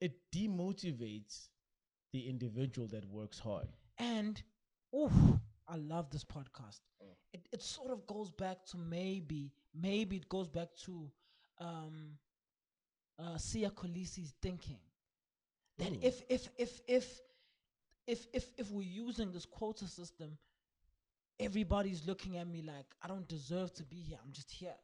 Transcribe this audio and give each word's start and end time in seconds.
it 0.00 0.12
demotivates 0.34 1.48
the 2.12 2.28
individual 2.28 2.88
that 2.88 3.04
works 3.06 3.38
hard. 3.38 3.68
And 3.98 4.42
oof, 4.96 5.12
I 5.68 5.76
love 5.76 6.10
this 6.10 6.24
podcast. 6.24 6.80
It 7.32 7.46
it 7.52 7.62
sort 7.62 7.92
of 7.92 8.06
goes 8.06 8.30
back 8.30 8.64
to 8.66 8.76
maybe 8.78 9.52
maybe 9.74 10.16
it 10.16 10.28
goes 10.28 10.48
back 10.48 10.68
to 10.84 11.10
um 11.58 12.18
uh 13.18 13.36
Siya 13.36 13.72
Kolisi's 13.72 14.34
thinking. 14.42 14.78
That 15.78 15.92
Ooh. 15.92 15.98
if 16.02 16.22
if 16.28 16.48
if 16.58 16.80
if 16.88 17.20
if 18.06 18.26
if 18.32 18.50
if 18.58 18.70
we're 18.72 18.82
using 18.82 19.30
this 19.30 19.46
quota 19.46 19.86
system, 19.86 20.36
everybody's 21.38 22.06
looking 22.06 22.36
at 22.36 22.48
me 22.48 22.62
like 22.62 22.86
I 23.02 23.08
don't 23.08 23.28
deserve 23.28 23.72
to 23.74 23.84
be 23.84 23.96
here. 23.96 24.18
I'm 24.24 24.32
just 24.32 24.50
here. 24.50 24.74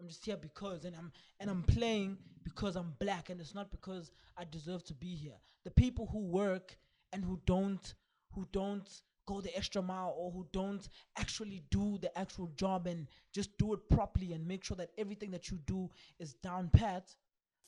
I'm 0.00 0.08
just 0.08 0.24
here 0.24 0.36
because 0.36 0.84
and 0.84 0.96
I'm 0.96 1.12
and 1.40 1.50
I'm 1.50 1.62
playing 1.62 2.16
because 2.42 2.74
I'm 2.74 2.94
black 2.98 3.28
and 3.28 3.40
it's 3.40 3.54
not 3.54 3.70
because 3.70 4.10
I 4.36 4.44
deserve 4.50 4.82
to 4.84 4.94
be 4.94 5.14
here. 5.14 5.36
The 5.64 5.70
people 5.70 6.08
who 6.10 6.20
work 6.20 6.76
and 7.12 7.22
who 7.22 7.38
don't 7.44 7.94
who 8.34 8.48
don't 8.52 8.88
go 9.26 9.40
the 9.40 9.54
extra 9.54 9.82
mile 9.82 10.14
or 10.16 10.30
who 10.30 10.46
don't 10.52 10.88
actually 11.18 11.62
do 11.70 11.98
the 12.00 12.16
actual 12.18 12.48
job 12.56 12.86
and 12.86 13.06
just 13.32 13.56
do 13.58 13.74
it 13.74 13.88
properly 13.90 14.32
and 14.32 14.46
make 14.46 14.64
sure 14.64 14.76
that 14.76 14.90
everything 14.96 15.30
that 15.32 15.50
you 15.50 15.58
do 15.66 15.90
is 16.18 16.32
down 16.34 16.70
pat, 16.72 17.14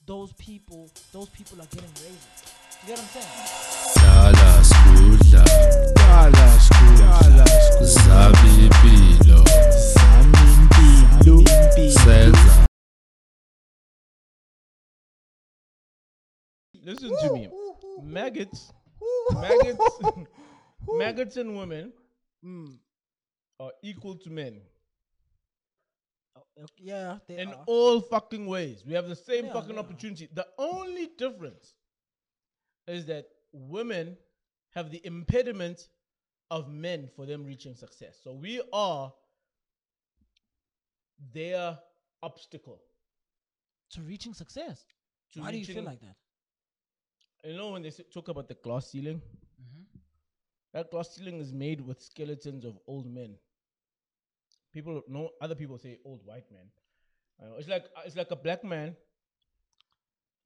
those 0.06 0.32
people 0.34 0.90
those 1.12 1.28
people 1.28 1.60
are 1.60 1.66
getting 1.66 1.90
raises. 2.02 2.54
You 2.82 2.88
get 2.88 2.98
what 2.98 3.04
I'm 3.04 3.22
saying? 3.22 3.92
Dala 3.96 4.62
skudla, 4.64 5.44
Dala 5.94 6.48
skudla, 6.58 7.44
zabi 7.84 8.68
impilo, 8.68 10.01
sami 11.24 11.44
impilo. 11.44 12.66
Listen 16.84 17.10
to 17.20 17.32
me. 17.32 17.48
Maggots, 18.02 18.72
maggots, 19.34 20.00
maggots 20.88 21.36
and 21.36 21.56
women 21.56 21.92
Mm. 22.44 22.76
are 23.60 23.70
equal 23.84 24.16
to 24.16 24.28
men 24.28 24.60
Oh, 26.34 26.42
Yeah, 26.76 27.18
they 27.28 27.38
in 27.38 27.48
are. 27.50 27.62
all 27.68 28.00
fucking 28.00 28.46
ways. 28.46 28.84
We 28.84 28.94
have 28.94 29.06
the 29.08 29.14
same 29.14 29.46
Yeah, 29.46 29.52
fucking 29.52 29.74
yeah. 29.74 29.78
opportunity. 29.80 30.28
The 30.32 30.48
only 30.58 31.06
difference 31.16 31.74
is 32.88 33.06
that 33.06 33.26
women 33.52 34.16
have 34.70 34.90
the 34.90 35.00
impediment 35.06 35.88
of 36.50 36.68
men 36.68 37.08
for 37.14 37.26
them 37.26 37.44
reaching 37.44 37.76
success. 37.76 38.18
So 38.24 38.32
we 38.32 38.60
are 38.72 39.12
their 41.32 41.78
obstacle 42.22 42.80
to 43.90 44.00
reaching 44.02 44.34
success. 44.34 44.84
to 45.32 45.40
Why 45.40 45.52
do 45.52 45.58
you 45.58 45.66
feel 45.66 45.84
like 45.84 46.00
that? 46.00 46.16
You 47.44 47.56
know 47.56 47.70
when 47.70 47.82
they 47.82 47.90
talk 47.90 48.28
about 48.28 48.48
the 48.48 48.54
glass 48.54 48.90
ceiling, 48.90 49.20
that 50.72 50.90
glass 50.90 51.14
ceiling 51.14 51.40
is 51.40 51.52
made 51.52 51.80
with 51.80 52.00
skeletons 52.00 52.64
of 52.64 52.78
old 52.86 53.06
men. 53.06 53.36
People 54.72 55.02
know 55.08 55.30
other 55.40 55.54
people 55.54 55.78
say 55.78 55.98
old 56.04 56.24
white 56.24 56.50
men. 56.50 56.70
Uh, 57.42 57.56
it's 57.58 57.68
like 57.68 57.84
it's 58.06 58.16
like 58.16 58.30
a 58.30 58.36
black 58.36 58.64
man 58.64 58.96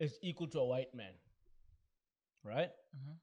is 0.00 0.18
equal 0.22 0.48
to 0.48 0.58
a 0.60 0.64
white 0.64 0.94
man, 0.94 1.12
right? 2.44 2.70
Mhm. 2.96 3.18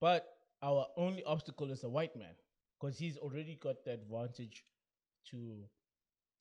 But 0.00 0.26
our 0.62 0.86
only 0.96 1.24
obstacle 1.24 1.70
is 1.70 1.84
a 1.84 1.88
white 1.88 2.14
man 2.16 2.34
because 2.78 2.98
he's 2.98 3.16
already 3.16 3.56
got 3.56 3.84
the 3.84 3.92
advantage 3.92 4.64
to 5.30 5.68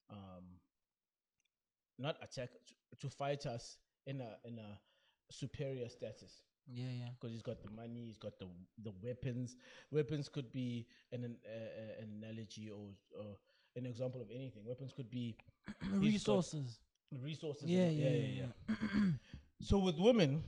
um, 0.10 0.46
not 1.98 2.16
attack 2.22 2.50
to, 3.00 3.10
fight 3.10 3.46
us 3.46 3.78
in 4.08 4.22
a 4.22 4.38
in 4.48 4.58
a 4.60 4.80
superior 5.32 5.88
status 5.90 6.44
Yeah, 6.68 6.86
yeah. 6.92 7.10
because 7.20 7.32
he's 7.34 7.42
got 7.44 7.62
the 7.62 7.70
money, 7.72 8.06
he's 8.08 8.18
got 8.18 8.40
the 8.40 8.48
the 8.84 8.92
weapons. 9.04 9.56
Weapons 9.92 10.30
could 10.30 10.52
be 10.52 10.88
an 11.12 11.24
an, 11.24 11.36
uh, 11.46 12.02
an 12.02 12.10
analogy 12.24 12.70
or, 12.70 12.90
or 13.20 13.38
an 13.76 13.86
example 13.86 14.22
of 14.22 14.30
anything. 14.32 14.64
Weapons 14.66 14.94
could 14.94 15.10
be 15.11 15.38
Resources. 15.94 16.80
resources. 17.23 17.64
and 17.64 17.72
Yeah, 17.72 17.86
all- 17.86 17.92
yeah, 17.92 18.10
yeah, 18.10 18.45
yeah. 18.70 19.12
so 19.62 19.78
with 19.80 19.98
women, 20.00 20.44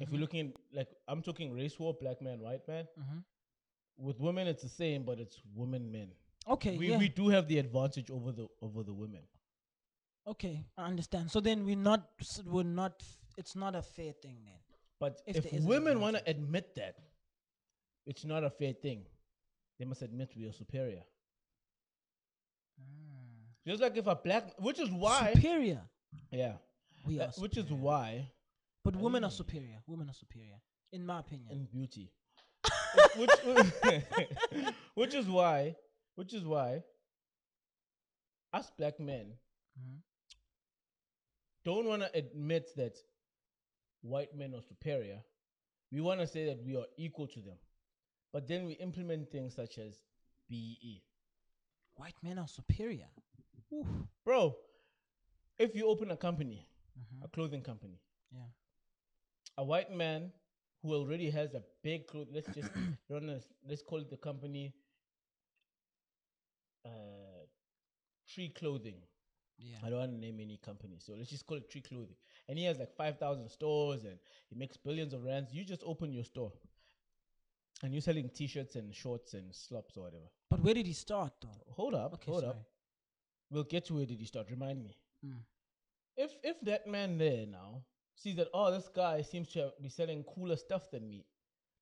if 0.00 0.08
Mhm. 0.08 0.12
we're 0.12 0.20
looking 0.20 0.52
like 0.72 0.88
I'm 1.08 1.22
talking 1.22 1.52
race 1.52 1.78
war, 1.78 1.94
black 2.00 2.20
man, 2.22 2.40
white 2.40 2.66
man. 2.68 2.86
Mhm. 2.98 3.24
With 3.98 4.18
women, 4.20 4.46
it's 4.48 4.62
the 4.62 4.68
same, 4.68 5.02
but 5.04 5.20
it's 5.20 5.40
women, 5.54 5.90
men. 5.92 6.10
Okay, 6.48 6.76
We 6.76 6.90
yeah. 6.90 6.98
we 6.98 7.08
do 7.08 7.28
have 7.28 7.46
the 7.48 7.58
advantage 7.58 8.10
over 8.10 8.32
the 8.32 8.46
over 8.60 8.82
the 8.82 8.92
women. 8.92 9.22
okay, 10.26 10.64
I 10.76 10.84
understand. 10.86 11.30
So 11.30 11.40
then 11.40 11.64
we're 11.64 11.76
not, 11.76 12.08
we're 12.46 12.62
not. 12.64 13.02
It's 13.38 13.54
not 13.56 13.74
a 13.76 13.82
fair 13.82 14.12
thing 14.22 14.38
then. 14.44 14.58
But 15.00 15.20
If 15.26 15.36
if, 15.36 15.44
there 15.44 15.54
is 15.58 15.64
an 15.64 15.68
women 15.68 16.00
want 16.00 16.16
to 16.16 16.22
admit 16.28 16.74
that, 16.76 16.96
it's 18.06 18.24
not 18.24 18.44
a 18.44 18.50
fair 18.50 18.72
thing. 18.72 19.04
They 19.78 19.84
must 19.84 20.02
admit 20.02 20.30
we 20.36 20.46
are 20.46 20.52
superior. 20.52 21.02
Just 23.66 23.80
like 23.80 23.96
if 23.96 24.06
a 24.08 24.16
black, 24.16 24.44
which 24.58 24.80
is 24.80 24.90
why, 24.90 25.32
superior. 25.34 25.82
yeah, 26.32 26.54
We 27.06 27.20
uh, 27.20 27.26
are, 27.26 27.32
which 27.38 27.56
is 27.56 27.70
why 27.70 28.28
But 28.84 28.96
women 28.96 29.22
are 29.24 29.30
Mm. 29.30 29.36
superior. 29.36 29.78
Women 29.86 30.08
are 30.10 30.14
superior, 30.14 30.58
in 30.92 31.06
my 31.06 31.20
opinion. 31.20 31.52
in 31.52 31.66
beauty, 31.66 32.10
which, 33.16 33.30
which 34.94 35.14
is 35.14 35.26
why, 35.26 35.76
which 36.14 36.32
is 36.34 36.44
why, 36.44 36.82
us 38.52 38.70
black 38.76 38.98
men 39.00 39.38
Mhm. 39.78 40.02
don't 41.64 41.86
want 41.86 42.02
to 42.02 42.14
admit 42.16 42.70
that 42.76 42.98
white 44.02 44.34
men 44.34 44.54
are 44.54 44.62
superior. 44.62 45.22
We 45.90 46.00
want 46.00 46.20
to 46.20 46.26
say 46.26 46.46
that 46.46 46.62
we 46.64 46.76
are 46.76 46.86
equal 46.96 47.28
to 47.28 47.40
them, 47.40 47.58
but 48.32 48.46
then 48.46 48.64
we 48.66 48.72
implement 48.74 49.30
things 49.30 49.54
such 49.54 49.78
as. 49.78 50.02
BE. 50.48 51.02
White 51.94 52.22
men 52.22 52.38
are 52.38 52.48
superior. 52.48 53.08
Oof. 53.72 53.86
Bro, 54.24 54.58
if 55.58 55.74
you 55.74 55.86
open 55.86 56.10
a 56.10 56.16
company, 56.16 56.68
Mhm. 56.98 57.24
a 57.24 57.28
clothing 57.28 57.62
company, 57.62 57.98
Yeah. 58.30 58.50
a 59.56 59.64
white 59.64 59.90
man 59.90 60.32
who 60.82 60.92
already 60.94 61.30
has 61.30 61.54
a 61.54 61.60
big 61.82 62.06
cloth, 62.06 62.28
let's 62.30 62.52
just 62.54 62.70
let's 63.64 63.82
call 63.82 64.00
it 64.00 64.10
the 64.10 64.18
company 64.18 64.74
uh, 66.84 67.46
Tree 68.28 68.48
Clothing. 68.48 68.96
Yeah. 69.58 69.76
I 69.84 69.90
don't 69.90 69.98
want 70.00 70.12
to 70.12 70.18
name 70.18 70.40
any 70.40 70.56
company, 70.64 70.96
so 70.98 71.12
let's 71.16 71.30
just 71.30 71.46
call 71.46 71.56
it 71.58 71.70
Tree 71.70 71.82
Clothing. 71.82 72.16
And 72.48 72.58
he 72.58 72.64
has 72.64 72.78
like 72.78 72.92
5,000 72.96 73.48
stores 73.48 74.04
and 74.04 74.18
he 74.48 74.56
makes 74.56 74.76
billions 74.76 75.12
of 75.12 75.22
rands. 75.22 75.50
You 75.52 75.64
just 75.64 75.82
open 75.86 76.12
your 76.12 76.24
store 76.24 76.52
and 77.82 77.92
you're 77.92 78.00
selling 78.02 78.28
t 78.30 78.46
shirts 78.46 78.76
and 78.76 78.94
shorts 78.94 79.34
and 79.34 79.54
slops 79.54 79.96
or 79.96 80.04
whatever. 80.04 80.24
But 80.50 80.60
where 80.62 80.74
did 80.74 80.86
he 80.86 80.92
start 80.92 81.32
though? 81.40 81.48
Hold 81.70 81.94
up, 81.94 82.14
Okay, 82.14 82.30
hold 82.30 82.40
sorry. 82.42 82.50
up. 82.50 82.62
We'll 83.50 83.64
get 83.64 83.84
to 83.86 83.94
where 83.94 84.06
did 84.06 84.18
he 84.18 84.26
start. 84.26 84.50
Remind 84.50 84.82
me. 84.82 84.96
Mm. 85.24 85.38
if 86.16 86.32
if 86.42 86.60
that 86.62 86.86
man 86.88 87.16
there 87.18 87.46
now 87.46 87.84
sees 88.16 88.34
that 88.36 88.48
oh 88.52 88.72
this 88.72 88.88
guy 88.88 89.22
seems 89.22 89.48
to 89.50 89.58
have- 89.60 89.78
be 89.80 89.88
selling 89.88 90.24
cooler 90.24 90.56
stuff 90.56 90.90
than 90.90 91.08
me, 91.08 91.24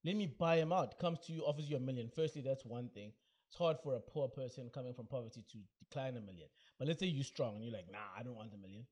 let 0.03 0.15
me 0.15 0.27
buy 0.27 0.57
him 0.57 0.71
out. 0.71 0.97
Comes 0.99 1.19
to 1.25 1.33
you, 1.33 1.41
offers 1.43 1.67
you 1.69 1.77
a 1.77 1.79
million. 1.79 2.09
Firstly, 2.09 2.41
that's 2.41 2.63
one 2.65 2.89
thing. 2.89 3.11
It's 3.51 3.57
hard 3.57 3.77
for 3.83 3.95
a 3.95 3.99
poor 3.99 4.29
person 4.29 4.69
coming 4.73 4.93
from 4.93 5.07
poverty 5.07 5.43
to 5.51 5.57
decline 5.77 6.15
a 6.15 6.21
million. 6.21 6.47
But 6.79 6.87
let's 6.87 7.01
say 7.01 7.07
you're 7.07 7.25
strong 7.25 7.55
and 7.55 7.65
you're 7.65 7.73
like, 7.73 7.91
nah, 7.91 7.97
I 8.17 8.23
don't 8.23 8.35
want 8.35 8.53
a 8.53 8.57
million. 8.57 8.85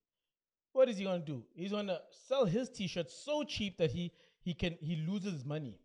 What 0.73 0.89
is 0.89 0.97
he 0.97 1.05
gonna 1.05 1.19
do? 1.19 1.45
He's 1.55 1.71
gonna 1.71 1.99
sell 2.27 2.43
his 2.43 2.69
t-shirt 2.69 3.09
so 3.09 3.45
cheap 3.45 3.77
that 3.77 3.89
he 3.89 4.11
he 4.41 4.53
can 4.53 4.77
he 4.81 4.97
loses 4.97 5.45
money 5.45 5.79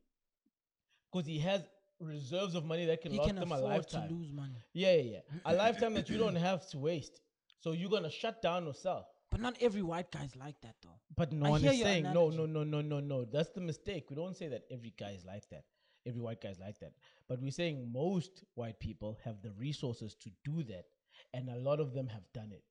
because 1.13 1.25
he 1.25 1.39
has 1.39 1.63
reserves 2.01 2.57
of 2.57 2.65
money 2.65 2.85
that 2.87 3.01
can 3.01 3.13
He 3.13 3.19
last 3.19 3.29
can 3.29 3.37
him 3.39 3.53
a 3.53 3.55
afford 3.55 3.87
to 3.91 4.09
lose 4.11 4.33
money. 4.33 4.57
Yeah, 4.73 4.95
yeah, 4.97 5.21
yeah. 5.35 5.41
A 5.45 5.55
lifetime 5.65 5.95
that 5.95 6.11
you 6.11 6.19
don't 6.19 6.35
have 6.35 6.69
to 6.71 6.79
waste. 6.79 7.21
So 7.61 7.73
you're 7.73 7.91
gonna 7.91 8.11
shut 8.11 8.43
down 8.43 8.67
or 8.67 8.75
sell. 8.75 9.07
But 9.31 9.41
not 9.41 9.57
every 9.61 9.83
white 9.83 10.11
guy's 10.11 10.35
like 10.35 10.61
that 10.63 10.75
though. 10.83 10.99
But 11.17 11.33
no 11.33 11.47
I 11.47 11.51
one 11.51 11.65
is 11.65 11.81
saying 11.81 12.03
no, 12.13 12.29
no, 12.29 12.45
no, 12.45 12.65
no, 12.65 12.81
no, 12.81 12.99
no. 12.99 13.25
That's 13.25 13.51
the 13.51 13.61
mistake. 13.61 14.11
We 14.11 14.17
don't 14.17 14.37
say 14.37 14.49
that 14.49 14.65
every 14.69 14.93
guy 14.99 15.13
is 15.13 15.25
like 15.25 15.49
that. 15.51 15.63
Every 16.07 16.21
white 16.21 16.41
guy 16.41 16.51
is 16.51 16.61
like 16.61 16.79
that. 16.81 16.93
But 17.29 17.41
we're 17.41 17.51
saying 17.51 17.91
most 17.93 18.45
white 18.55 18.79
people 18.79 19.19
have 19.25 19.41
the 19.43 19.53
resources 19.53 20.15
to 20.17 20.31
do 20.45 20.63
that, 20.65 20.85
and 21.33 21.49
a 21.49 21.57
lot 21.57 21.81
of 21.81 21.95
them 21.95 22.09
have 22.09 22.25
done 22.33 22.53
it. 22.53 22.63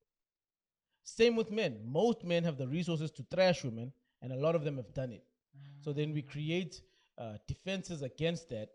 Same 1.03 1.35
with 1.35 1.51
men. 1.51 1.80
Most 1.85 2.24
men 2.24 2.44
have 2.44 2.57
the 2.57 2.68
resources 2.68 3.12
to 3.12 3.24
trash 3.24 3.63
women, 3.63 3.91
and 4.21 4.31
a 4.31 4.38
lot 4.38 4.56
of 4.56 4.63
them 4.63 4.77
have 4.77 4.94
done 4.94 5.12
it. 5.12 5.24
So 5.81 5.94
then 5.94 6.13
we 6.13 6.21
create 6.21 6.81
uh, 7.18 7.38
defenses 7.47 8.01
against 8.01 8.50
that. 8.50 8.69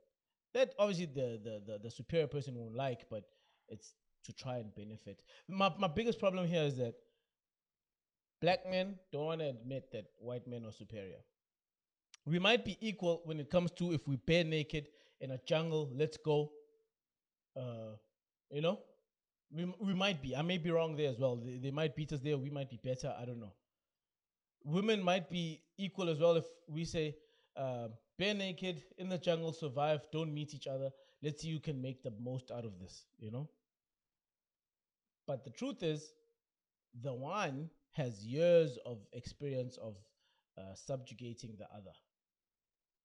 That 0.55 0.75
obviously 0.79 1.07
the, 1.07 1.41
the 1.43 1.63
the 1.67 1.79
the 1.85 1.91
superior 1.91 2.27
person 2.27 2.55
won't 2.55 2.75
like, 2.75 3.09
but 3.11 3.25
it's 3.69 3.95
to 4.25 4.33
try 4.33 4.59
and 4.59 4.75
benefit. 4.75 5.23
My 5.49 5.73
my 5.79 5.89
biggest 5.89 6.19
problem 6.19 6.47
here 6.47 6.63
is 6.63 6.77
that 6.77 6.95
black 8.41 8.69
men 8.71 8.97
don't 9.13 9.25
want 9.25 9.41
to 9.41 9.49
admit 9.49 9.91
that 9.93 10.07
white 10.19 10.47
men 10.47 10.65
are 10.65 10.73
superior. 10.73 11.21
We 12.29 12.39
might 12.39 12.65
be 12.65 12.77
equal 12.81 13.23
when 13.25 13.41
it 13.41 13.51
comes 13.51 13.71
to 13.73 13.93
if 13.93 14.07
we 14.07 14.17
bare 14.17 14.45
naked 14.45 14.89
in 15.21 15.31
a 15.33 15.39
jungle, 15.47 15.91
let's 15.95 16.17
go. 16.19 16.53
Uh, 17.57 17.97
you 18.51 18.61
know, 18.61 18.81
we, 19.51 19.73
we 19.81 19.95
might 19.95 20.23
be. 20.23 20.37
I 20.37 20.43
may 20.43 20.59
be 20.59 20.71
wrong 20.71 20.97
there 20.97 21.11
as 21.11 21.19
well. 21.19 21.37
They, 21.37 21.57
they 21.57 21.71
might 21.71 21.97
beat 21.97 22.13
us 22.13 22.21
there. 22.21 22.37
We 22.37 22.51
might 22.51 22.71
be 22.71 22.79
better. 22.83 23.15
I 23.21 23.25
don't 23.25 23.41
know. 23.41 23.55
women 24.65 25.03
might 25.03 25.31
be 25.31 25.63
equal 25.79 26.09
as 26.09 26.19
well 26.19 26.37
if 26.37 26.45
we 26.69 26.85
say 26.85 27.17
uh, 27.57 27.89
bare 28.19 28.35
naked 28.35 28.83
in 28.99 29.09
the 29.09 29.19
jungle, 29.19 29.53
survive, 29.53 30.07
don't 30.13 30.33
meet 30.33 30.55
each 30.55 30.67
other. 30.67 30.91
Let's 31.23 31.43
see 31.43 31.53
who 31.53 31.61
can 31.61 31.81
make 31.81 32.03
the 32.03 32.13
most 32.21 32.51
out 32.51 32.65
of 32.65 32.79
this, 32.79 33.07
you 33.19 33.31
know? 33.31 33.49
But 35.27 35.45
the 35.45 35.51
truth 35.51 35.83
is, 35.83 36.13
the 37.03 37.13
one 37.15 37.71
has 37.93 38.25
years 38.25 38.79
of 38.87 38.99
experience 39.13 39.79
of 39.79 39.97
uh, 40.57 40.75
subjugating 40.75 41.57
the 41.59 41.67
other. 41.75 41.93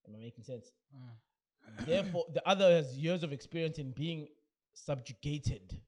Am 0.08 0.16
I 0.16 0.20
making 0.20 0.44
sense? 0.44 0.72
Mm. 0.96 1.86
Therefore, 1.86 2.26
the 2.34 2.48
other 2.48 2.70
has 2.72 2.98
years 2.98 3.24
of 3.24 3.32
experience 3.32 3.78
in 3.78 3.92
being 3.92 4.28
subjugated. 4.74 5.80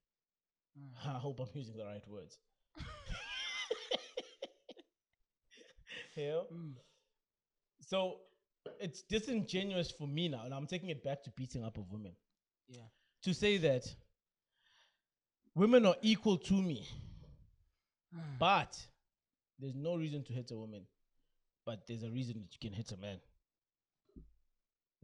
Mm. 0.79 0.89
I 1.15 1.19
hope 1.19 1.39
I'm 1.39 1.47
using 1.53 1.77
the 1.77 1.85
right 1.85 2.07
words. 2.07 2.37
you 6.15 6.27
know? 6.27 6.45
Mm. 6.53 6.73
So 7.81 8.17
it's 8.79 9.01
disingenuous 9.03 9.91
for 9.91 10.07
me 10.07 10.29
now, 10.29 10.43
and 10.45 10.53
I'm 10.53 10.67
taking 10.67 10.89
it 10.89 11.03
back 11.03 11.23
to 11.23 11.31
beating 11.31 11.63
up 11.63 11.77
of 11.77 11.91
women 11.91 12.13
Yeah. 12.67 12.81
to 13.23 13.33
say 13.33 13.57
that 13.57 13.85
women 15.53 15.85
are 15.85 15.95
equal 16.01 16.37
to 16.37 16.61
me, 16.61 16.87
but 18.39 18.77
there's 19.59 19.75
no 19.75 19.95
reason 19.95 20.23
to 20.23 20.33
hit 20.33 20.51
a 20.51 20.55
woman, 20.55 20.83
but 21.65 21.85
there's 21.87 22.03
a 22.03 22.09
reason 22.09 22.41
that 22.41 22.53
you 22.53 22.59
can 22.69 22.73
hit 22.73 22.91
a 22.91 22.97
man. 22.97 23.19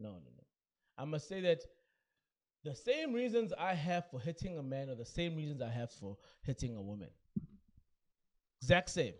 No, 0.01 0.09
no, 0.09 0.15
no. 0.15 0.43
I 0.97 1.05
must 1.05 1.27
say 1.27 1.41
that 1.41 1.59
the 2.63 2.75
same 2.75 3.13
reasons 3.13 3.53
I 3.57 3.73
have 3.73 4.09
for 4.09 4.19
hitting 4.19 4.57
a 4.57 4.63
man 4.63 4.89
are 4.89 4.95
the 4.95 5.05
same 5.05 5.35
reasons 5.35 5.61
I 5.61 5.69
have 5.69 5.91
for 5.91 6.17
hitting 6.43 6.75
a 6.75 6.81
woman. 6.81 7.09
Exact 8.61 8.89
same. 8.89 9.13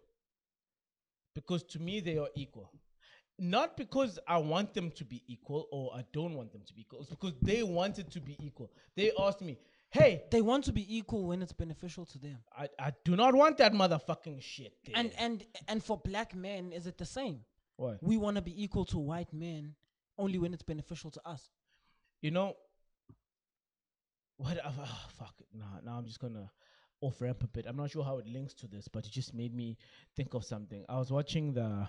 Because 1.34 1.64
to 1.64 1.80
me, 1.80 2.00
they 2.00 2.18
are 2.18 2.30
equal. 2.36 2.72
Not 3.40 3.76
because 3.78 4.20
I 4.28 4.38
want 4.38 4.74
them 4.74 4.92
to 4.92 5.06
be 5.06 5.24
equal 5.28 5.68
or 5.72 5.92
I 5.96 6.04
don't 6.14 6.36
want 6.36 6.52
them 6.52 6.62
to 6.68 6.74
be 6.74 6.82
equal. 6.82 7.02
It's 7.02 7.10
because 7.10 7.34
they 7.42 7.64
wanted 7.64 8.12
to 8.12 8.20
be 8.20 8.38
equal. 8.40 8.72
They 8.96 9.12
asked 9.18 9.42
me, 9.42 9.58
hey, 9.90 10.24
They 10.30 10.42
want 10.42 10.64
to 10.66 10.72
be 10.72 10.98
equal 10.98 11.26
when 11.28 11.42
it's 11.42 11.54
beneficial 11.54 12.06
to 12.06 12.20
them. 12.20 12.38
I, 12.56 12.68
I 12.78 12.94
do 13.04 13.16
not 13.16 13.34
want 13.34 13.58
that 13.58 13.74
motherfucking 13.74 14.42
shit. 14.42 14.74
There. 14.86 14.96
And 14.96 15.12
and 15.18 15.46
and 15.68 15.84
for 15.84 15.98
black 15.98 16.36
men, 16.36 16.72
is 16.72 16.86
it 16.86 16.98
the 16.98 17.06
same? 17.06 17.42
what? 17.78 17.98
We 18.02 18.18
want 18.18 18.36
to 18.36 18.42
be 18.42 18.64
equal 18.64 18.86
to 18.86 19.00
white 19.00 19.34
men 19.34 19.76
only 20.18 20.38
when 20.40 20.54
it's 20.54 20.64
beneficial 20.64 21.12
to 21.12 21.22
us. 21.28 21.50
You 22.22 22.32
know, 22.32 22.56
what? 24.38 24.58
Oh, 24.64 25.08
fuck 25.18 25.36
it. 25.40 25.48
Nah, 25.54 25.80
now 25.84 25.98
I'm 25.98 26.06
just 26.06 26.20
gonna 26.20 26.50
off 27.02 27.20
ramp 27.22 27.44
a 27.44 27.48
bit. 27.48 27.66
I'm 27.68 27.76
not 27.76 27.90
sure 27.92 28.04
how 28.04 28.18
it 28.18 28.28
links 28.28 28.54
to 28.56 28.68
this, 28.68 28.88
but 28.88 29.06
it 29.06 29.12
just 29.12 29.34
made 29.34 29.54
me 29.56 29.78
think 30.16 30.34
of 30.34 30.44
something. 30.46 30.86
I 30.88 30.98
was 30.98 31.12
watching 31.12 31.54
the, 31.54 31.88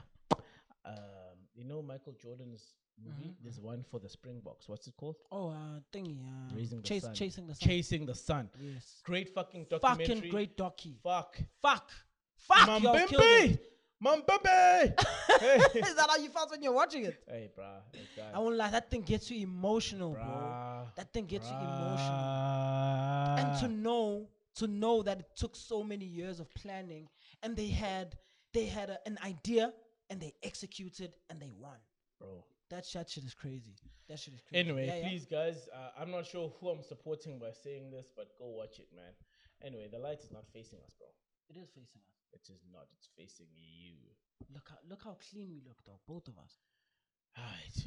um, 0.85 1.39
you 1.55 1.65
know, 1.65 1.83
Michael 1.83 2.15
Jordan's 2.15 2.75
movie. 3.03 3.35
There's 3.43 3.61
one 3.61 3.85
for 3.91 4.01
the 4.01 4.09
Springboks. 4.09 4.69
What's 4.69 4.87
it 4.87 4.95
called? 4.97 5.17
Oh, 5.31 5.51
uh, 5.51 5.81
thingy, 5.93 6.19
uh, 6.23 6.55
Raising 6.57 6.81
the 6.81 6.89
chase, 6.89 7.03
Sun. 7.03 7.15
chasing 7.15 7.47
the 7.47 7.55
sun. 7.55 7.69
Chasing 7.69 8.07
the 8.07 8.15
Sun. 8.15 8.51
Yes. 8.61 9.01
Great 9.05 9.29
fucking 9.35 9.67
documentary. 9.69 10.15
Fucking 10.17 10.31
great 10.31 10.57
docu. 10.57 10.95
Fuck. 11.03 11.39
Fuck. 11.61 11.91
Fuck. 12.37 12.69
Mambembe! 12.69 13.59
It. 14.05 14.27
Mambembe! 14.27 15.41
hey. 15.41 15.57
Is 15.81 15.95
that 15.95 16.07
how 16.09 16.17
you 16.17 16.29
felt 16.29 16.51
when 16.51 16.63
you're 16.63 16.73
watching 16.73 17.05
it? 17.05 17.23
hey, 17.29 17.51
bruh. 17.59 18.35
I 18.35 18.39
won't 18.39 18.57
lie, 18.57 18.71
that 18.71 18.91
thing 18.91 19.03
gets 19.03 19.31
you 19.31 19.43
emotional, 19.43 20.11
bro. 20.13 20.87
That 20.97 21.13
thing 21.13 21.27
gets 21.27 21.49
you 21.49 21.57
emotional. 21.57 23.39
And 23.39 23.59
to 23.61 23.69
know, 23.69 24.29
to 24.57 24.67
know 24.67 25.03
that 25.03 25.21
it 25.21 25.27
took 25.37 25.57
so 25.57 25.83
many 25.83 26.05
years 26.05 26.41
of 26.41 26.53
planning, 26.55 27.09
and 27.43 27.57
they 27.57 27.69
had, 27.69 28.17
they 28.53 28.67
had 28.67 28.91
a, 28.91 28.99
an 29.07 29.19
idea, 29.25 29.73
and 30.11 30.21
they 30.21 30.35
executed, 30.43 31.13
and 31.31 31.41
they 31.41 31.51
won. 31.59 31.77
Bro. 32.21 32.45
That 32.71 32.87
shit, 32.87 33.11
shit 33.11 33.25
is 33.25 33.35
crazy. 33.35 33.75
That 34.09 34.19
shit 34.19 34.35
is 34.35 34.41
crazy. 34.41 34.61
Anyway, 34.65 34.87
Yeah, 34.87 34.97
yeah. 34.97 35.09
please, 35.09 35.27
guys, 35.27 35.69
uh, 35.75 35.91
I'm 36.01 36.11
not 36.11 36.27
sure 36.27 36.53
who 36.61 36.69
I'm 36.71 36.83
supporting 36.83 37.39
by 37.39 37.51
saying 37.53 37.91
this, 37.91 38.11
but 38.17 38.29
go 38.39 38.47
watch 38.47 38.79
it, 38.79 38.89
man. 38.95 39.13
Anyway, 39.63 39.89
the 39.91 39.99
light 39.99 40.21
is 40.21 40.33
not 40.33 40.45
facing 40.53 40.79
us, 40.85 40.93
bro. 40.99 41.07
It 41.51 41.57
is 41.57 41.69
facing 41.69 42.01
us. 42.09 42.12
It 42.33 42.49
is 42.51 42.63
not. 42.73 42.87
It's 42.97 43.09
facing 43.17 43.49
you. 43.55 43.97
Look 44.53 44.69
how 44.71 44.77
look 44.89 45.03
how 45.05 45.17
clean 45.31 45.51
we 45.53 45.63
look, 45.67 45.79
though. 45.87 46.01
Both 46.07 46.29
of 46.29 46.39
us. 46.39 46.59
Alright. 47.39 47.87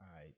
Alright. 0.00 0.34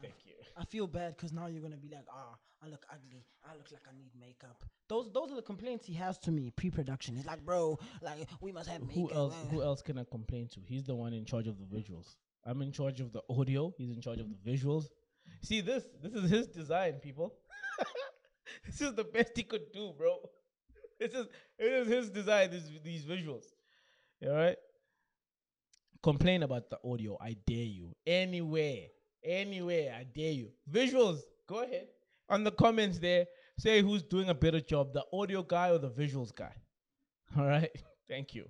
Thank 0.00 0.14
you. 0.26 0.32
I 0.56 0.64
feel 0.64 0.86
bad 0.86 1.16
because 1.16 1.32
now 1.32 1.46
you're 1.46 1.62
gonna 1.62 1.76
be 1.76 1.88
like, 1.88 2.06
ah, 2.10 2.36
I 2.62 2.68
look 2.68 2.84
ugly. 2.90 3.24
I 3.44 3.54
look 3.56 3.70
like 3.72 3.82
I 3.88 3.96
need 3.96 4.10
makeup. 4.18 4.62
Those 4.88 5.10
those 5.12 5.30
are 5.32 5.36
the 5.36 5.42
complaints 5.42 5.86
he 5.86 5.94
has 5.94 6.18
to 6.20 6.30
me 6.30 6.50
pre-production. 6.50 7.16
He's 7.16 7.26
like, 7.26 7.44
bro, 7.44 7.78
like 8.02 8.28
we 8.40 8.52
must 8.52 8.68
have 8.68 8.82
makeup. 8.82 8.94
Who 8.94 9.12
else? 9.12 9.34
uh." 9.34 9.48
Who 9.50 9.62
else 9.62 9.82
can 9.82 9.98
I 9.98 10.04
complain 10.04 10.48
to? 10.54 10.60
He's 10.66 10.84
the 10.84 10.94
one 10.94 11.12
in 11.12 11.24
charge 11.24 11.46
of 11.46 11.56
the 11.58 11.64
visuals. 11.64 12.16
I'm 12.44 12.60
in 12.62 12.72
charge 12.72 13.00
of 13.00 13.12
the 13.12 13.22
audio. 13.30 13.72
He's 13.78 13.90
in 13.90 14.00
charge 14.00 14.20
of 14.20 14.26
the 14.28 14.50
visuals. 14.50 14.86
See 15.42 15.60
this? 15.60 15.84
This 16.02 16.12
is 16.12 16.30
his 16.30 16.46
design, 16.48 16.94
people. 16.94 17.34
this 18.66 18.80
is 18.80 18.94
the 18.94 19.04
best 19.04 19.32
he 19.36 19.42
could 19.42 19.72
do, 19.72 19.94
bro. 19.96 20.18
This 20.98 21.12
is 21.12 21.26
it 21.58 21.72
is 21.72 21.88
his 21.88 22.10
design. 22.10 22.50
These 22.50 22.70
these 22.82 23.04
visuals. 23.04 23.44
All 24.24 24.34
right. 24.34 24.56
Complain 26.02 26.42
about 26.42 26.70
the 26.70 26.78
audio. 26.84 27.16
I 27.20 27.36
dare 27.46 27.56
you. 27.64 27.94
Anywhere, 28.06 28.86
anywhere. 29.24 29.94
I 29.98 30.04
dare 30.04 30.32
you. 30.32 30.50
Visuals. 30.70 31.20
Go 31.46 31.62
ahead 31.62 31.88
on 32.28 32.44
the 32.44 32.52
comments 32.52 32.98
there. 32.98 33.26
Say 33.58 33.82
who's 33.82 34.02
doing 34.02 34.28
a 34.28 34.34
better 34.34 34.60
job, 34.60 34.92
the 34.92 35.04
audio 35.12 35.42
guy 35.42 35.70
or 35.70 35.78
the 35.78 35.90
visuals 35.90 36.34
guy. 36.34 36.54
All 37.38 37.46
right. 37.46 37.70
Thank 38.08 38.34
you. 38.34 38.46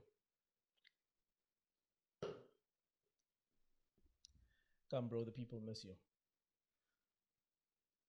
Come, 4.90 5.08
bro. 5.08 5.24
The 5.24 5.30
people 5.30 5.60
miss 5.64 5.84
you. 5.84 5.92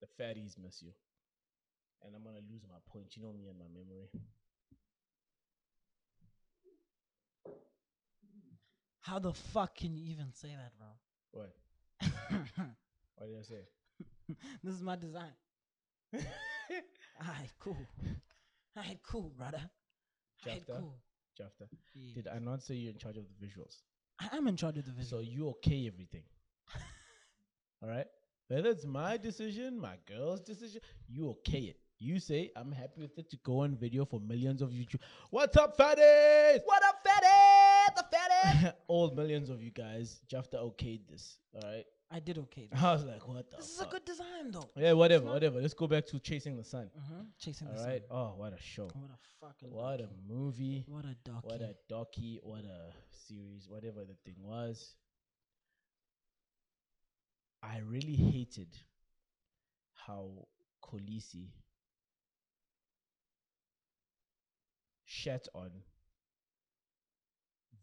The 0.02 0.24
fatties 0.24 0.56
miss 0.62 0.82
you. 0.82 0.92
And 2.06 2.16
I'm 2.16 2.24
gonna 2.24 2.46
lose 2.50 2.62
my 2.70 2.78
point. 2.92 3.16
You 3.16 3.24
know 3.24 3.34
me 3.34 3.48
and 3.48 3.58
my 3.58 3.66
memory. 3.74 4.10
How 9.02 9.20
the 9.20 9.34
fuck 9.34 9.76
can 9.76 9.96
you 9.96 10.12
even 10.12 10.32
say 10.34 10.50
that, 10.50 10.72
bro? 10.78 10.88
What? 11.32 11.56
What 13.18 13.28
did 13.28 13.40
I 13.40 13.44
say? 13.44 14.36
this 14.64 14.74
is 14.74 14.82
my 14.82 14.98
design. 14.98 15.32
Alright, 16.14 17.52
cool. 17.60 17.78
Alright, 18.78 19.00
cool, 19.04 19.32
brother. 19.38 19.62
Chapter? 20.44 20.74
cool. 20.80 20.96
Jafta. 21.38 21.66
Did 22.14 22.28
I 22.28 22.40
not 22.40 22.64
say 22.64 22.76
you're 22.76 22.92
in 22.92 22.98
charge 22.98 23.18
of 23.18 23.24
the 23.24 23.46
visuals? 23.46 23.78
I 24.20 24.36
am 24.36 24.48
in 24.48 24.56
charge 24.56 24.78
of 24.78 24.86
the 24.86 24.92
visuals. 24.92 25.10
So 25.10 25.20
you 25.20 25.50
okay 25.50 25.88
everything. 25.88 26.24
All 27.84 27.90
right? 27.90 28.08
Whether 28.48 28.70
it's 28.70 28.86
my 28.86 29.18
decision, 29.18 29.80
my 29.80 29.96
girl's 30.06 30.42
decision, 30.42 30.82
you 31.08 31.30
okay 31.30 31.60
it. 31.60 31.78
You 32.00 32.20
say, 32.20 32.52
I'm 32.56 32.72
happy 32.72 33.02
with 33.02 33.18
it 33.18 33.30
to 33.30 33.38
go 33.38 33.60
on 33.60 33.76
video 33.76 34.04
for 34.04 34.20
millions 34.20 34.62
of 34.62 34.70
YouTube. 34.72 35.00
What's 35.30 35.56
up, 35.56 35.78
fatties? 35.78 36.60
what 36.66 36.84
up, 36.84 37.00
fatty? 37.06 37.96
The 37.96 38.06
fatty. 38.12 38.76
All 38.88 39.12
millions 39.12 39.50
of 39.50 39.62
you 39.62 39.72
guys, 39.72 40.20
Jafta 40.28 40.58
okayed 40.58 41.08
this. 41.10 41.38
All 41.56 41.70
right? 41.70 41.86
I 42.12 42.20
did 42.20 42.38
okay. 42.38 42.70
I 42.76 42.94
was 42.94 43.06
like, 43.06 43.26
what 43.28 43.50
the 43.50 43.58
This 43.58 43.70
is 43.70 43.82
a 43.82 43.86
good 43.86 44.04
design, 44.06 44.52
though. 44.52 44.70
Yeah, 44.76 44.94
whatever, 44.94 45.26
whatever. 45.26 45.62
Let's 45.62 45.74
go 45.74 45.88
back 45.88 46.06
to 46.08 46.20
Chasing 46.20 46.58
the 46.58 46.64
Sun. 46.64 46.90
Mm-hmm. 46.98 47.22
Chasing 47.40 47.68
the 47.68 47.80
All 47.80 47.86
sun. 47.86 48.00
Oh, 48.12 48.34
what 48.38 48.54
a 48.54 48.62
show. 48.62 48.84
What 48.94 49.12
a 49.12 49.46
fucking. 49.46 49.72
What 49.72 50.02
a 50.02 50.10
movie. 50.28 50.86
What 50.88 51.06
a 51.06 51.16
docu. 51.30 51.44
What 51.44 51.62
a 51.62 51.76
docu. 51.92 52.40
What 52.44 52.66
a 52.66 52.94
series. 53.28 53.68
Whatever 53.68 54.02
the 54.02 54.16
thing 54.24 54.36
was. 54.44 54.96
I 57.64 57.80
really 57.80 58.16
hated 58.16 58.68
how 59.94 60.30
Kolisi 60.84 61.48
shat 65.24 65.48
on 65.54 65.72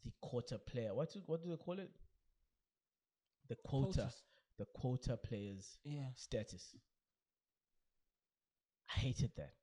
the 0.04 0.12
quota 0.20 0.58
player. 0.58 0.94
What 0.94 1.12
do, 1.12 1.20
what 1.26 1.42
do 1.42 1.50
they 1.50 1.56
call 1.56 1.78
it? 1.78 1.90
The 3.48 3.56
quota. 3.56 3.92
Quotas. 3.92 4.22
The 4.58 4.66
quota 4.66 5.16
players 5.16 5.78
Yeah. 5.84 6.10
status. 6.14 6.74
I 8.94 8.98
hated 8.98 9.32
that. 9.36 9.54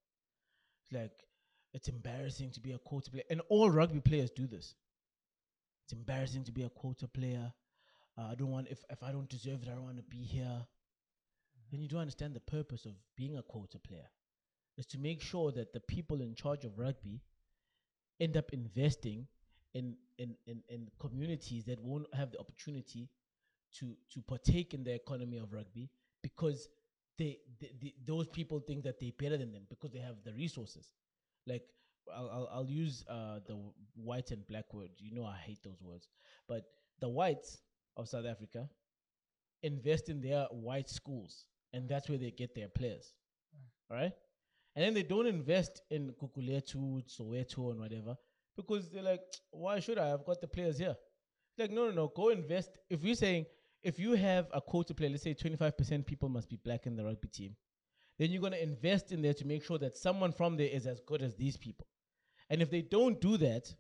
Like, 0.92 1.28
it's 1.74 1.88
embarrassing 1.88 2.52
to 2.52 2.60
be 2.60 2.72
a 2.72 2.80
quota 2.80 3.12
player, 3.12 3.24
and 3.30 3.42
all 3.50 3.70
rugby 3.70 4.00
players 4.02 4.32
do 4.32 4.48
this. 4.48 4.76
It's 5.84 5.94
embarrassing 5.94 6.46
to 6.46 6.52
be 6.52 6.64
a 6.64 6.70
quota 6.70 7.08
player. 7.08 7.54
Uh, 8.18 8.24
I 8.32 8.36
don't 8.36 8.50
want 8.50 8.68
if 8.70 8.84
if 8.90 9.04
I 9.04 9.12
don't 9.12 9.30
deserve 9.30 9.62
it, 9.64 9.70
I 9.70 9.76
don't 9.76 9.84
want 9.84 9.98
to 9.98 10.04
be 10.04 10.24
here. 10.24 10.66
Then 11.72 11.82
you 11.82 11.88
don't 11.88 12.02
understand 12.02 12.34
the 12.34 12.40
purpose 12.40 12.86
of 12.86 12.94
being 13.16 13.38
a 13.38 13.44
quota 13.44 13.78
player. 13.78 14.10
Is 14.78 14.88
to 14.88 14.98
make 14.98 15.22
sure 15.22 15.52
that 15.52 15.74
the 15.74 15.80
people 15.80 16.22
in 16.22 16.34
charge 16.34 16.66
of 16.66 16.80
rugby 16.80 17.22
end 18.20 18.38
up 18.38 18.52
investing 18.54 19.28
in 19.74 19.96
in 20.18 20.36
in, 20.48 20.62
in 20.70 20.88
communities 21.00 21.66
that 21.66 21.80
won't 21.80 22.08
have 22.14 22.32
the 22.32 22.40
opportunity 22.40 23.10
to 23.80 23.96
to 24.14 24.22
partake 24.22 24.74
in 24.74 24.84
the 24.84 24.94
economy 24.94 25.38
of 25.38 25.54
rugby 25.54 25.90
because 26.22 26.70
they, 27.18 27.38
they, 27.60 27.72
they 27.82 27.94
those 28.06 28.28
people 28.28 28.60
think 28.60 28.84
that 28.84 29.00
they're 29.00 29.12
better 29.18 29.38
than 29.38 29.52
them 29.52 29.64
because 29.70 29.92
they 29.92 30.00
have 30.00 30.16
the 30.26 30.34
resources 30.34 30.94
like 31.46 31.64
I'll, 32.16 32.30
I'll 32.30 32.50
I'll 32.54 32.70
use 32.70 33.06
uh 33.10 33.40
the 33.46 33.58
white 33.96 34.32
and 34.32 34.46
black 34.48 34.74
word. 34.74 34.90
You 34.98 35.14
know 35.14 35.26
I 35.26 35.38
hate 35.38 35.62
those 35.64 35.82
words, 35.82 36.08
but 36.48 36.66
the 37.00 37.10
whites 37.10 37.60
of 37.98 38.08
South 38.10 38.26
Africa 38.26 38.68
invest 39.64 40.10
in 40.10 40.22
their 40.22 40.46
white 40.52 40.90
schools, 40.90 41.46
and 41.74 41.88
that's 41.90 42.10
where 42.10 42.18
they 42.18 42.32
get 42.32 42.56
their 42.56 42.70
players. 42.70 43.14
All 43.92 43.98
right, 43.98 44.14
and 44.80 44.86
then 44.86 44.94
they 44.94 45.04
don't 45.04 45.28
invest 45.28 45.82
in 45.92 46.14
Gugulethu, 46.14 47.04
Soweto, 47.06 47.72
and 47.72 47.82
whatever 47.82 48.16
because 48.56 48.90
they're 48.90 49.04
like, 49.04 49.20
why 49.52 49.82
should 49.82 49.98
I? 49.98 50.14
I've 50.14 50.24
got 50.24 50.40
the 50.40 50.48
players 50.48 50.78
here. 50.78 50.96
Like, 51.58 51.70
no, 51.70 51.88
no, 51.88 51.92
no. 51.92 52.14
Go 52.16 52.30
invest. 52.30 52.78
If 52.90 53.04
you're 53.04 53.16
saying 53.16 53.46
if 53.84 54.00
you 54.00 54.14
have 54.14 54.48
a 54.54 54.62
quota 54.62 54.94
player, 54.94 55.10
let's 55.10 55.24
say 55.24 55.34
25% 55.34 56.06
people 56.06 56.30
must 56.30 56.50
be 56.50 56.58
black 56.64 56.86
in 56.86 56.96
the 56.96 57.04
rugby 57.04 57.28
team, 57.28 57.58
then 58.18 58.32
you're 58.32 58.40
going 58.40 58.54
to 58.54 58.64
invest 58.64 59.12
in 59.12 59.22
there 59.22 59.34
to 59.34 59.46
make 59.46 59.66
sure 59.66 59.78
that 59.80 59.98
someone 59.98 60.32
from 60.32 60.56
there 60.56 60.70
is 60.70 60.88
as 60.88 61.02
good 61.06 61.22
as 61.22 61.36
these 61.36 61.58
people. 61.58 61.86
And 62.50 62.62
if 62.62 62.72
they 62.72 62.82
don't 62.82 63.20
do 63.20 63.36
that, 63.36 63.76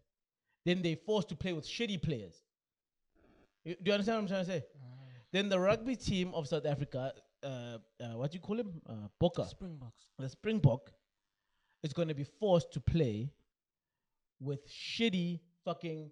then 0.65 0.81
they're 0.81 0.97
forced 0.97 1.29
to 1.29 1.35
play 1.37 1.53
with 1.53 1.65
shitty 1.65 2.03
players. 2.03 2.43
You- 3.63 3.75
do 3.75 3.83
you 3.85 3.93
understand 3.93 4.17
what 4.17 4.21
I'm 4.23 4.27
trying 4.27 4.45
to 4.45 4.51
say? 4.51 4.57
Mm-hmm. 4.57 4.95
Then 5.31 5.47
the 5.47 5.61
rugby 5.61 5.95
team 5.95 6.33
of 6.33 6.49
South 6.49 6.65
Africa, 6.65 7.13
uh, 7.43 7.77
uh, 8.01 8.17
what 8.17 8.31
do 8.31 8.35
you 8.35 8.41
call 8.41 8.59
him? 8.59 8.81
Uh, 8.87 9.07
Boka 9.21 9.47
Springboks. 9.47 10.07
the 10.17 10.29
Springbok 10.29 10.91
is 11.83 11.93
going 11.93 12.07
to 12.07 12.13
be 12.15 12.25
forced 12.39 12.71
to 12.73 12.79
play 12.79 13.31
with 14.39 14.67
shitty 14.67 15.39
fucking 15.65 16.09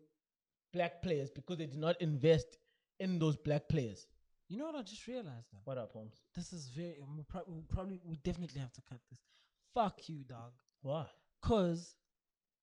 black 0.74 1.02
players 1.02 1.30
because 1.32 1.58
they 1.58 1.66
did 1.66 1.80
not 1.80 2.00
invest 2.02 2.58
in 3.00 3.20
those 3.20 3.36
black 3.38 3.68
players. 3.70 4.08
You 4.50 4.58
know 4.58 4.66
what 4.66 4.76
I 4.76 4.82
just 4.82 5.06
realized 5.08 5.48
though? 5.52 5.60
What 5.66 5.78
up, 5.78 5.92
Holmes? 5.92 6.22
This 6.36 6.54
is 6.54 6.70
very. 6.70 6.96
We'll, 7.00 7.26
prob- 7.26 7.46
we'll 7.48 7.66
probably 7.70 8.00
we 8.06 8.16
definitely 8.18 8.62
have 8.62 8.72
to 8.74 8.82
cut 8.90 9.00
this. 9.10 9.20
Fuck 9.74 10.08
you, 10.08 10.24
dog. 10.24 10.54
Why? 10.82 11.06
Cause 11.42 11.96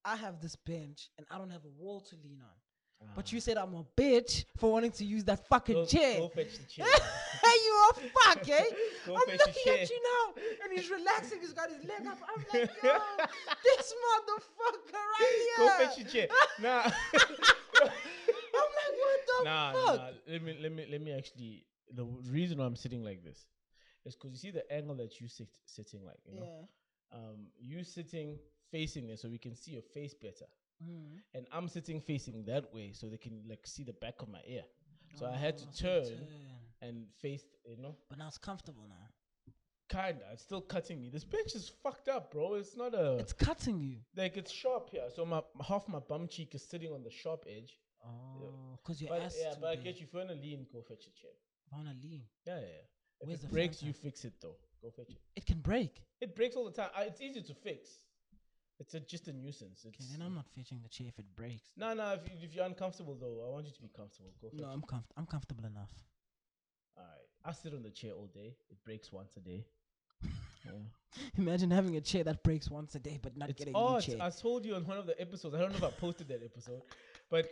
I 0.04 0.16
have 0.16 0.40
this 0.40 0.56
bench 0.56 1.10
and 1.18 1.26
I 1.30 1.38
don't 1.38 1.50
have 1.50 1.64
a 1.64 1.82
wall 1.82 2.00
to 2.00 2.16
lean 2.24 2.40
on. 2.42 2.56
But 3.14 3.32
you 3.32 3.40
said 3.40 3.56
I'm 3.56 3.74
a 3.74 3.84
bitch 3.96 4.44
for 4.56 4.72
wanting 4.72 4.90
to 4.92 5.04
use 5.04 5.24
that 5.24 5.46
fucking 5.48 5.74
go, 5.74 5.86
chair. 5.86 6.18
Go 6.18 6.28
fetch 6.28 6.58
the 6.58 6.64
chair. 6.64 6.86
hey, 7.42 7.56
you 7.64 7.84
a 7.90 7.94
fuck, 7.94 8.48
eh? 8.48 8.64
Go 9.06 9.14
I'm 9.14 9.36
looking 9.36 9.72
at 9.72 9.90
you 9.90 10.00
now, 10.02 10.42
and 10.64 10.72
he's 10.72 10.90
relaxing. 10.90 11.38
He's 11.40 11.52
got 11.52 11.70
his 11.70 11.84
leg 11.84 12.06
up. 12.08 12.18
I'm 12.22 12.44
like, 12.52 12.70
yo, 12.82 12.90
this 13.64 13.94
motherfucker 14.04 14.92
right 15.20 15.56
here. 15.56 15.58
go 15.58 15.68
fetch 15.78 15.98
your 15.98 16.08
chair. 16.08 16.28
Nah. 16.60 16.82
I'm 16.82 17.82
like, 17.82 18.94
what 18.98 19.20
the 19.26 19.44
nah, 19.44 19.72
fuck? 19.72 19.96
nah. 19.96 20.08
Let 20.28 20.42
me 20.42 20.58
let 20.60 20.72
me 20.72 20.86
let 20.90 21.00
me 21.02 21.12
actually. 21.12 21.66
The 21.92 22.04
reason 22.30 22.58
why 22.58 22.64
I'm 22.64 22.76
sitting 22.76 23.04
like 23.04 23.22
this 23.22 23.46
is 24.04 24.16
because 24.16 24.32
you 24.32 24.38
see 24.38 24.50
the 24.50 24.70
angle 24.72 24.96
that 24.96 25.20
you 25.20 25.28
sit 25.28 25.48
sitting 25.66 26.04
like. 26.04 26.18
You 26.26 26.40
know, 26.40 26.46
Yeah. 26.46 27.18
um, 27.18 27.46
you 27.60 27.84
sitting 27.84 28.38
facing 28.70 29.06
there 29.06 29.16
so 29.16 29.28
we 29.28 29.38
can 29.38 29.54
see 29.54 29.72
your 29.72 29.82
face 29.82 30.14
better. 30.14 30.46
Mm. 30.84 31.18
and 31.34 31.46
I'm 31.52 31.68
sitting 31.68 32.00
facing 32.00 32.44
that 32.46 32.72
way 32.74 32.92
so 32.92 33.08
they 33.08 33.16
can 33.16 33.42
like 33.48 33.66
see 33.66 33.84
the 33.84 33.92
back 33.94 34.22
of 34.22 34.28
my 34.28 34.40
ear. 34.46 34.64
So 35.18 35.26
I 35.26 35.36
had 35.36 35.56
to 35.58 35.64
Oh, 35.64 35.68
you 35.70 36.04
turn 36.04 36.26
and 36.82 37.06
face, 37.20 37.44
you 37.66 37.76
know, 37.76 37.96
But 38.08 38.18
now 38.18 38.28
it's 38.28 38.38
comfortable 38.38 38.84
now. 38.88 39.06
kinda. 39.88 40.24
It's 40.32 40.42
still 40.42 40.60
cutting 40.62 41.00
me. 41.00 41.08
This 41.10 41.24
bench 41.24 41.54
is 41.54 41.68
fucked 41.82 42.08
up, 42.08 42.30
bro. 42.32 42.54
It's 42.54 42.76
not 42.76 42.94
a 42.94 43.16
It's 43.18 43.32
cutting 43.32 43.78
you. 43.80 43.98
like 44.16 44.36
it's 44.36 44.50
sharp 44.50 44.90
here. 44.90 45.08
So 45.14 45.24
my 45.24 45.42
half 45.66 45.86
my 45.88 46.00
bum 46.00 46.26
cheek 46.28 46.54
is 46.54 46.62
sitting 46.68 46.92
on 46.92 47.02
the 47.02 47.10
sharp 47.10 47.44
edge. 47.48 47.78
Oh, 48.04 48.76
because 48.82 49.00
your 49.00 49.10
But 49.10 49.22
ass. 49.22 49.36
yeah, 49.40 49.54
but 49.60 49.68
I 49.70 49.76
get 49.76 49.98
you. 50.00 50.06
If 50.06 50.12
you 50.12 50.18
wanna 50.18 50.34
lean, 50.34 50.66
go 50.72 50.82
fetch 50.82 51.06
a 51.06 51.10
chair. 51.20 51.30
I 51.72 51.76
wanna 51.76 51.94
lean. 52.02 52.22
Yeah, 52.46 52.58
yeah. 52.58 52.66
yeah. 52.66 53.20
If 53.20 53.28
Where's 53.28 53.44
it 53.44 53.50
breaks, 53.50 53.82
you 53.82 53.92
fix 53.92 54.24
it 54.24 54.34
though. 54.40 54.56
Go 54.82 54.90
fetch 54.90 55.10
it. 55.10 55.18
It 55.36 55.46
can 55.46 55.60
break. 55.60 56.02
It 56.20 56.34
breaks 56.34 56.56
all 56.56 56.64
the 56.64 56.72
time. 56.72 56.90
I, 56.94 57.04
it's 57.04 57.20
easy 57.20 57.40
to 57.42 57.54
fix. 57.54 57.88
It's 58.84 58.92
a, 58.94 59.00
just 59.00 59.28
a 59.28 59.32
nuisance. 59.32 59.84
It's 59.86 59.86
Okay, 59.86 60.04
then 60.12 60.20
I'm 60.26 60.34
not 60.34 60.46
fetching 60.54 60.80
the 60.82 60.88
chair 60.90 61.06
if 61.08 61.18
it 61.18 61.24
breaks. 61.34 61.70
no, 61.76 61.94
no. 61.94 62.12
If, 62.12 62.20
you, 62.28 62.34
if 62.42 62.54
you're 62.54 62.66
uncomfortable 62.66 63.16
though, 63.18 63.42
I 63.46 63.50
want 63.50 63.64
you 63.66 63.72
to 63.72 63.80
be 63.82 63.88
comfortable. 63.96 64.30
Go 64.42 64.50
No, 64.52 64.64
it. 64.68 64.72
I'm 64.74 64.82
comf- 64.82 65.10
I'm 65.16 65.26
comfortable 65.26 65.64
enough. 65.64 65.90
All 66.98 67.04
right. 67.04 67.26
I 67.46 67.52
sit 67.52 67.72
on 67.72 67.82
the 67.82 67.90
chair 67.90 68.12
all 68.12 68.26
day. 68.26 68.56
It 68.70 68.76
breaks 68.84 69.10
once 69.10 69.36
a 69.38 69.40
day. 69.40 69.64
yeah. 70.66 70.72
Imagine 71.38 71.70
having 71.70 71.96
a 71.96 72.00
chair 72.00 72.24
that 72.24 72.42
breaks 72.42 72.70
once 72.70 72.94
a 72.94 72.98
day, 72.98 73.18
but 73.22 73.36
not 73.38 73.48
It's 73.50 73.58
getting 73.58 73.74
a 73.74 73.78
new 73.78 73.84
odd. 73.84 74.02
chair. 74.02 74.16
I 74.20 74.28
told 74.30 74.64
you 74.66 74.74
on 74.74 74.84
one 74.86 74.98
of 74.98 75.06
the 75.06 75.18
episodes. 75.20 75.54
I 75.54 75.60
don't 75.60 75.70
know 75.70 75.78
if 75.78 75.84
I 75.84 75.90
posted 75.90 76.28
that 76.28 76.42
episode, 76.44 76.82
but 77.30 77.46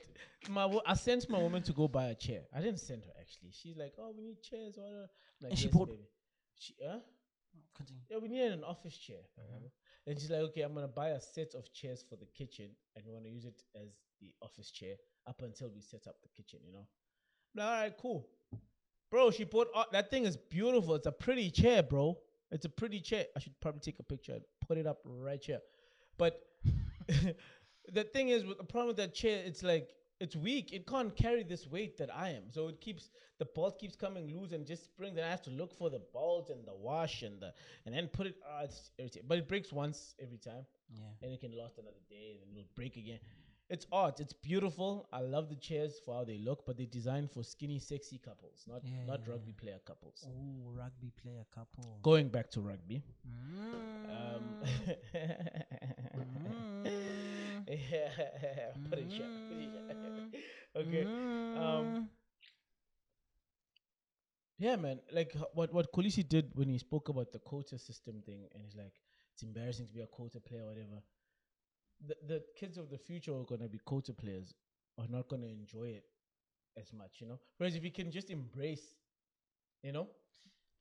my 0.51 0.67
wo- 0.67 0.83
I 0.87 0.95
sent 0.95 1.29
my 1.31 1.39
woman 1.39 1.63
to 1.63 1.73
go 1.73 1.89
buy 1.89 2.07
a 2.07 2.15
chair. 2.15 2.43
I 2.55 2.61
didn't 2.61 2.81
send 2.81 3.05
her 3.05 3.13
actually. 3.19 3.53
She's 3.53 3.77
like, 3.77 3.95
"Oh, 3.99 4.13
we 4.17 4.23
need 4.23 4.43
chairs." 4.43 4.77
Or 4.79 5.09
like, 5.41 5.51
And 5.53 5.59
she 5.59 5.67
"Yes, 5.67 5.75
bought- 5.75 5.89
baby." 5.89 6.09
She, 6.59 6.75
huh? 6.85 6.99
Continue. 7.77 8.03
Yeah, 8.11 8.19
we 8.19 8.29
need 8.29 8.53
an 8.53 8.65
office 8.65 8.97
chair. 8.99 9.17
Mm-hmm. 9.39 9.47
remember? 9.49 9.69
And 10.07 10.19
she's 10.19 10.31
like, 10.31 10.41
"Okay, 10.41 10.63
I'm 10.63 10.75
gonna 10.75 10.89
buy 10.89 11.11
a 11.11 11.21
set 11.21 11.55
of 11.55 11.73
chairs 11.73 12.05
for 12.09 12.17
the 12.17 12.27
kitchen, 12.27 12.71
and 12.95 13.05
we 13.07 13.13
want 13.13 13.25
to 13.25 13.31
use 13.31 13.45
it 13.45 13.63
as 13.75 13.89
the 14.21 14.33
office 14.43 14.71
chair 14.71 14.97
up 15.27 15.43
until 15.43 15.69
we 15.69 15.81
set 15.81 16.07
up 16.07 16.17
the 16.23 16.29
kitchen." 16.29 16.61
You 16.67 16.73
know. 16.73 16.87
Like, 17.55 17.67
all 17.67 17.73
right, 17.73 17.95
cool, 17.99 18.29
bro. 19.11 19.31
She 19.31 19.45
bought 19.45 19.69
uh, 19.75 19.85
that 19.93 20.11
thing 20.11 20.25
is 20.25 20.37
beautiful. 20.37 20.95
It's 20.95 21.07
a 21.07 21.13
pretty 21.13 21.51
chair, 21.51 21.83
bro. 21.83 22.19
It's 22.51 22.65
a 22.65 22.69
pretty 22.69 23.01
chair. 23.01 23.27
I 23.37 23.39
should 23.41 23.59
probably 23.61 23.81
take 23.81 23.99
a 23.99 24.03
picture 24.03 24.33
and 24.33 24.43
put 24.67 24.77
it 24.77 24.87
up 24.87 24.99
right 25.05 25.43
here. 25.43 25.61
But 26.19 26.41
the 27.93 28.05
thing 28.05 28.29
is, 28.29 28.45
with 28.45 28.59
the 28.59 28.65
problem 28.65 28.89
with 28.89 28.97
that 28.97 29.15
chair, 29.15 29.43
it's 29.45 29.63
like 29.63 29.91
it's 30.23 30.37
weak. 30.37 30.73
It 30.73 30.87
can't 30.87 31.15
carry 31.17 31.43
this 31.43 31.67
weight 31.67 31.97
that 31.99 32.11
I 32.15 32.31
am. 32.31 32.45
So 32.51 32.69
it 32.69 32.81
keeps 32.81 33.11
the 33.39 33.45
bolt 33.45 33.79
keeps 33.79 33.97
coming 33.97 34.27
loose 34.35 34.53
and 34.53 34.67
just 34.67 34.85
springs. 34.85 35.17
And 35.17 35.27
I 35.27 35.31
have 35.31 35.43
to 35.43 35.51
look 35.51 35.75
for 35.75 35.91
the 35.91 36.01
bolt 36.13 36.51
and 36.51 36.65
the 36.67 36.75
wash 36.75 37.23
and 37.23 37.41
the 37.41 37.53
and 37.87 37.95
then 37.95 38.07
put 38.09 38.27
it. 38.29 38.37
Uh, 38.49 38.65
it's 38.65 38.91
irritating. 38.99 39.27
But 39.29 39.39
it 39.39 39.49
breaks 39.49 39.73
once 39.73 40.15
every 40.21 40.39
time, 40.39 40.65
Yeah. 40.91 41.01
and 41.23 41.33
it 41.33 41.41
can 41.41 41.53
last 41.57 41.79
another 41.79 42.03
day, 42.09 42.29
and 42.33 42.41
then 42.43 42.57
it'll 42.59 42.75
break 42.75 42.97
again. 42.97 43.19
It's 43.71 43.87
art. 43.91 44.21
It's 44.21 44.35
beautiful. 44.35 45.09
I 45.13 45.21
love 45.21 45.49
the 45.49 45.57
chairs 45.57 45.95
for 46.05 46.15
how 46.17 46.25
they 46.25 46.37
look, 46.37 46.67
but 46.67 46.77
they're 46.77 46.85
designed 47.01 47.31
for 47.31 47.43
skinny, 47.43 47.79
sexy 47.79 48.19
couples, 48.19 48.65
not 48.69 48.83
Yeah, 48.85 49.07
not 49.07 49.21
yeah, 49.25 49.33
rugby 49.33 49.53
player 49.53 49.79
couples. 49.87 50.27
Oh, 50.29 50.73
rugby 50.77 51.11
player 51.23 51.45
couple. 51.55 51.99
Going 52.03 52.29
back 52.29 52.51
to 52.51 52.61
rugby. 52.61 53.03
Mm. 53.27 54.11
Um, 54.17 54.45
Mm. 56.15 56.87
yeah, 57.69 58.73
put 58.91 58.99
okay. 60.77 61.05
Mm. 61.05 61.59
Um, 61.59 62.09
yeah, 64.59 64.77
man. 64.77 65.01
Like 65.13 65.35
what 65.55 65.73
what 65.73 65.93
Kolisi 65.93 66.27
did 66.29 66.51
when 66.55 66.69
he 66.69 66.79
spoke 66.79 67.09
about 67.09 67.33
the 67.33 67.39
quota 67.39 67.79
system 67.79 68.23
thing, 68.25 68.47
and 68.55 68.63
he's 68.65 68.77
like, 68.77 68.93
it's 69.35 69.43
embarrassing 69.43 69.87
to 69.89 69.93
be 69.93 70.01
a 70.01 70.07
quota 70.07 70.41
player, 70.41 70.63
or 70.63 70.69
whatever. 70.69 71.03
The 72.07 72.17
the 72.27 72.43
kids 72.59 72.79
of 72.79 72.91
the 72.91 72.99
future 72.99 73.33
are 73.33 73.45
gonna 73.45 73.69
be 73.69 73.79
quota 73.79 74.13
players, 74.13 74.55
are 74.99 75.09
not 75.09 75.29
gonna 75.29 75.47
enjoy 75.47 75.89
it 75.89 76.05
as 76.77 76.93
much, 76.93 77.21
you 77.21 77.27
know. 77.29 77.39
Whereas 77.59 77.75
if 77.77 77.85
you 77.85 77.91
can 77.93 78.11
just 78.11 78.31
embrace, 78.31 78.95
you 79.83 79.93
know, 79.93 80.09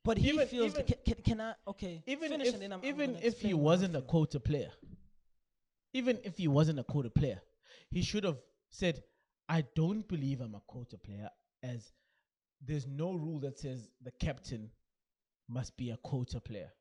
But 0.03 0.17
he 0.17 0.29
even- 0.29 0.47
feels. 0.47 0.73
even- 0.73 0.85
can, 0.85 1.15
can, 1.23 1.41
I? 1.41 1.53
Okay. 1.67 2.03
even 2.07 2.39
if 2.41 2.59
then 2.59 2.71
I'm, 2.73 2.79
I'm 2.79 2.85
even 2.85 3.15
if 3.15 3.21
he 3.21 3.27
explain 3.27 3.57
what 3.57 3.61
I 3.61 3.63
wasn't 3.63 3.95
a 3.97 4.01
quota 4.01 4.39
player, 4.39 4.71
even 5.93 6.19
if 6.23 6.37
he 6.37 6.47
wasn't 6.47 6.79
a 6.79 6.83
quota 6.83 7.09
player, 7.09 7.41
he 7.89 8.01
should 8.01 8.23
have 8.23 8.37
said, 8.69 9.03
"I 9.57 9.63
don't 9.75 10.07
believe 10.07 10.41
I'm 10.41 10.55
a 10.55 10.61
quota 10.67 10.97
player." 10.97 11.29
As 11.63 11.93
there's 12.67 12.87
no 12.87 13.13
rule 13.13 13.39
that 13.39 13.59
says 13.59 13.89
the 14.01 14.11
captain 14.11 14.71
must 15.47 15.75
be 15.77 15.91
a 15.91 15.97
quota 15.97 16.39
player. 16.39 16.71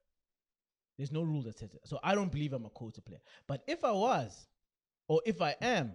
There's 0.96 1.12
no 1.12 1.22
rule 1.22 1.42
that 1.42 1.58
says 1.58 1.74
it. 1.74 1.80
So 1.84 1.98
I 2.02 2.14
don't 2.14 2.30
believe 2.30 2.52
I'm 2.52 2.66
a 2.66 2.70
quota 2.70 3.00
player. 3.00 3.20
But 3.46 3.62
if 3.66 3.84
I 3.84 3.92
was, 3.92 4.46
or 5.08 5.22
if 5.24 5.40
I 5.40 5.56
am, 5.60 5.94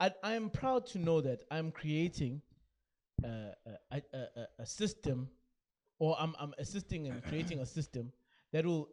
I, 0.00 0.12
am 0.22 0.48
proud 0.48 0.86
to 0.86 0.98
know 0.98 1.20
that 1.20 1.42
I'm 1.50 1.70
creating 1.70 2.40
uh, 3.24 3.52
a, 3.90 3.96
a, 3.96 4.00
a, 4.16 4.46
a 4.60 4.66
system, 4.66 5.28
or 5.98 6.16
I'm, 6.18 6.34
I'm 6.38 6.54
assisting 6.58 7.06
in 7.06 7.20
creating 7.20 7.60
a 7.60 7.66
system 7.66 8.12
that 8.52 8.64
will 8.64 8.88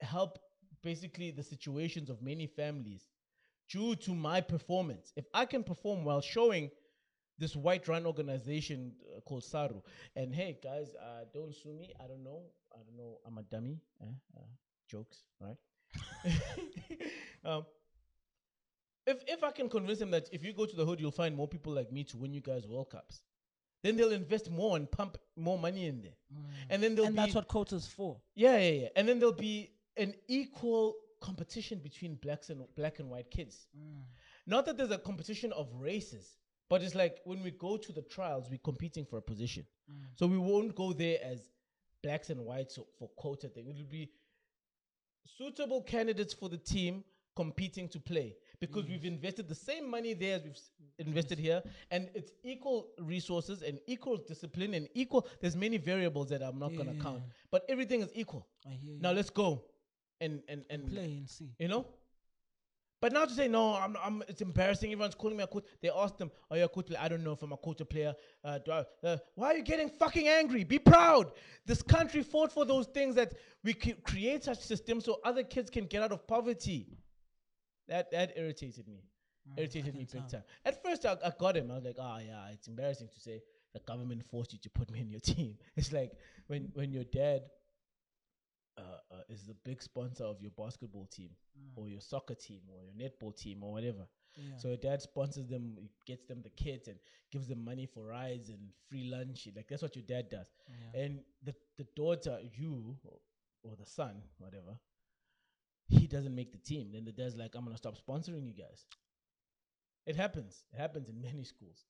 help 0.00 0.38
basically 0.82 1.30
the 1.30 1.42
situations 1.42 2.10
of 2.10 2.20
many 2.22 2.46
families 2.46 3.08
due 3.68 3.96
to 3.96 4.14
my 4.14 4.40
performance. 4.40 5.12
If 5.16 5.26
I 5.34 5.44
can 5.44 5.62
perform 5.62 6.04
while 6.04 6.20
showing 6.20 6.70
this 7.38 7.54
white 7.54 7.86
run 7.86 8.06
organization 8.06 8.92
uh, 9.16 9.20
called 9.20 9.44
Saru, 9.44 9.80
and 10.16 10.34
hey 10.34 10.58
guys, 10.62 10.94
uh, 11.00 11.24
don't 11.32 11.54
sue 11.54 11.72
me. 11.72 11.92
I 12.02 12.06
don't 12.06 12.24
know. 12.24 12.42
I 12.72 12.78
don't 12.78 12.96
know. 12.96 13.18
I'm 13.26 13.38
a 13.38 13.42
dummy. 13.42 13.80
Eh? 14.02 14.06
Uh, 14.36 14.42
jokes, 14.88 15.24
right? 15.40 15.56
um, 17.44 17.64
if 19.06 19.22
if 19.26 19.44
I 19.44 19.50
can 19.50 19.68
convince 19.68 19.98
them 19.98 20.10
that 20.10 20.28
if 20.32 20.44
you 20.44 20.52
go 20.52 20.66
to 20.66 20.76
the 20.76 20.84
hood, 20.84 21.00
you'll 21.00 21.10
find 21.10 21.36
more 21.36 21.48
people 21.48 21.72
like 21.72 21.92
me 21.92 22.04
to 22.04 22.16
win 22.16 22.34
you 22.34 22.40
guys 22.40 22.66
World 22.66 22.90
Cups, 22.90 23.22
then 23.82 23.96
they'll 23.96 24.12
invest 24.12 24.50
more 24.50 24.76
and 24.76 24.90
pump 24.90 25.16
more 25.36 25.58
money 25.58 25.86
in 25.86 26.02
there, 26.02 26.16
and 26.70 26.82
then 26.82 26.94
they'll 26.94 27.06
and 27.06 27.14
be 27.14 27.22
that's 27.22 27.34
what 27.34 27.48
quota's 27.48 27.86
for. 27.86 28.20
yeah, 28.34 28.58
yeah, 28.58 28.82
yeah. 28.82 28.88
And 28.96 29.08
then 29.08 29.18
there'll 29.18 29.32
be 29.32 29.70
an 29.96 30.14
equal 30.26 30.94
competition 31.20 31.78
between 31.78 32.14
blacks 32.16 32.50
and 32.50 32.62
black 32.76 32.98
and 32.98 33.08
white 33.10 33.30
kids. 33.30 33.66
Mm. 33.76 34.02
Not 34.46 34.66
that 34.66 34.76
there's 34.76 34.90
a 34.90 34.98
competition 34.98 35.52
of 35.52 35.68
races, 35.74 36.36
but 36.68 36.82
it's 36.82 36.94
like 36.94 37.18
when 37.24 37.42
we 37.42 37.50
go 37.50 37.76
to 37.76 37.92
the 37.92 38.02
trials, 38.02 38.48
we're 38.50 38.58
competing 38.62 39.04
for 39.04 39.18
a 39.18 39.22
position. 39.22 39.64
Mm. 39.90 39.94
So 40.16 40.26
we 40.26 40.38
won't 40.38 40.74
go 40.74 40.92
there 40.92 41.18
as 41.24 41.48
blacks 42.02 42.30
and 42.30 42.40
whites 42.44 42.78
for 42.98 43.08
quota 43.16 43.48
thing. 43.48 43.68
It'll 43.68 43.84
be 43.84 44.10
suitable 45.36 45.82
candidates 45.82 46.34
for 46.34 46.48
the 46.48 46.56
team 46.58 47.04
competing 47.36 47.88
to 47.88 48.00
play 48.00 48.34
because 48.60 48.88
we've 48.88 49.04
invested 49.04 49.48
the 49.48 49.54
same 49.54 49.88
money 49.88 50.12
there 50.12 50.36
as 50.36 50.42
we've 50.42 50.52
s- 50.52 50.70
invested 50.98 51.38
here, 51.38 51.62
and 51.92 52.10
it's 52.14 52.32
equal 52.42 52.88
resources 53.00 53.62
and 53.62 53.78
equal 53.86 54.16
discipline 54.16 54.74
and 54.74 54.88
equal. 54.94 55.24
There's 55.40 55.54
many 55.54 55.76
variables 55.76 56.28
that 56.30 56.42
I'm 56.42 56.58
not 56.58 56.72
Yeah. 56.72 56.94
count, 57.00 57.22
but 57.52 57.64
everything 57.68 58.00
is 58.02 58.10
equal. 58.14 58.48
Hear 58.66 58.78
you. 58.94 58.98
Now 59.00 59.12
let's 59.12 59.30
go 59.30 59.62
and 60.20 60.42
and 60.48 60.64
and 60.70 60.86
play 60.86 61.16
and 61.18 61.28
see. 61.28 61.50
you 61.58 61.68
know. 61.68 61.86
But 63.00 63.12
now 63.12 63.24
to 63.26 63.32
say 63.32 63.46
no, 63.46 63.76
I'm, 63.76 63.96
I'm. 64.02 64.24
It's 64.26 64.40
embarrassing. 64.40 64.90
Everyone's 64.90 65.14
calling 65.14 65.36
me 65.36 65.44
a 65.44 65.46
coach. 65.46 65.64
They 65.80 65.88
asked 65.88 66.18
them, 66.18 66.32
"Are 66.50 66.56
you 66.56 66.64
a 66.64 66.68
coach 66.68 66.86
player?" 66.86 66.98
I 67.00 67.06
don't 67.06 67.22
know 67.22 67.30
if 67.30 67.42
I'm 67.42 67.52
a 67.52 67.56
coach 67.56 67.80
or 67.80 67.84
player. 67.84 68.12
Uh, 68.42 68.58
do 68.58 68.72
I, 68.72 68.84
uh, 69.04 69.16
why 69.36 69.52
are 69.52 69.56
you 69.56 69.62
getting 69.62 69.88
fucking 69.88 70.26
angry? 70.26 70.64
Be 70.64 70.80
proud. 70.80 71.30
This 71.64 71.80
country 71.80 72.24
fought 72.24 72.50
for 72.50 72.64
those 72.64 72.86
things 72.88 73.14
that 73.14 73.34
we 73.62 73.74
create 73.74 74.42
such 74.42 74.58
systems 74.58 75.04
so 75.04 75.20
other 75.24 75.44
kids 75.44 75.70
can 75.70 75.86
get 75.86 76.02
out 76.02 76.10
of 76.10 76.26
poverty. 76.26 76.98
That 77.86 78.10
that 78.10 78.32
irritated 78.36 78.88
me. 78.88 79.04
irritated 79.56 79.94
me 79.94 80.04
Mm, 80.04 80.12
big 80.12 80.28
time. 80.28 80.42
At 80.64 80.82
first, 80.82 81.06
I, 81.06 81.16
I 81.24 81.32
got 81.38 81.56
him. 81.56 81.70
I 81.70 81.74
was 81.76 81.84
like, 81.84 81.96
"Oh 82.00 82.18
yeah, 82.18 82.48
it's 82.52 82.66
embarrassing 82.66 83.10
to 83.14 83.20
say 83.20 83.40
the 83.74 83.80
government 83.80 84.24
forced 84.28 84.52
you 84.54 84.58
to 84.58 84.70
put 84.70 84.90
me 84.90 85.00
in 85.02 85.08
your 85.08 85.20
team." 85.32 85.56
It's 85.76 85.92
like 85.92 86.14
when 86.48 86.72
when 86.74 86.92
your 86.92 87.04
dad 87.04 87.42
uh, 89.18 89.32
is 89.32 89.44
the 89.44 89.54
big 89.64 89.82
sponsor 89.82 90.24
of 90.24 90.40
your 90.40 90.52
basketball 90.56 91.06
team 91.06 91.30
or 91.76 91.88
your 91.88 92.00
soccer 92.00 92.34
team 92.34 92.60
or 92.72 92.80
your 92.84 93.08
netball 93.08 93.36
team 93.36 93.62
or 93.62 93.72
whatever. 93.72 94.06
Yeah. 94.36 94.56
So 94.58 94.68
your 94.68 94.76
dad 94.76 95.02
sponsors 95.02 95.48
them, 95.48 95.76
gets 96.06 96.24
them 96.26 96.42
the 96.42 96.50
kids 96.50 96.88
and 96.88 96.96
gives 97.32 97.48
them 97.48 97.64
money 97.64 97.86
for 97.86 98.04
rides 98.06 98.48
and 98.50 98.58
free 98.88 99.04
lunch. 99.04 99.48
Like 99.54 99.66
that's 99.68 99.82
what 99.82 99.96
your 99.96 100.04
dad 100.06 100.28
does. 100.30 100.46
Yeah. 100.68 101.00
And 101.02 101.20
the 101.42 101.54
the 101.76 101.86
daughter, 101.96 102.38
you 102.56 102.96
or, 103.04 103.18
or 103.62 103.76
the 103.76 103.86
son, 103.86 104.22
whatever, 104.38 104.78
he 105.88 106.06
doesn't 106.06 106.34
make 106.34 106.52
the 106.52 106.58
team. 106.58 106.90
Then 106.92 107.04
the 107.04 107.12
dad's 107.12 107.36
like, 107.36 107.54
I'm 107.54 107.64
gonna 107.64 107.76
stop 107.76 107.96
sponsoring 107.96 108.46
you 108.46 108.54
guys. 108.54 108.86
It 110.06 110.16
happens. 110.16 110.64
It 110.72 110.78
happens 110.78 111.08
in 111.08 111.20
many 111.20 111.44
schools. 111.44 111.84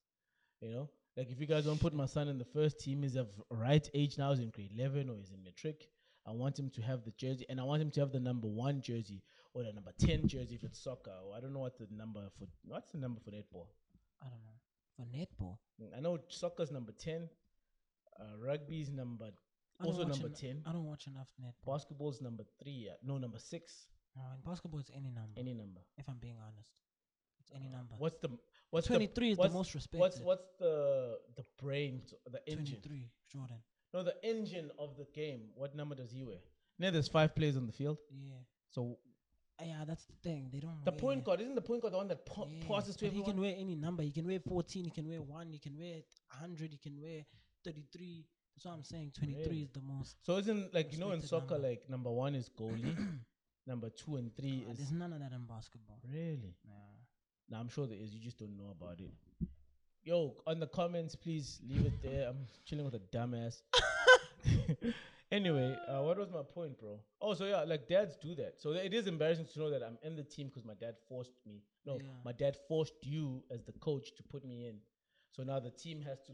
You 0.61 0.71
know, 0.71 0.91
like 1.17 1.31
if 1.31 1.41
you 1.41 1.47
guys 1.47 1.67
don't 1.67 1.81
put 1.81 1.95
my 1.95 2.07
son 2.07 2.29
in 2.29 2.39
the 2.39 2.45
first 2.45 2.81
team, 2.81 3.03
he's 3.03 3.17
of 3.17 3.29
right 3.51 3.89
age 3.95 4.19
now, 4.19 4.31
he's 4.31 4.41
in 4.41 4.51
grade 4.51 4.73
11 4.77 5.09
or 5.09 5.17
he's 5.19 5.31
in 5.31 5.43
matric. 5.45 5.89
I 6.29 6.33
want 6.33 6.59
him 6.59 6.69
to 6.71 6.83
have 6.83 7.05
the 7.05 7.13
jersey, 7.13 7.47
and 7.49 7.59
I 7.59 7.65
want 7.65 7.81
him 7.81 7.91
to 7.93 8.01
have 8.01 8.13
the 8.13 8.21
number 8.21 8.47
one 8.47 8.83
jersey 8.83 9.23
or 9.55 9.63
the 9.63 9.73
number 9.73 9.93
10 9.99 10.29
jersey 10.29 10.57
if 10.57 10.63
it's 10.63 10.79
soccer, 10.79 11.15
or 11.25 11.35
I 11.35 11.41
don't 11.41 11.55
know 11.55 11.61
what 11.61 11.79
the 11.79 11.87
number 11.91 12.21
for, 12.39 12.47
what's 12.67 12.93
the 12.93 12.99
number 12.99 13.19
for 13.25 13.31
netball? 13.31 13.67
I 14.23 14.27
don't 14.29 14.43
know. 14.45 14.59
For 14.97 15.07
netball. 15.07 15.57
Mm, 15.81 15.97
I 15.97 16.01
know 16.01 16.19
soccer's 16.29 16.71
number 16.71 16.93
10, 16.93 17.29
uh, 18.21 18.25
rugby's 18.45 18.91
number, 18.91 19.31
also 19.83 20.05
number 20.05 20.27
en- 20.27 20.35
10, 20.35 20.63
I 20.67 20.73
don't 20.73 20.85
watch 20.85 21.07
enough 21.07 21.29
netball. 21.41 21.73
basketball's 21.73 22.21
number 22.21 22.45
3, 22.63 22.91
uh, 22.91 22.95
no, 23.03 23.17
number 23.17 23.39
6, 23.39 23.89
No, 24.15 24.23
in 24.35 24.43
basketball, 24.45 24.81
it's 24.81 24.91
any 24.95 25.11
number. 25.11 25.33
any 25.39 25.55
number. 25.55 25.81
if 25.97 26.07
I'm 26.11 26.19
being 26.21 26.37
honest, 26.43 26.69
it's 27.41 27.53
any 27.55 27.69
number. 27.69 27.95
What's 27.97 28.19
the, 28.19 28.29
what's 28.69 28.87
23 28.87 29.29
the, 29.29 29.33
is 29.33 29.39
the 29.39 29.55
most 29.57 29.75
respected. 29.75 30.01
What's, 30.01 30.21
what's 30.21 30.49
the, 30.59 31.17
the 31.37 31.45
brain, 31.63 32.03
the 32.31 32.41
engine? 32.47 32.81
23, 32.83 33.09
Jordan. 33.33 33.57
No, 33.95 34.02
the 34.02 34.14
engine 34.23 34.71
of 34.78 34.97
the 34.97 35.07
game. 35.14 35.42
What 35.54 35.75
number 35.75 35.95
does 35.95 36.11
he 36.12 36.23
wear? 36.23 36.38
Now 36.78 36.90
there's 36.90 37.09
five 37.09 37.35
players 37.35 37.57
on 37.57 37.66
the 37.66 37.73
field. 37.73 37.99
Yeah. 38.11 38.35
So 38.71 38.99
Uh, 39.61 39.64
yeah, 39.66 39.85
that's 39.85 40.04
the 40.04 40.12
thing. 40.23 40.50
They 40.52 40.61
don't. 40.61 40.85
the 40.85 40.90
wear- 40.92 41.00
point 41.00 41.25
guard 41.25 41.40
isn't 41.40 41.54
the 41.57 41.61
point 41.62 41.80
guard 41.83 41.92
the 41.95 41.97
one 41.99 42.09
that 42.09 42.25
pa- 42.26 42.47
Yeah, 42.49 42.64
passes 42.68 42.95
to 42.97 43.07
but 43.07 43.14
he 43.14 43.23
can 43.23 43.40
wear 43.40 43.54
any 43.59 43.75
number. 43.75 44.02
He 44.04 44.12
can 44.12 44.26
wear 44.26 44.38
14. 44.40 44.85
He 44.85 44.90
can 44.90 45.09
wear 45.09 45.21
one. 45.21 45.52
He 45.52 45.59
can 45.59 45.76
wear 45.76 46.02
100. 46.30 46.71
He 46.73 46.78
can 46.78 47.00
wear 47.00 47.25
33. 47.64 48.25
That's 48.54 48.66
what 48.66 48.75
I'm 48.75 48.85
saying. 48.85 49.12
23 49.18 49.45
Really? 49.45 49.62
is 49.62 49.71
the 49.71 49.80
most. 49.80 50.16
so 50.25 50.37
isn't 50.38 50.73
like 50.75 50.92
you 50.92 50.99
know 50.99 51.11
in 51.12 51.23
soccer 51.23 51.54
number. 51.54 51.68
like 51.68 51.88
number 51.90 52.11
one 52.11 52.35
is 52.37 52.49
goalie, 52.50 52.95
number 53.66 53.88
two 53.90 54.16
and 54.16 54.35
three 54.37 54.64
Uh, 54.66 54.71
is 54.73 54.78
there's 54.78 54.92
none 54.92 55.12
of 55.12 55.21
that 55.21 55.33
in 55.33 55.45
basketball. 55.47 56.00
really. 56.04 56.54
Yeah. 56.64 56.75
Now 57.50 57.59
I'm 57.61 57.68
sure 57.68 57.87
there 57.87 57.99
is. 57.99 58.14
You 58.14 58.21
just 58.21 58.38
don't 58.38 58.57
know 58.57 58.71
about 58.71 59.00
it. 59.00 59.11
Yo, 60.09 60.35
on 60.47 60.59
the 60.59 60.67
comments, 60.67 61.15
please 61.15 61.61
leave 61.69 61.85
it 61.85 61.93
there. 62.03 62.27
I'm 62.31 62.47
chilling 62.65 62.87
with 62.87 62.95
a 62.95 62.99
dumbass. 63.15 63.61
anyway, 65.31 65.77
uh, 65.87 66.01
what 66.01 66.16
was 66.16 66.31
my 66.31 66.40
point, 66.42 66.79
bro? 66.81 66.99
Oh, 67.21 67.35
so 67.35 67.44
yeah, 67.44 67.62
like 67.64 67.87
dads 67.87 68.16
do 68.16 68.35
that. 68.37 68.55
So 68.57 68.71
it 68.71 68.94
is 68.94 69.07
embarrassing 69.07 69.49
to 69.53 69.59
know 69.59 69.68
that 69.68 69.83
I'm 69.83 69.99
in 70.03 70.16
the 70.16 70.23
team 70.23 70.47
because 70.47 70.64
my 70.64 70.73
dad 70.81 70.94
forced 71.11 71.35
me. 71.47 71.61
No, 71.85 71.99
Yeah. 72.01 72.09
my 72.25 72.33
dad 72.33 72.57
forced 72.68 72.94
you 73.03 73.42
as 73.51 73.62
the 73.64 73.73
coach 73.73 74.14
to 74.16 74.23
put 74.23 74.47
me 74.47 74.66
in. 74.68 74.77
So 75.37 75.42
now 75.42 75.61
the 75.61 75.73
team 75.73 76.01
has 76.09 76.23
to 76.23 76.33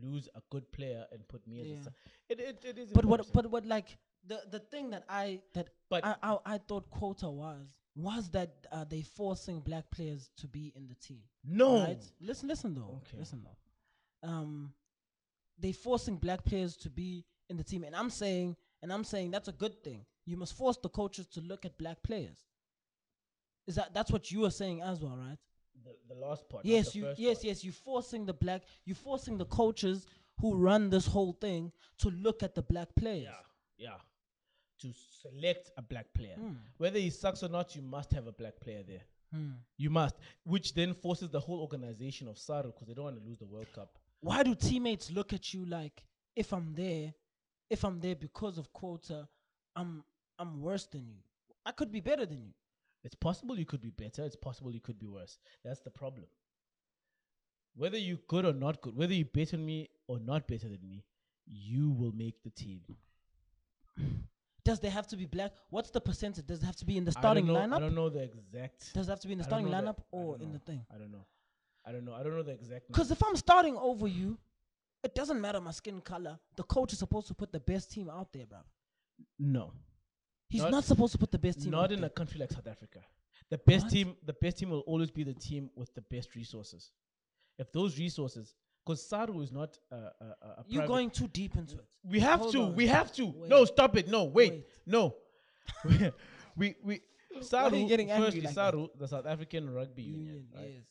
lose 0.00 0.28
a 0.36 0.40
good 0.50 0.70
player 0.70 1.04
and 1.10 1.26
put 1.26 1.44
me 1.48 1.60
as 1.60 1.66
Yeah. 1.66 1.74
a 1.80 1.82
son. 1.82 1.94
It, 2.28 2.38
it, 2.38 2.64
it 2.64 2.78
is 2.78 2.92
But 2.92 3.04
what? 3.04 3.26
But 3.32 3.50
what? 3.50 3.66
Like 3.66 3.98
the 4.28 4.42
the 4.48 4.60
thing 4.60 4.90
that 4.90 5.02
I 5.08 5.40
that 5.54 5.70
But- 5.90 6.04
I 6.04 6.14
I, 6.22 6.36
I 6.54 6.58
thought 6.58 6.88
quota 6.90 7.28
was 7.28 7.66
was 7.98 8.30
that 8.30 8.50
uh, 8.70 8.84
they 8.84 9.02
forcing 9.02 9.58
black 9.60 9.90
players 9.90 10.30
to 10.36 10.46
be 10.46 10.72
in 10.76 10.86
the 10.86 10.94
team. 10.94 11.20
no. 11.44 11.80
Right? 11.80 12.02
Listen, 12.20 12.48
listen 12.48 12.74
though. 12.74 13.00
Okay. 13.02 13.18
Listen 13.18 13.42
though. 13.42 14.28
Um, 14.28 14.72
they 15.58 15.72
forcing 15.72 16.16
black 16.16 16.44
players 16.44 16.76
to 16.78 16.90
be 16.90 17.24
in 17.50 17.56
the 17.56 17.64
team, 17.64 17.82
and 17.82 17.96
I'm 17.96 18.10
saying, 18.10 18.56
and 18.82 18.92
I'm 18.92 19.02
saying 19.02 19.32
that's 19.32 19.48
a 19.48 19.52
good 19.52 19.82
thing. 19.82 20.04
You 20.26 20.36
must 20.36 20.56
force 20.56 20.76
the 20.80 20.88
coaches 20.88 21.26
to 21.28 21.40
look 21.40 21.64
at 21.64 21.76
black 21.76 22.02
players. 22.02 22.38
Is 23.66 23.74
that 23.74 23.92
that's 23.94 24.12
what 24.12 24.30
you 24.30 24.44
are 24.44 24.50
saying 24.50 24.80
as 24.80 25.00
well, 25.00 25.16
right? 25.16 25.38
The, 25.84 26.14
the 26.14 26.20
last 26.20 26.48
part. 26.48 26.64
Yes, 26.64 26.94
you 26.94 27.06
yes 27.16 27.38
part. 27.38 27.44
yes 27.44 27.64
you 27.64 27.72
forcing 27.72 28.26
the 28.26 28.32
black 28.32 28.62
you 28.84 28.94
forcing 28.94 29.38
the 29.38 29.46
coaches 29.46 30.06
who 30.40 30.54
run 30.54 30.88
this 30.88 31.06
whole 31.06 31.32
thing 31.32 31.72
to 31.98 32.10
look 32.10 32.44
at 32.44 32.54
the 32.54 32.62
black 32.62 32.88
players. 32.94 33.28
Yeah, 33.76 33.88
yeah. 33.88 33.96
To 34.80 34.92
select 34.92 35.70
a 35.76 35.82
black 35.82 36.12
player, 36.14 36.36
Hmm. 36.36 36.54
whether 36.76 36.98
he 37.00 37.10
sucks 37.10 37.42
or 37.42 37.48
not, 37.48 37.74
you 37.74 37.82
must 37.82 38.12
have 38.12 38.26
a 38.28 38.32
black 38.32 38.60
player 38.60 38.82
there. 38.84 39.02
Hmm. 39.32 39.52
You 39.76 39.90
must, 39.90 40.16
which 40.44 40.72
then 40.74 40.94
forces 40.94 41.30
the 41.30 41.40
whole 41.40 41.60
organization 41.60 42.28
of 42.28 42.38
Saru 42.38 42.70
because 42.72 42.86
they 42.86 42.94
don't 42.94 43.04
want 43.06 43.18
to 43.18 43.24
lose 43.28 43.38
the 43.38 43.46
World 43.46 43.66
Cup. 43.72 43.98
Why 44.20 44.42
do 44.42 44.54
teammates 44.54 45.10
look 45.10 45.32
at 45.32 45.52
you 45.52 45.64
like 45.66 46.04
if 46.36 46.52
I'm 46.52 46.74
there, 46.74 47.12
if 47.70 47.84
I'm 47.84 48.00
there 48.00 48.14
because 48.14 48.56
of 48.58 48.72
quota, 48.72 49.28
I'm 49.74 50.04
I'm 50.38 50.60
worse 50.62 50.86
than 50.86 51.06
you. 51.08 51.18
I 51.66 51.72
could 51.72 51.90
be 51.90 52.00
better 52.00 52.24
than 52.24 52.40
you. 52.44 52.54
It's 53.02 53.16
possible 53.16 53.58
you 53.58 53.66
could 53.66 53.80
be 53.80 53.90
better. 53.90 54.24
It's 54.24 54.36
possible 54.36 54.72
you 54.72 54.80
could 54.80 54.98
be 54.98 55.06
worse. 55.06 55.38
That's 55.64 55.80
the 55.80 55.90
problem. 55.90 56.26
Whether 57.74 57.98
you're 57.98 58.18
good 58.28 58.44
or 58.44 58.52
not 58.52 58.80
good, 58.80 58.96
whether 58.96 59.12
you're 59.12 59.24
better 59.26 59.56
than 59.56 59.66
me 59.66 59.88
or 60.06 60.18
not 60.20 60.46
better 60.46 60.68
than 60.68 60.80
me, 60.88 61.04
you 61.46 61.90
will 61.90 62.12
make 62.12 62.42
the 62.42 62.50
team. 62.50 62.80
Does 64.68 64.80
they 64.80 64.90
have 64.90 65.06
to 65.08 65.16
be 65.16 65.24
black? 65.24 65.52
What's 65.70 65.90
the 65.90 66.00
percentage? 66.00 66.46
Does 66.46 66.62
it 66.62 66.66
have 66.66 66.76
to 66.76 66.84
be 66.84 66.96
in 66.98 67.04
the 67.04 67.14
I 67.16 67.20
starting 67.20 67.46
know- 67.46 67.56
I 67.56 67.78
don't 67.84 67.94
know 67.94 68.10
the 68.10 68.22
exact. 68.22 68.92
Does 68.92 69.08
it 69.08 69.10
have 69.10 69.20
to 69.20 69.26
be 69.28 69.32
in 69.32 69.38
the 69.38 69.44
starting 69.44 69.70
the- 69.70 69.76
lineup 69.76 69.98
I 70.00 70.16
or 70.16 70.38
in 70.44 70.52
the 70.52 70.58
thing? 70.58 70.84
I 70.94 70.98
don't 70.98 71.10
know. 71.10 71.24
I 71.86 71.92
don't 71.92 72.04
know. 72.04 72.12
I 72.12 72.22
don't 72.22 72.34
know 72.36 72.42
the 72.42 72.52
exact. 72.52 72.86
Because 72.88 73.10
if 73.10 73.22
I'm 73.24 73.36
starting 73.36 73.76
over 73.78 74.06
you, 74.06 74.36
it 75.02 75.14
doesn't 75.14 75.40
matter 75.40 75.60
my 75.60 75.70
skin 75.70 76.02
color. 76.02 76.38
The 76.56 76.64
coach 76.64 76.92
is 76.92 76.98
supposed 76.98 77.28
to 77.28 77.34
put 77.34 77.50
the 77.50 77.60
best 77.60 77.90
team 77.90 78.10
out 78.10 78.30
there, 78.32 78.46
bro. 78.46 78.58
no, 79.38 79.72
He's 80.50 80.62
Not- 80.62 80.70
not, 80.70 80.84
supposed 80.84 81.12
to 81.12 81.18
put 81.18 81.30
the 81.30 81.38
best 81.38 81.60
team. 81.62 81.70
not 81.70 81.90
in 81.92 82.00
there. 82.00 82.06
a 82.08 82.10
country 82.10 82.38
like 82.40 82.50
South 82.52 82.66
Africa. 82.66 83.00
The 83.50 83.58
best 83.58 83.84
What? 83.86 83.92
team, 83.92 84.16
the 84.22 84.32
best 84.34 84.58
team 84.58 84.70
will 84.70 84.80
always 84.92 85.10
be 85.10 85.22
the 85.22 85.34
team 85.34 85.70
with 85.74 85.92
the 85.94 86.00
best 86.02 86.34
resources. 86.34 86.92
If 87.58 87.70
those 87.72 87.98
resources, 87.98 88.54
because 88.88 89.06
Saru 89.06 89.40
is 89.42 89.52
not 89.52 89.76
a, 89.92 89.96
You're 90.66 90.80
private- 90.82 90.88
going 90.88 91.10
too 91.10 91.28
deep 91.28 91.56
into 91.56 91.74
it. 91.76 91.84
We 92.04 92.20
have 92.20 92.40
Hold 92.40 92.52
to. 92.52 92.62
on. 92.62 92.74
We 92.74 92.86
have 92.86 93.12
to. 93.18 93.26
Wait. 93.26 93.50
No, 93.50 93.64
stop 93.66 93.96
it. 93.96 94.08
No, 94.08 94.24
wait. 94.24 94.52
Wait. 94.52 94.66
No. 94.86 95.14
we 96.56 96.74
we 96.82 97.00
Saru. 97.42 97.76
you 97.76 97.86
getting 97.88 98.10
angry 98.10 98.26
firstly, 98.26 98.40
like 98.42 98.54
that? 98.54 98.72
Saru, 98.72 98.88
the 98.98 99.06
South 99.06 99.26
African 99.26 99.70
Rugby 99.72 100.02
Union, 100.02 100.24
Union, 100.26 100.46
right? 100.56 100.72
yes. 100.76 100.86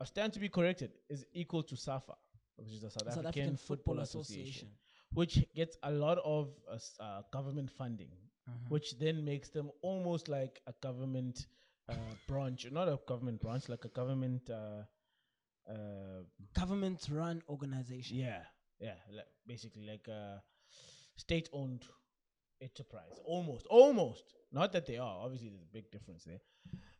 I 0.00 0.04
stand 0.04 0.32
to 0.32 0.40
be 0.40 0.48
corrected, 0.48 0.90
is 1.08 1.24
equal 1.32 1.62
to 1.62 1.76
SAFA, 1.76 2.14
which 2.56 2.68
is 2.72 2.80
the 2.82 2.90
South, 2.90 3.12
South 3.14 3.26
African, 3.26 3.56
Football, 3.56 4.00
Association, 4.00 4.68
which 5.12 5.44
gets 5.54 5.76
a 5.84 5.92
lot 5.92 6.18
of 6.24 6.48
uh, 6.70 6.74
s- 6.74 6.96
uh, 7.00 7.22
government 7.32 7.70
funding, 7.70 8.10
Mhm. 8.50 8.70
which 8.70 8.98
then 8.98 9.24
makes 9.24 9.48
them 9.50 9.70
almost 9.82 10.28
like 10.28 10.60
a 10.66 10.74
government 10.82 11.46
uh, 11.88 11.94
branch, 12.26 12.66
not 12.72 12.88
a 12.88 12.98
government 13.06 13.40
branch, 13.40 13.68
like 13.68 13.84
a 13.84 13.88
government. 14.00 14.50
Uh, 14.50 14.82
uh, 15.68 16.22
Government 16.58 17.06
run 17.10 17.42
organization. 17.48 18.16
yeah, 18.18 18.42
yeah, 18.80 18.94
like 19.14 19.26
basically 19.46 19.86
like 19.86 20.06
a 20.08 20.42
state-owned 21.16 21.84
enterprise, 22.60 23.20
almost, 23.24 23.66
almost. 23.66 24.34
Not 24.52 24.72
that 24.72 24.86
they 24.86 24.98
are. 24.98 25.18
Obviously, 25.24 25.48
there's 25.48 25.62
a 25.62 25.72
big 25.72 25.90
difference 25.90 26.24
there. 26.24 26.40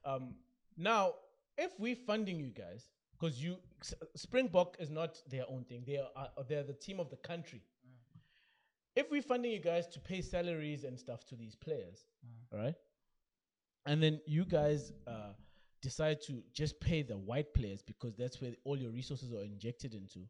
Um, 0.04 0.34
now, 0.76 1.14
if 1.56 1.72
we're 1.78 1.96
funding 1.96 2.38
you 2.38 2.50
guys, 2.50 2.90
because 3.18 3.42
you 3.42 3.58
S- 3.80 3.94
Springbok 4.16 4.76
is 4.80 4.90
not 4.90 5.20
their 5.30 5.44
own 5.48 5.64
thing. 5.64 5.84
They 5.86 5.98
are 5.98 6.08
uh, 6.16 6.42
they're 6.48 6.64
the 6.64 6.72
team 6.74 6.98
of 7.00 7.10
the 7.10 7.16
country. 7.16 7.62
If 8.96 9.10
we're 9.10 9.22
funding 9.22 9.52
you 9.52 9.60
guys 9.60 9.86
to 9.88 10.00
pay 10.00 10.20
salaries 10.20 10.84
and 10.84 10.98
stuff 10.98 11.24
to 11.26 11.36
these 11.36 11.54
players, 11.56 12.06
all 12.52 12.58
right, 12.60 12.74
and 13.86 14.02
then 14.02 14.20
you 14.26 14.44
guys 14.44 14.92
uh, 15.06 15.32
decide 15.84 16.22
to 16.22 16.42
just 16.52 16.80
pay 16.80 17.02
the 17.02 17.16
white 17.16 17.52
players 17.52 17.82
because 17.82 18.16
that's 18.16 18.40
where 18.40 18.52
all 18.64 18.76
your 18.76 18.90
resources 18.90 19.32
are 19.34 19.42
injected 19.42 19.94
into, 19.94 20.20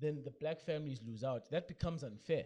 then 0.00 0.22
the 0.24 0.32
black 0.40 0.60
families 0.60 1.00
lose 1.06 1.22
out. 1.22 1.50
That 1.50 1.68
becomes 1.68 2.02
unfair. 2.02 2.44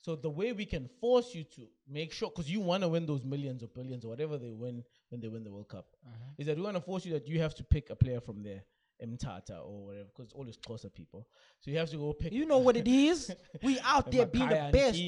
So 0.00 0.14
the 0.14 0.30
way 0.30 0.52
we 0.52 0.64
can 0.64 0.88
force 1.00 1.34
you 1.34 1.44
to 1.56 1.62
make 1.88 2.12
sure, 2.12 2.30
because 2.30 2.50
you 2.50 2.60
want 2.60 2.82
to 2.82 2.88
win 2.88 3.06
those 3.06 3.24
millions 3.24 3.62
or 3.62 3.68
billions 3.68 4.04
or 4.04 4.08
whatever 4.08 4.38
they 4.38 4.52
win 4.52 4.84
when 5.08 5.20
they 5.20 5.28
win 5.28 5.42
the 5.44 5.50
World 5.50 5.68
Cup, 5.68 5.86
uh-huh. 6.06 6.30
is 6.38 6.46
that 6.46 6.56
we 6.56 6.62
want 6.62 6.76
to 6.76 6.82
force 6.82 7.04
you 7.04 7.12
that 7.14 7.26
you 7.26 7.40
have 7.40 7.54
to 7.54 7.64
pick 7.64 7.90
a 7.90 7.96
player 7.96 8.20
from 8.20 8.42
there, 8.42 8.62
Mthatha 9.02 9.64
or 9.64 9.86
whatever, 9.86 10.08
because 10.14 10.32
all 10.34 10.44
these 10.44 10.58
closer 10.58 10.90
people. 10.90 11.26
So 11.60 11.70
you 11.70 11.78
have 11.78 11.90
to 11.90 11.96
go 11.96 12.12
pick. 12.12 12.32
You 12.32 12.44
know 12.44 12.58
what 12.58 12.76
it 12.76 12.86
is? 12.86 13.34
We 13.62 13.80
out 13.80 14.12
there 14.12 14.26
being 14.26 14.48
the 14.48 14.70
best. 14.72 14.98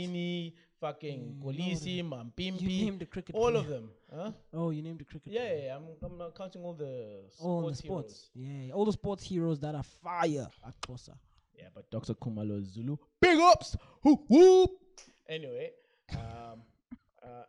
Fucking 0.81 1.37
Mm, 1.39 1.43
Kolisi, 1.43 1.97
You 1.97 2.05
Mampimpi, 2.05 2.85
named 2.85 3.01
the 3.01 3.07
cricket. 3.07 3.35
all 3.35 3.51
player. 3.51 3.61
of 3.62 3.69
them. 3.69 3.91
Huh? 4.15 4.33
Oh, 4.53 4.71
you 4.71 4.83
named 4.83 5.01
the 5.01 5.05
cricket. 5.05 5.33
Yeah, 5.33 5.41
player. 5.41 5.57
yeah, 5.59 5.65
yeah, 5.67 5.77
I'm, 5.77 5.85
I'm 6.12 6.19
not 6.19 6.35
counting 6.37 6.62
all 6.62 6.75
the 6.75 7.23
All 7.41 7.62
the 7.69 7.75
sports 7.75 7.79
sports. 7.79 8.31
heroes. 8.35 8.67
Yeah, 8.69 8.75
all 8.75 8.85
the 8.85 8.93
sports 8.93 9.25
heroes 9.25 9.61
that 9.61 9.75
are 9.75 9.83
fire 9.83 10.49
at 10.67 10.81
Xhosa. 10.83 11.15
Yeah, 11.59 11.69
but 11.75 11.91
Dr. 11.91 12.15
Kumalo 12.15 12.62
Zulu. 12.62 12.97
Big 13.21 13.39
ups! 13.39 13.77
Whoop, 14.03 14.21
whoop! 14.29 14.71
Anyway, 15.29 15.71
um, 16.12 16.62
uh, 17.23 17.45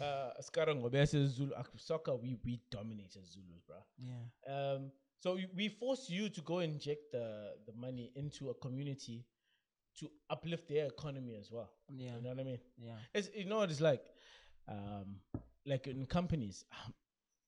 uh, 0.04 0.42
Zulu. 0.42 1.52
uh, 1.54 1.62
Soccer, 1.76 2.14
we, 2.16 2.36
we 2.44 2.60
dominated 2.70 3.24
Zulus, 3.26 3.62
bruh. 3.68 3.82
Yeah. 3.98 4.72
Um, 4.74 4.90
so 5.20 5.34
we, 5.36 5.46
we 5.56 5.68
force 5.68 6.10
you 6.10 6.28
to 6.28 6.40
go 6.42 6.58
inject 6.58 7.12
the, 7.12 7.54
the 7.66 7.72
money 7.72 8.10
into 8.16 8.50
a 8.50 8.54
community 8.54 9.24
to 9.98 10.10
uplift 10.30 10.68
their 10.68 10.86
economy 10.86 11.36
as 11.38 11.50
well. 11.50 11.70
Yeah. 11.88 12.16
You 12.16 12.22
know 12.22 12.30
what 12.30 12.40
I 12.40 12.44
mean? 12.44 12.58
Yeah. 12.78 12.96
It's 13.14 13.28
you 13.34 13.44
know 13.44 13.58
what 13.58 13.70
it's 13.70 13.80
like, 13.80 14.04
um, 14.68 15.16
like 15.66 15.86
in 15.86 16.06
companies. 16.06 16.64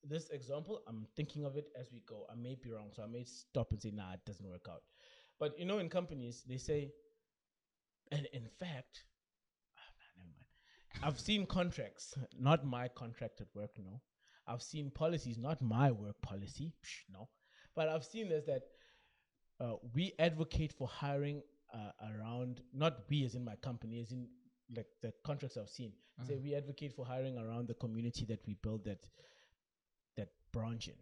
This 0.06 0.28
example, 0.28 0.82
I'm 0.86 1.06
thinking 1.16 1.46
of 1.46 1.56
it 1.56 1.68
as 1.80 1.90
we 1.90 2.02
go. 2.06 2.26
I 2.30 2.34
may 2.34 2.56
be 2.62 2.70
wrong, 2.70 2.90
so 2.92 3.02
I 3.02 3.06
may 3.06 3.24
stop 3.24 3.70
and 3.70 3.80
say, 3.80 3.90
"Nah, 3.90 4.12
it 4.12 4.20
doesn't 4.26 4.46
work 4.46 4.66
out." 4.70 4.82
But 5.40 5.58
you 5.58 5.64
know, 5.64 5.78
in 5.78 5.88
companies, 5.88 6.42
they 6.46 6.58
say, 6.58 6.92
and 8.12 8.26
in 8.34 8.46
fact, 8.60 9.04
ah, 9.78 9.80
nah, 10.18 10.22
never 10.22 10.28
mind. 10.36 11.02
I've 11.02 11.18
seen 11.18 11.46
contracts, 11.46 12.12
not 12.38 12.66
my 12.66 12.88
contract 12.88 13.40
at 13.40 13.46
work. 13.54 13.70
No, 13.78 14.02
I've 14.46 14.60
seen 14.60 14.90
policies, 14.90 15.38
not 15.38 15.62
my 15.62 15.90
work 15.90 16.20
policy. 16.20 16.74
Psh, 16.84 17.10
no, 17.10 17.30
but 17.74 17.88
I've 17.88 18.04
seen 18.04 18.28
this 18.28 18.44
that 18.44 18.64
uh, 19.60 19.76
we 19.94 20.12
advocate 20.18 20.72
for 20.72 20.86
hiring 20.86 21.42
uh, 21.74 21.90
around 22.12 22.62
not 22.72 23.00
we 23.10 23.24
as 23.24 23.34
in 23.34 23.44
my 23.44 23.56
company 23.56 24.00
as 24.00 24.12
in 24.12 24.28
like 24.76 24.86
the 25.02 25.12
contracts 25.24 25.56
I've 25.56 25.68
seen 25.68 25.92
say 26.26 26.36
we 26.36 26.54
advocate 26.54 26.92
for 26.94 27.04
hiring 27.04 27.36
around 27.38 27.66
the 27.68 27.74
community 27.74 28.24
that 28.26 28.40
we 28.46 28.54
build 28.54 28.84
that 28.84 29.04
that 30.16 30.28
branch 30.52 30.88
in. 30.88 30.94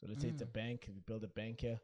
So 0.00 0.06
let's 0.08 0.22
say 0.22 0.28
it's 0.28 0.42
a 0.42 0.46
bank, 0.46 0.86
we 0.94 1.00
build 1.00 1.24
a 1.24 1.28
bank 1.28 1.60
here, 1.62 1.80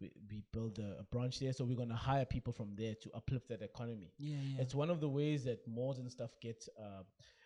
we, 0.00 0.10
we 0.30 0.42
build 0.52 0.78
a, 0.78 1.00
a 1.00 1.04
branch 1.04 1.38
there, 1.38 1.52
so 1.52 1.64
we're 1.64 1.76
gonna 1.76 1.94
hire 1.94 2.24
people 2.24 2.52
from 2.52 2.74
there 2.74 2.94
to 3.02 3.10
uplift 3.14 3.48
that 3.48 3.62
economy. 3.62 4.12
Yeah. 4.18 4.38
Yeah. 4.42 4.62
It's 4.62 4.74
one 4.74 4.90
of 4.90 5.00
the 5.00 5.08
ways 5.08 5.44
that 5.44 5.66
malls 5.68 5.98
and 5.98 6.10
stuff 6.10 6.30
get 6.40 6.66
uh, 6.78 7.02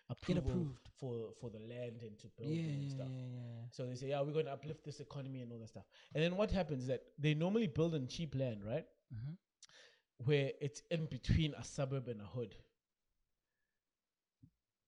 approval 0.09 0.49
approved. 0.51 0.89
for 0.99 1.29
for 1.39 1.49
the 1.49 1.59
land 1.59 2.01
and 2.01 2.17
to 2.19 2.27
build 2.37 2.51
yeah, 2.51 2.71
and 2.71 2.91
stuff. 2.91 3.07
yeah, 3.09 3.27
yeah. 3.35 3.61
So 3.71 3.85
they 3.85 3.95
say, 3.95 4.07
yeah, 4.07 4.21
we're 4.21 4.33
going 4.33 4.45
to 4.45 4.53
uplift 4.53 4.83
this 4.83 4.99
economy 4.99 5.41
and 5.41 5.51
all 5.51 5.59
that 5.59 5.69
stuff. 5.69 5.85
And 6.13 6.23
then 6.23 6.35
what 6.37 6.51
happens 6.51 6.83
is 6.83 6.87
that 6.87 7.03
they 7.19 7.33
normally 7.33 7.67
build 7.67 7.93
on 7.95 8.07
cheap 8.07 8.35
land, 8.35 8.63
right? 8.65 8.85
Mhm. 9.13 9.37
Where 10.17 10.51
it's 10.61 10.81
in 10.89 11.05
between 11.07 11.53
a 11.53 11.63
suburb 11.63 12.07
and 12.07 12.21
a 12.21 12.25
hood. 12.25 12.55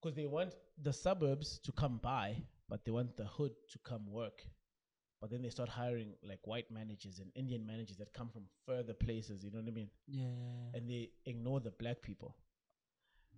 Because 0.01 0.15
they 0.15 0.25
want 0.25 0.53
the 0.81 0.93
suburbs 0.93 1.59
to 1.63 1.71
come 1.71 1.99
by, 2.01 2.37
but 2.69 2.85
they 2.85 2.91
want 2.91 3.17
the 3.17 3.25
hood 3.25 3.51
to 3.71 3.79
come 3.79 4.09
work. 4.09 4.43
But 5.19 5.31
then 5.31 5.41
they 5.41 5.49
start 5.49 5.69
hiring 5.69 6.13
like 6.23 6.45
white 6.45 6.69
managers 6.71 7.19
and 7.19 7.31
Indian 7.35 7.65
managers 7.65 7.97
that 7.97 8.13
come 8.13 8.29
from 8.29 8.43
further 8.67 8.93
places, 8.93 9.43
you 9.43 9.49
know 9.49 9.59
what 9.59 9.67
I 9.67 9.71
mean? 9.71 9.89
Yeah, 10.07 10.27
and 10.75 10.87
they 10.87 11.09
ignore 11.25 11.59
the 11.59 11.71
black 11.71 12.03
people, 12.03 12.35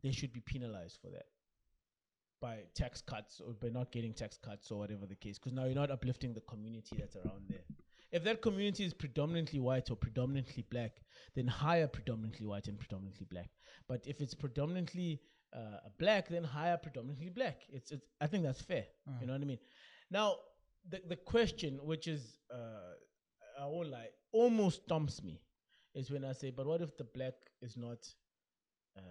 they 0.04 0.12
should 0.12 0.34
be 0.34 0.42
penalized 0.42 1.00
for 1.02 1.10
that 1.10 1.28
by 2.42 2.60
tax 2.74 3.02
cuts 3.02 3.42
or 3.46 3.54
by 3.54 3.70
not 3.70 3.92
getting 3.92 4.14
tax 4.14 4.38
cuts 4.38 4.72
or 4.72 4.80
whatever 4.80 5.06
the 5.06 5.16
case. 5.16 5.38
Because 5.38 5.54
now 5.54 5.66
you're 5.66 5.76
not 5.76 5.92
uplifting 5.92 6.34
the 6.34 6.42
community 6.42 6.96
that's 6.98 7.16
around 7.16 7.44
there. 7.48 7.64
If 8.12 8.24
that 8.24 8.42
community 8.42 8.86
is 8.86 8.94
predominantly 8.94 9.60
white 9.60 9.92
or 9.92 9.96
predominantly 9.96 10.66
black, 10.70 11.02
then 11.36 11.48
hire 11.48 11.88
predominantly 11.88 12.46
white 12.46 12.68
and 12.68 12.80
predominantly 12.80 13.28
black. 13.30 13.50
But 13.88 14.08
if 14.08 14.20
it's 14.22 14.34
predominantly 14.34 15.22
uh, 15.54 15.90
black, 16.00 16.28
then 16.30 16.44
hire 16.44 16.78
predominantly 16.78 17.30
black. 17.30 17.62
It's, 17.70 17.92
it's 17.92 18.06
I 18.20 18.28
think 18.28 18.44
that's 18.44 18.62
fair. 18.62 18.86
You 19.22 19.28
know 19.28 19.34
what 19.34 19.42
I 19.42 19.46
mean? 19.46 19.60
Now 20.10 20.38
the 20.90 21.02
the 21.08 21.16
question, 21.16 21.80
which 21.84 22.08
is 22.08 22.40
uh, 22.54 22.94
I 23.62 23.66
won't 23.66 23.90
lie, 23.90 24.08
almost 24.32 24.84
stumps 24.84 25.24
me, 25.24 25.42
is 25.94 26.10
when 26.10 26.24
I 26.24 26.34
say, 26.34 26.50
but 26.50 26.66
what 26.66 26.82
if 26.82 26.96
the 26.98 27.04
black 27.04 27.34
is 27.62 27.78
not 27.78 28.08
uh, 28.98 29.02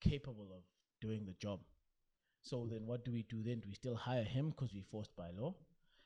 capable 0.00 0.48
of 0.54 0.62
doing 1.00 1.24
the 1.24 1.34
job? 1.34 1.60
So 2.42 2.66
then, 2.70 2.86
what 2.86 3.04
do 3.04 3.12
we 3.12 3.24
do 3.28 3.42
then? 3.42 3.60
Do 3.60 3.68
we 3.68 3.74
still 3.74 3.94
hire 3.94 4.24
him 4.24 4.50
because 4.50 4.72
we're 4.74 4.82
forced 4.90 5.14
by 5.16 5.30
law? 5.30 5.54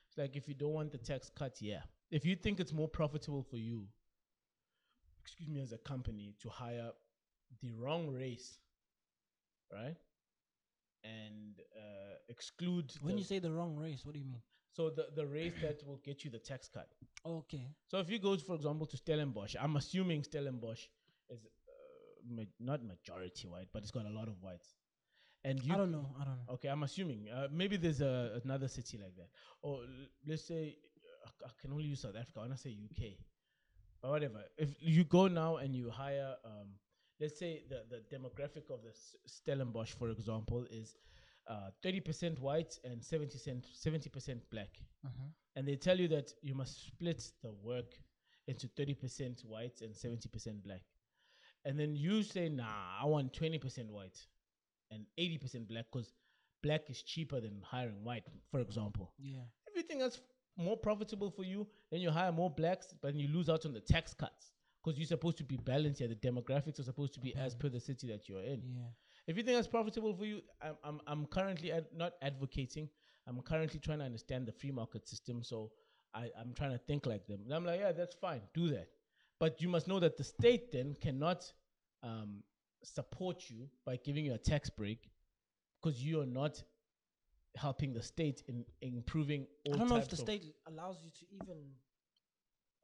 It's 0.07 0.17
like 0.17 0.35
if 0.35 0.47
you 0.47 0.53
don't 0.53 0.73
want 0.73 0.91
the 0.91 0.97
tax 0.97 1.31
cut, 1.35 1.57
yeah. 1.61 1.81
If 2.11 2.25
you 2.25 2.35
think 2.35 2.59
it's 2.59 2.73
more 2.73 2.87
profitable 2.87 3.43
for 3.43 3.57
you, 3.57 3.87
excuse 5.21 5.49
me, 5.49 5.61
as 5.61 5.73
a 5.73 5.77
company 5.77 6.35
to 6.41 6.49
hire 6.49 6.91
the 7.61 7.71
wrong 7.73 8.07
race, 8.09 8.59
right, 9.71 9.97
and 11.03 11.59
uh, 11.75 12.15
exclude 12.29 12.93
When 13.01 13.17
you 13.17 13.23
say 13.23 13.39
the 13.39 13.51
wrong 13.51 13.75
race, 13.75 14.05
what 14.05 14.13
do 14.13 14.19
you 14.19 14.25
mean? 14.25 14.41
so 14.71 14.91
the 14.91 15.07
the 15.15 15.25
race 15.25 15.53
that 15.61 15.81
will 15.87 15.99
get 16.05 16.23
you 16.23 16.29
the 16.29 16.37
tax 16.39 16.69
cut. 16.69 16.89
Okay. 17.25 17.65
So 17.87 17.97
if 17.99 18.09
you 18.11 18.19
go, 18.19 18.37
for 18.37 18.55
example, 18.55 18.85
to 18.87 18.97
Stellenbosch, 18.97 19.55
I'm 19.59 19.75
assuming 19.75 20.23
Stellenbosch 20.23 20.83
is 21.29 21.45
uh, 21.45 22.35
ma- 22.35 22.43
not 22.59 22.83
majority 22.83 23.47
white, 23.47 23.69
but 23.73 23.81
it's 23.81 23.91
got 23.91 24.05
a 24.05 24.09
lot 24.19 24.27
of 24.27 24.35
whites. 24.41 24.75
And 25.43 25.63
you 25.63 25.73
I 25.73 25.77
don't 25.77 25.91
know. 25.91 26.07
I 26.21 26.25
don't 26.25 26.37
know. 26.37 26.53
Okay, 26.55 26.67
I'm 26.67 26.83
assuming. 26.83 27.29
Uh, 27.29 27.47
maybe 27.51 27.75
there's 27.77 28.01
a, 28.01 28.39
another 28.43 28.67
city 28.67 28.97
like 28.97 29.15
that. 29.15 29.29
Or 29.61 29.79
l- 29.81 30.07
let's 30.27 30.45
say, 30.45 30.75
uh, 31.27 31.47
I 31.47 31.51
can 31.61 31.71
only 31.71 31.85
use 31.85 32.01
South 32.01 32.15
Africa. 32.15 32.39
I 32.39 32.47
want 32.47 32.59
say 32.59 32.75
UK. 32.89 33.13
But 34.01 34.11
whatever. 34.11 34.43
If 34.57 34.69
you 34.79 35.03
go 35.03 35.27
now 35.27 35.57
and 35.57 35.75
you 35.75 35.89
hire, 35.89 36.35
um, 36.45 36.67
let's 37.19 37.37
say 37.39 37.63
the, 37.69 37.83
the 37.89 38.01
demographic 38.15 38.69
of 38.69 38.83
the 38.83 38.93
Stellenbosch, 39.25 39.93
for 39.93 40.09
example, 40.09 40.65
is 40.69 40.95
uh, 41.49 41.69
30% 41.83 42.39
white 42.39 42.77
and 42.83 43.01
70%, 43.01 43.63
70% 43.73 44.39
black. 44.51 44.69
Mhm. 45.05 45.31
And 45.55 45.67
they 45.67 45.75
tell 45.75 45.99
you 45.99 46.07
that 46.09 46.33
you 46.41 46.53
must 46.53 46.85
split 46.87 47.31
the 47.41 47.51
work 47.51 47.97
into 48.47 48.67
30% 48.67 49.43
white 49.45 49.81
and 49.81 49.93
70% 49.93 50.63
black. 50.63 50.81
And 51.65 51.79
then 51.79 51.95
you 51.95 52.23
say, 52.23 52.47
nah, 52.49 53.01
I 53.01 53.05
want 53.05 53.33
20% 53.33 53.89
white 53.89 54.17
and 54.91 55.05
80% 55.17 55.67
black 55.67 55.85
because 55.91 56.13
black 56.63 56.89
is 56.89 57.01
cheaper 57.01 57.41
than 57.41 57.61
hiring 57.61 58.03
white, 58.03 58.23
for 58.51 58.59
example. 58.59 59.13
Yeah. 59.17 59.43
If 59.67 59.75
you 59.75 59.81
think 59.83 59.99
that's 59.99 60.21
more 60.57 60.77
profitable 60.77 61.29
for 61.29 61.43
you, 61.43 61.67
then 61.91 62.01
you 62.01 62.09
hire 62.09 62.31
more 62.31 62.49
blacks, 62.49 62.93
but 63.01 63.13
then 63.13 63.19
you 63.19 63.27
lose 63.27 63.49
out 63.49 63.65
on 63.65 63.73
the 63.73 63.79
tax 63.79 64.13
cuts 64.13 64.51
because 64.83 64.97
you're 64.97 65.07
supposed 65.07 65.37
to 65.37 65.43
be 65.43 65.57
balanced 65.57 65.99
here. 65.99 66.07
The 66.07 66.15
demographics 66.15 66.79
are 66.79 66.83
supposed 66.83 67.13
to 67.15 67.19
be 67.19 67.35
as 67.35 67.55
per 67.55 67.69
the 67.69 67.79
city 67.79 68.07
that 68.07 68.27
you're 68.27 68.41
in. 68.41 68.61
Yeah. 68.65 68.87
If 69.27 69.35
you 69.37 69.43
think 69.43 69.57
that's 69.57 69.67
profitable 69.67 70.13
for 70.13 70.25
you, 70.25 70.41
I'm 70.61 70.75
I'm, 70.83 71.01
I'm 71.07 71.25
currently 71.25 71.71
ad- 71.71 71.87
not 71.95 72.13
advocating. 72.21 72.89
I'm 73.27 73.41
currently 73.41 73.79
trying 73.79 73.99
to 73.99 74.05
understand 74.05 74.47
the 74.47 74.53
free 74.53 74.71
market 74.71 75.07
system. 75.07 75.43
So 75.43 75.71
I, 76.13 76.29
I'm 76.39 76.53
trying 76.53 76.71
to 76.71 76.77
think 76.77 77.05
like 77.05 77.27
them. 77.27 77.41
And 77.43 77.53
I'm 77.53 77.65
like, 77.65 77.79
yeah, 77.79 77.91
that's 77.91 78.15
fine. 78.15 78.41
Do 78.53 78.69
that. 78.69 78.87
But 79.39 79.61
you 79.61 79.67
must 79.67 79.87
know 79.87 79.99
that 79.99 80.17
the 80.17 80.23
state 80.23 80.71
then 80.71 80.95
cannot 81.01 81.51
um, 82.03 82.43
support 82.83 83.49
you 83.49 83.67
by 83.85 83.97
giving 83.97 84.25
you 84.25 84.33
a 84.33 84.37
tax 84.37 84.69
break 84.69 85.09
because 85.81 86.01
you 86.01 86.21
are 86.21 86.25
not 86.25 86.63
helping 87.57 87.93
the 87.93 88.01
state 88.01 88.43
in, 88.47 88.65
improving 88.81 89.47
all 89.65 89.75
I 89.75 89.77
don't 89.77 89.89
know 89.89 89.97
if 89.97 90.09
the 90.09 90.17
state 90.17 90.43
allows 90.67 90.97
you 91.03 91.09
to 91.09 91.25
even 91.33 91.57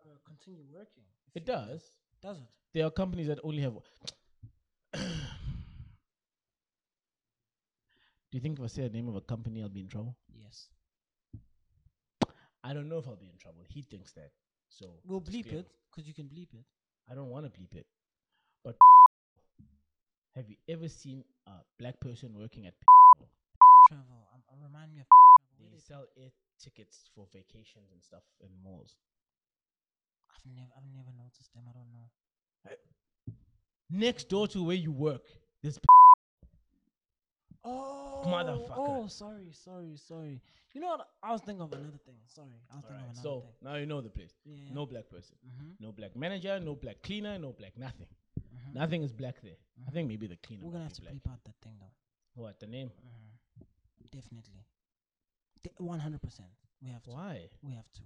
uh, 0.02 0.18
continue 0.26 0.64
working. 0.72 1.04
It 1.36 1.46
does. 1.46 1.84
Does 2.22 2.38
it? 2.38 2.48
There 2.74 2.86
are 2.86 2.92
companies 2.92 3.28
that 3.28 3.40
only 3.44 3.62
have. 3.62 3.74
Do 4.94 5.00
you 8.38 8.40
think 8.40 8.58
if 8.58 8.64
I 8.64 8.68
say 8.68 8.84
the 8.84 8.90
name 8.90 9.08
of 9.08 9.16
a 9.16 9.22
company, 9.22 9.62
I'll 9.62 9.70
be 9.70 9.82
in 9.82 9.88
trouble? 9.88 10.18
Yes. 10.36 10.70
I 12.64 12.74
don't 12.74 12.90
know 12.90 12.98
if 12.98 13.08
I'll 13.08 13.16
be 13.16 13.30
in 13.30 13.38
trouble. 13.38 13.64
He 13.68 13.84
thinks 13.84 14.12
that. 14.14 14.32
So 14.70 15.00
We'll 15.06 15.22
bleep 15.22 15.54
it 15.54 15.68
because 15.92 16.08
you 16.08 16.16
can 16.16 16.26
bleep 16.26 16.52
it. 16.54 16.66
I 17.12 17.14
don't 17.14 17.30
want 17.30 17.46
to 17.46 17.52
bleep 17.52 17.76
it. 17.76 17.86
But 18.64 18.76
have 20.36 20.50
you 20.50 20.56
ever 20.68 20.88
seen 20.88 21.24
a 21.46 21.52
black 21.78 22.00
person 22.00 22.34
working 22.34 22.66
at 22.66 22.74
Travel. 23.88 24.23
Remind 24.84 24.96
me 24.96 25.02
of. 25.02 25.08
They 25.60 25.70
they- 25.72 25.80
sell 25.80 26.06
air 26.18 26.30
tickets 26.60 27.10
for 27.16 27.26
vacations 27.32 27.92
and 27.94 28.04
stuff 28.04 28.24
in 28.42 28.50
malls? 28.64 28.96
I've 30.30 30.46
never, 30.54 30.68
I've 30.78 30.92
never 30.94 31.12
noticed 31.18 31.54
them. 31.54 31.64
I 31.70 31.74
don't 31.74 31.92
know. 31.94 32.10
Eh, 32.70 33.32
next 33.90 34.28
door 34.30 34.48
to 34.50 34.64
where 34.64 34.76
you 34.76 34.92
work, 34.92 35.24
there's 35.62 35.80
Oh, 37.66 38.24
Motherfucker. 38.26 38.74
Oh, 38.76 39.08
sorry, 39.08 39.52
sorry, 39.54 39.96
sorry. 39.96 40.42
You 40.74 40.82
know 40.82 40.88
what? 40.88 41.08
I 41.22 41.32
was 41.32 41.42
thinking 41.42 41.62
of 41.62 41.72
another 41.72 41.98
thing. 42.06 42.16
Sorry, 42.26 42.50
I 42.72 42.76
was 42.76 42.84
thinking 42.84 43.00
Alright, 43.06 43.18
of 43.18 43.24
another 43.24 43.24
so 43.24 43.40
thing. 43.42 43.72
now 43.72 43.76
you 43.78 43.86
know 43.86 44.02
the 44.02 44.10
place. 44.10 44.34
Yeah. 44.44 44.74
No 44.74 44.86
black 44.86 45.10
person, 45.10 45.38
Mm-hmm. 45.48 45.70
no 45.80 45.92
black 45.94 46.16
manager, 46.16 46.60
no 46.60 46.76
black 46.76 47.02
cleaner, 47.04 47.38
no 47.40 47.54
black 47.54 47.78
nothing. 47.78 48.08
Mm-hmm. 48.38 48.80
Nothing 48.80 49.04
is 49.04 49.14
black 49.14 49.42
there. 49.42 49.54
I 49.54 49.82
mm-hmm. 49.82 49.94
think 49.94 50.08
maybe 50.10 50.28
the 50.28 50.36
cleaner. 50.38 50.66
We're 50.66 50.72
gonna 50.74 50.84
have 50.86 50.94
to 50.94 51.02
black. 51.02 51.14
bleep 51.14 51.32
out 51.32 51.44
that 51.46 51.56
thing 51.64 51.74
though. 51.80 52.42
What 52.42 52.60
the 52.60 52.68
name? 52.68 52.88
Mm-hmm. 52.90 53.33
Definitely. 54.12 54.66
One 55.78 56.00
hundred 56.00 56.22
percent. 56.22 56.50
We 56.82 56.90
have 56.90 57.04
to. 57.04 57.12
Why? 57.12 57.50
We 57.62 57.74
have 57.74 57.90
to. 57.94 58.02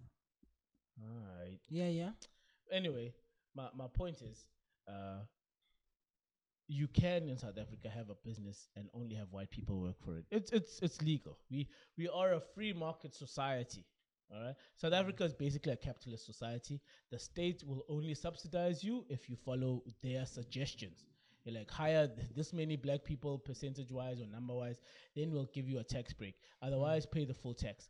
Alright. 1.02 1.60
Yeah, 1.70 1.90
yeah. 1.90 2.12
Anyway, 2.72 3.14
my 3.56 3.70
my 3.76 3.88
point 3.88 4.22
is, 4.22 4.46
uh, 4.88 5.22
you 6.68 6.88
can 6.88 7.30
in 7.30 7.38
South 7.38 7.58
Africa 7.60 7.90
have 7.90 8.10
a 8.10 8.16
business 8.26 8.70
and 8.76 8.90
only 8.94 9.16
have 9.16 9.28
white 9.32 9.50
people 9.50 9.80
work 9.82 9.96
for 10.04 10.18
it. 10.18 10.26
It's 10.32 10.52
it's 10.52 10.80
it's 10.82 11.02
legal. 11.02 11.38
We 11.50 11.70
we 11.98 12.08
are 12.10 12.34
a 12.34 12.42
free 12.54 12.74
market 12.74 13.16
society. 13.16 13.86
All 14.30 14.42
right. 14.42 14.56
South 14.76 14.94
Africa 14.94 15.24
is 15.24 15.34
basically 15.34 15.72
a 15.72 15.78
capitalist 15.78 16.26
society. 16.26 16.82
The 17.12 17.20
state 17.20 17.64
will 17.66 17.86
only 17.88 18.14
subsidize 18.14 18.84
you 18.84 19.06
if 19.10 19.30
you 19.30 19.38
follow 19.38 19.84
their 20.04 20.26
suggestions. 20.26 21.06
You're 21.48 21.60
like 21.60 21.72
hire 21.72 22.10
this 22.36 22.52
many 22.52 22.76
black 22.76 23.04
people 23.04 23.40
percentage 23.40 23.92
wise 23.92 24.20
or 24.20 24.28
number 24.28 24.54
wise, 24.54 24.76
then 25.16 25.32
we'll 25.32 25.50
give 25.54 25.70
you 25.70 25.80
a 25.80 25.84
tax 25.84 26.14
break. 26.14 26.36
Otherwise, 26.62 27.06
pay 27.06 27.26
the 27.26 27.34
full 27.34 27.54
tax. 27.54 27.90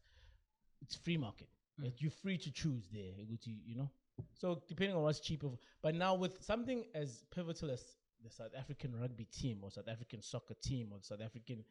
It's 0.82 0.96
free 0.96 1.18
market. 1.18 1.48
Mm. 1.80 1.86
Like, 1.86 2.02
You're 2.02 2.12
free 2.12 2.38
to 2.38 2.52
choose 2.52 2.88
there. 2.94 3.12
You 3.18 3.76
know. 3.76 3.90
So 4.34 4.62
depending 4.68 4.96
on 4.96 5.04
what's 5.04 5.20
cheaper, 5.20 5.50
but 5.82 5.96
now 5.96 6.16
with 6.16 6.44
something 6.44 6.86
as 6.94 7.24
pivotal 7.34 7.72
as 7.72 7.84
the 8.24 8.30
South 8.30 8.52
African 8.58 8.96
rugby 9.00 9.26
team 9.26 9.60
or 9.62 9.72
South 9.72 9.88
African 9.88 10.22
soccer 10.22 10.56
team 10.64 10.90
or 10.92 11.00
South 11.02 11.22
African 11.24 11.64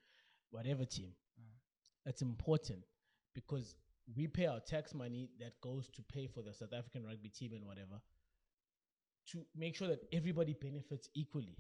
whatever 0.50 0.84
team, 0.84 1.10
mm. 1.40 1.44
it's 2.04 2.22
important 2.22 2.80
because 3.34 3.76
we 4.16 4.26
pay 4.26 4.46
our 4.46 4.60
tax 4.60 4.94
money 4.94 5.30
that 5.40 5.60
goes 5.60 5.88
to 5.90 6.02
pay 6.02 6.26
for 6.26 6.42
the 6.42 6.52
South 6.52 6.72
African 6.72 7.04
rugby 7.04 7.28
team 7.28 7.52
and 7.52 7.64
whatever 7.64 8.00
to 9.32 9.44
make 9.56 9.74
sure 9.74 9.88
that 9.88 10.02
everybody 10.12 10.54
benefits 10.54 11.08
equally. 11.14 11.56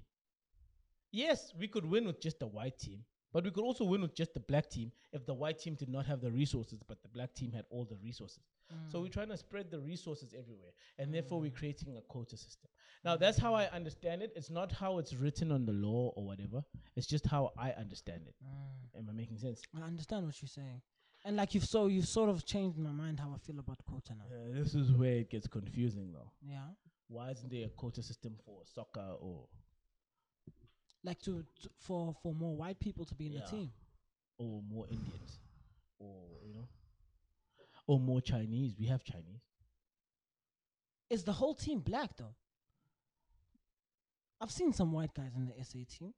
Yes, 1.12 1.52
we 1.58 1.68
could 1.68 1.84
win 1.84 2.06
with 2.06 2.20
just 2.20 2.38
the 2.38 2.46
white 2.46 2.78
team, 2.78 3.04
but 3.32 3.44
we 3.44 3.50
could 3.50 3.64
also 3.64 3.84
win 3.84 4.02
with 4.02 4.14
just 4.14 4.34
the 4.34 4.40
black 4.40 4.68
team 4.68 4.92
if 5.12 5.24
the 5.26 5.34
white 5.34 5.58
team 5.58 5.74
did 5.74 5.88
not 5.88 6.06
have 6.06 6.20
the 6.20 6.30
resources, 6.30 6.80
but 6.86 7.02
the 7.02 7.08
black 7.08 7.34
team 7.34 7.52
had 7.52 7.64
all 7.70 7.84
the 7.84 7.96
resources. 8.02 8.42
So 8.88 9.00
we're 9.00 9.06
mm. 9.06 9.12
trying 9.12 9.28
to 9.28 9.36
spread 9.36 9.70
the 9.70 9.78
resources 9.78 10.34
everywhere, 10.36 10.72
and 10.98 11.14
therefore 11.14 11.40
we're 11.40 11.50
mm. 11.50 11.56
creating 11.56 11.96
a 11.96 12.00
quota 12.00 12.36
system. 12.36 12.70
Now 13.04 13.16
that's 13.16 13.38
how 13.38 13.54
I 13.54 13.66
understand 13.66 14.22
it. 14.22 14.32
It's 14.34 14.50
not 14.50 14.72
how 14.72 14.98
it's 14.98 15.14
written 15.14 15.52
on 15.52 15.64
the 15.64 15.72
law 15.72 16.12
or 16.16 16.24
whatever. 16.24 16.64
It's 16.96 17.06
just 17.06 17.26
how 17.26 17.52
I 17.56 17.70
understand 17.72 18.22
it. 18.26 18.34
Mm. 18.44 18.98
Am 18.98 19.08
I 19.08 19.12
making 19.12 19.38
sense? 19.38 19.62
I 19.80 19.86
understand 19.86 20.26
what 20.26 20.40
you're 20.42 20.48
saying. 20.48 20.80
And 21.24 21.36
like 21.36 21.54
you've 21.54 21.64
so 21.64 21.86
you've 21.86 22.08
sort 22.08 22.30
of 22.30 22.44
changed 22.44 22.78
my 22.78 22.90
mind 22.90 23.18
how 23.20 23.32
I 23.34 23.38
feel 23.38 23.58
about 23.58 23.78
quota 23.84 24.14
now. 24.14 24.24
Uh, 24.30 24.62
this 24.62 24.74
is 24.74 24.92
where 24.92 25.18
it 25.18 25.30
gets 25.30 25.46
confusing, 25.46 26.12
though. 26.12 26.30
Yeah. 26.40 26.68
Why 27.08 27.30
isn't 27.30 27.50
there 27.50 27.66
a 27.66 27.68
quota 27.68 28.02
system 28.02 28.36
for 28.44 28.62
soccer 28.64 29.14
or 29.20 29.46
Like 31.06 31.20
to, 31.22 31.44
to 31.62 31.68
for 31.78 32.14
for 32.22 32.34
more 32.34 32.54
white 32.56 32.80
people 32.80 33.04
to 33.04 33.14
be 33.14 33.26
in 33.26 33.32
Yeah. 33.32 33.40
the 33.44 33.50
team. 33.56 33.70
or 34.38 34.60
more 34.74 34.86
Indians 34.90 35.38
or 35.98 36.16
you 36.46 36.52
know 36.54 36.68
or 37.86 37.98
more 38.00 38.20
Chinese? 38.20 38.72
We 38.78 38.86
have 38.86 39.02
Chinese. 39.04 39.44
Is 41.08 41.22
the 41.22 41.32
whole 41.32 41.54
team 41.54 41.78
black 41.80 42.10
though? 42.16 42.34
I've 44.40 44.50
seen 44.50 44.72
some 44.72 44.90
white 44.92 45.14
guys 45.14 45.34
in 45.36 45.46
the 45.46 45.54
SA 45.64 45.78
team. 45.88 46.12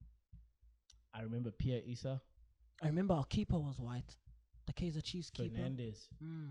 I 1.14 1.20
remember 1.22 1.51
Pierre 1.51 1.83
Issa, 1.87 2.20
I 2.83 2.87
remember 2.87 3.14
our 3.14 3.24
keeper 3.24 3.59
was 3.59 3.79
white. 3.79 4.16
The 4.66 4.72
Kaizer 4.72 5.03
Chiefs 5.03 5.31
keeper. 5.31 5.55
Fernandez. 5.55 6.09
Mm. 6.22 6.51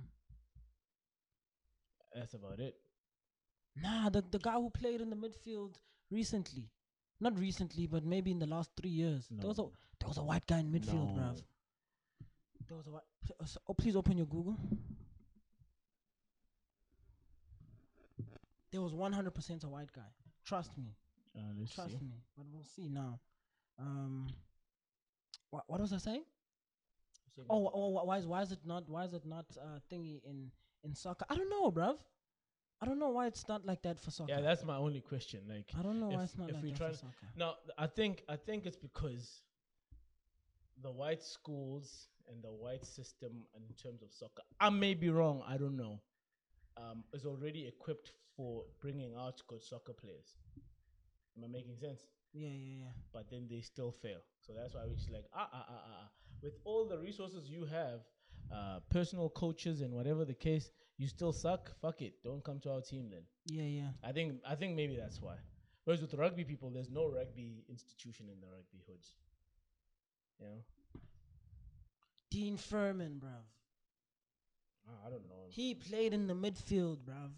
That's 2.16 2.34
about 2.34 2.60
it. 2.60 2.76
Nah, 3.76 4.10
the, 4.10 4.24
the 4.32 4.40
guy 4.40 4.54
who 4.54 4.70
played 4.70 5.02
in 5.02 5.10
the 5.10 5.16
midfield 5.16 5.76
recently. 6.10 6.70
Not 7.20 7.38
recently, 7.40 7.88
but 7.88 8.04
maybe 8.06 8.32
in 8.32 8.40
the 8.40 8.46
last 8.46 8.70
three 8.80 8.92
years. 8.92 9.28
There 9.32 9.48
was 9.48 9.60
a 9.60 9.64
there 10.00 10.08
was 10.08 10.18
a 10.18 10.24
white 10.24 10.46
guy 10.46 10.60
in 10.60 10.72
midfield, 10.72 11.16
No. 11.16 11.22
bruv. 11.22 11.42
There 12.68 12.78
was 12.78 12.88
a 12.88 12.92
white. 12.92 13.04
so- 13.46 13.60
Oh, 13.68 13.74
please 13.74 13.96
open 13.96 14.18
your 14.18 14.28
Google. 14.28 14.56
There 18.72 18.82
was 18.82 18.94
one 18.94 19.14
hundred 19.14 19.32
percent 19.34 19.64
a 19.64 19.68
white 19.70 19.92
guy. 19.94 20.10
Trust 20.46 20.78
me, 20.78 20.94
Uh, 21.36 21.42
trust 21.74 21.98
see. 22.00 22.06
me. 22.06 22.22
But 22.36 22.46
we'll 22.52 22.64
see 22.64 22.90
now. 22.90 23.20
Um, 23.80 24.28
what 25.50 25.64
what 25.68 25.80
was 25.80 25.94
I 25.94 25.98
saying? 25.98 26.24
Oh, 27.50 27.70
oh, 27.74 28.04
why 28.04 28.18
is 28.18 28.26
why 28.28 28.42
is 28.42 28.52
it 28.52 28.60
not 28.66 28.88
why 28.90 29.06
is 29.06 29.14
it 29.14 29.26
not 29.26 29.46
uh, 29.58 29.80
thingy 29.90 30.22
in 30.24 30.52
in 30.84 30.94
soccer? 30.96 31.26
I 31.30 31.36
don't 31.36 31.50
know, 31.50 31.72
bruv. 31.72 31.98
I 32.82 32.86
don't 32.86 33.00
know 33.00 33.10
why 33.10 33.28
it's 33.28 33.48
not 33.48 33.66
like 33.66 33.82
that 33.84 34.00
for 34.00 34.12
soccer. 34.12 34.34
Yeah, 34.34 34.42
that's 34.42 34.64
my 34.64 34.78
only 34.78 35.02
question. 35.02 35.42
Like, 35.50 35.66
I 35.78 35.82
don't 35.82 36.00
know 36.00 36.10
why 36.10 36.24
it's 36.24 36.38
not 36.38 36.50
if 36.50 36.56
like 36.56 36.64
we 36.64 36.72
that 36.72 36.78
try 36.78 36.90
for 36.90 36.96
soccer. 36.96 37.28
no, 37.36 37.54
I 37.78 37.88
think 37.88 38.24
I 38.30 38.36
think 38.36 38.66
it's 38.66 38.78
because 38.78 39.42
the 40.84 40.92
white 40.92 41.24
schools 41.24 42.08
and 42.30 42.44
the 42.44 42.52
white 42.52 42.86
system 42.86 43.32
in 43.56 43.74
terms 43.82 44.04
of 44.04 44.12
soccer. 44.12 44.44
I 44.60 44.70
may 44.70 44.94
be 44.94 45.10
wrong. 45.10 45.44
I 45.48 45.58
don't 45.58 45.78
know. 45.78 46.00
Um, 46.78 47.04
is 47.14 47.26
already 47.26 47.66
equipped 47.68 48.12
for 48.36 48.64
bringing 48.80 49.16
out 49.18 49.42
good 49.48 49.64
soccer 49.64 49.94
players. 49.94 50.36
Am 51.36 51.44
I 51.44 51.48
making 51.48 51.76
sense? 51.78 52.02
Yeah, 52.34 52.50
yeah, 52.50 52.84
yeah. 52.84 52.92
but 53.12 53.30
then 53.32 53.48
they 53.50 53.62
still 53.62 53.92
fail. 53.92 54.20
So 54.46 54.54
that's 54.54 54.76
why 54.76 54.82
we're 54.88 54.96
just 54.96 55.12
like, 55.12 55.26
ah, 55.34 55.50
ah, 55.52 55.66
ah, 55.68 55.74
ah. 55.74 55.92
ah. 56.04 56.10
With 56.44 56.54
all 56.66 56.86
the 56.86 57.00
resources 57.00 57.50
you 57.50 57.66
have, 57.66 58.02
uh, 58.54 58.80
personal 58.92 59.30
coaches 59.30 59.82
and 59.82 59.92
whatever 59.94 60.24
the 60.24 60.36
case, 60.36 60.70
you 60.98 61.08
still 61.08 61.32
suck. 61.32 61.72
Fuck 61.82 62.02
it. 62.02 62.14
Don't 62.24 62.44
come 62.44 62.60
to 62.62 62.72
our 62.72 62.82
team 62.82 63.10
then. 63.10 63.24
Yeah, 63.46 63.64
yeah. 63.64 63.90
I 64.04 64.12
think 64.12 64.36
I 64.48 64.56
think 64.56 64.76
maybe 64.76 64.96
that's 64.96 65.22
why. 65.22 65.36
Whereas 65.86 66.02
with 66.02 66.14
rugby 66.16 66.44
people, 66.44 66.70
there's 66.70 66.90
no 66.90 67.08
rugby 67.08 67.64
institution 67.70 68.28
in 68.30 68.40
the 68.42 68.48
rugby 68.48 68.84
hoods. 68.88 69.16
You 70.40 70.46
know, 70.48 71.02
Dean 72.30 72.58
Furman, 72.58 73.22
bruv. 73.24 73.46
Ah, 74.88 75.08
I 75.08 75.10
don't 75.10 75.28
know. 75.30 75.46
He 75.50 75.74
played 75.76 76.14
in 76.14 76.28
the 76.28 76.34
midfield, 76.34 76.98
bruv. 77.00 77.32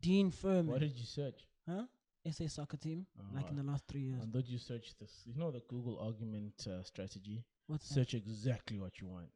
Dean 0.00 0.30
Furman. 0.30 0.66
What 0.66 0.80
did 0.80 0.96
you 0.96 1.04
search? 1.06 1.46
huh? 1.68 1.84
SA 2.30 2.46
soccer 2.46 2.76
team, 2.76 3.04
like 3.34 3.50
in 3.50 3.56
the 3.56 3.64
last 3.64 3.84
three 3.88 4.02
years. 4.02 4.20
I 4.22 4.30
thought 4.30 4.46
you 4.46 4.58
search 4.58 4.94
this. 5.00 5.10
You 5.26 5.34
know 5.36 5.50
the 5.50 5.60
Google 5.68 5.98
argument 5.98 6.66
uh, 6.68 6.82
strategy. 6.84 7.44
What's 7.66 7.88
that? 7.88 7.94
Search 7.94 8.14
exactly 8.14 8.78
what 8.78 9.00
you 9.00 9.08
want. 9.08 9.26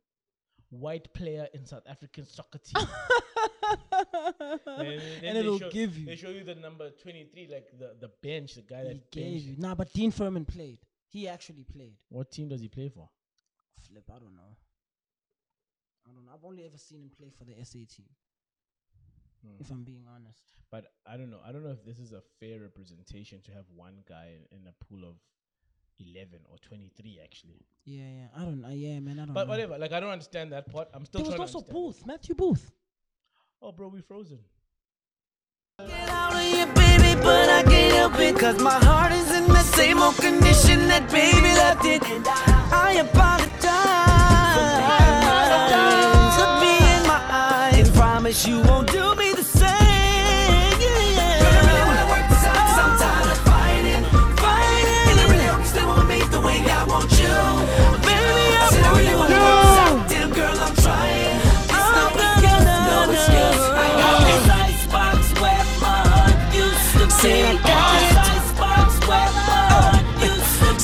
White 0.70 1.12
player 1.12 1.48
in 1.52 1.66
South 1.66 1.82
African 1.88 2.26
soccer 2.26 2.58
team. 2.64 2.86
Then 4.66 5.00
and 5.24 5.38
it'll 5.38 5.58
show- 5.58 5.70
give 5.70 5.96
you. 5.98 6.06
They 6.06 6.16
show 6.16 6.30
you 6.30 6.44
the 6.44 6.54
number 6.54 6.90
23, 6.90 7.48
like 7.50 7.68
the, 7.78 7.94
the 8.00 8.10
bench, 8.22 8.54
the 8.54 8.62
guy 8.62 8.82
He 8.82 8.88
that 8.88 9.10
gave 9.10 9.42
you. 9.42 9.56
Nah, 9.58 9.74
but 9.74 9.92
Dean 9.92 10.10
Furman 10.10 10.44
played. 10.44 10.78
He 11.08 11.28
actually 11.28 11.64
played. 11.64 11.96
What 12.08 12.30
team 12.30 12.48
does 12.48 12.60
he 12.60 12.68
play 12.68 12.88
for? 12.88 13.08
Flip, 13.88 14.04
I 14.10 14.18
don't 14.18 14.34
know. 14.34 14.56
I 16.06 16.12
don't 16.12 16.24
know. 16.24 16.32
I've 16.34 16.44
only 16.44 16.64
ever 16.64 16.76
seen 16.78 17.02
him 17.02 17.10
play 17.16 17.30
for 17.36 17.44
the 17.44 17.52
SA 17.64 17.78
team. 17.78 18.06
Hmm. 19.44 19.56
If 19.60 19.70
I'm 19.70 19.84
being 19.84 20.04
honest. 20.14 20.42
But 20.70 20.86
I 21.06 21.16
don't 21.16 21.30
know. 21.30 21.40
I 21.46 21.52
don't 21.52 21.62
know 21.64 21.70
if 21.70 21.84
this 21.84 21.98
is 21.98 22.12
a 22.12 22.22
fair 22.40 22.60
representation 22.60 23.40
to 23.42 23.52
have 23.52 23.64
one 23.74 24.02
guy 24.08 24.30
in, 24.50 24.58
in 24.58 24.66
a 24.66 24.84
pool 24.84 25.04
of 25.08 25.16
11 26.00 26.40
or 26.50 26.58
23, 26.58 27.20
actually. 27.22 27.64
Yeah, 27.84 28.02
yeah. 28.02 28.26
I 28.36 28.40
don't 28.44 28.60
know. 28.60 28.68
Yeah, 28.70 29.00
man. 29.00 29.18
I 29.18 29.24
don't 29.26 29.34
But 29.34 29.44
know. 29.46 29.50
whatever. 29.50 29.78
Like, 29.78 29.92
I 29.92 30.00
don't 30.00 30.10
understand 30.10 30.52
that 30.52 30.70
part. 30.70 30.88
I'm 30.92 31.04
still 31.04 31.22
There 31.22 31.38
was 31.38 31.54
also. 31.54 31.72
Booth, 31.72 32.04
Matthew 32.06 32.34
Booth. 32.34 32.70
Oh, 33.68 33.72
bro, 33.72 33.88
we 33.88 34.00
frozen. 34.00 34.38
Get 35.80 36.08
out 36.08 36.34
of 36.34 36.40
here, 36.40 36.66
baby, 36.66 37.20
but 37.20 37.48
I 37.48 37.64
can't 37.64 37.94
help 37.94 38.16
it. 38.20 38.38
Cause 38.38 38.62
my 38.62 38.78
heart 38.84 39.10
is 39.10 39.34
in 39.34 39.48
the 39.48 39.58
same 39.58 39.98
old 39.98 40.14
condition 40.18 40.86
that 40.86 41.10
baby 41.10 41.52
left 41.58 41.84
it. 41.84 42.45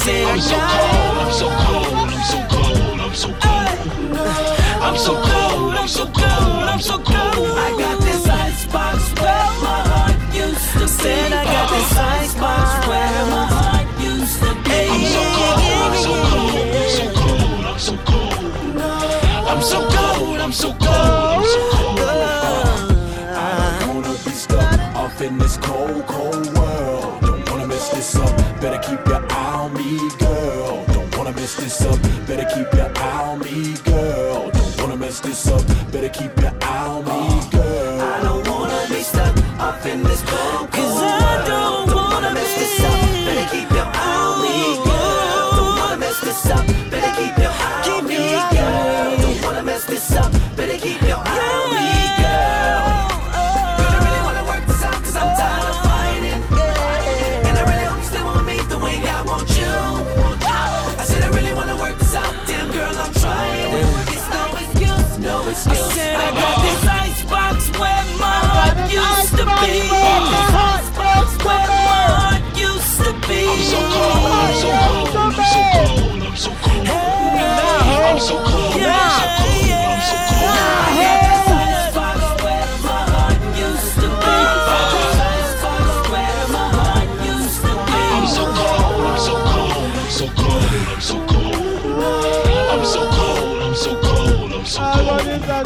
Be. 0.04 0.24
I'm 0.24 0.40
so 0.40 0.56
cold, 0.56 1.18
I'm 1.18 1.32
so 1.32 1.48
cold, 1.58 2.10
I'm 2.10 2.22
so 2.22 2.38
cold, 2.50 3.00
I'm 3.00 3.14
so 3.14 3.28
cold. 3.40 3.62
I'm 4.82 4.96
so 4.96 5.12
cold, 5.14 5.74
I'm 5.74 5.88
so 5.88 6.04
cold, 6.06 6.64
I'm 6.72 6.80
so 6.80 6.98
cold. 6.98 7.58
I 7.58 7.70
got 7.78 8.00
this 8.02 8.28
icebox 8.28 9.12
where 9.20 9.50
my 9.62 9.80
heart 9.92 10.34
used 10.34 10.72
to 10.72 10.80
be. 10.80 10.86
Said 10.86 11.32
I 11.32 11.44
got 11.44 11.70
this 11.70 11.96
icebox 11.96 12.86
where 12.88 13.26
my 13.30 13.46
heart 13.46 13.88
used 14.00 14.38
to 14.42 14.54
be. 14.66 14.82
I'm 14.92 15.04
so 15.14 15.22
cold, 15.38 15.84
I'm 15.86 15.96
so 15.98 16.12
cold, 17.18 17.64
I'm 17.64 17.78
so 17.78 17.78
cold, 17.78 17.78
I'm 17.78 17.78
so 17.78 17.94
cold. 18.04 18.32
I'm 19.48 19.62
so 19.62 19.78
cold, 19.88 20.40
I'm 20.40 20.52
so 20.52 20.68
cold, 20.72 20.98
I'm 21.36 21.44
so 21.44 21.60
cold. 21.72 22.00
I 23.34 23.76
don't 23.80 23.94
wanna 23.94 24.12
be 24.12 24.30
stuck 24.30 24.80
off 24.96 25.20
in 25.22 25.38
this 25.38 25.56
cold, 25.58 26.06
cold 26.06 26.46
world. 26.56 27.20
Don't 27.22 27.50
wanna 27.50 27.66
miss 27.66 27.88
this 27.90 28.02
this 28.02 28.16
up. 28.16 28.36
Better 28.60 28.78
keep 28.78 29.06
your 29.06 29.21
wanna 31.80 32.01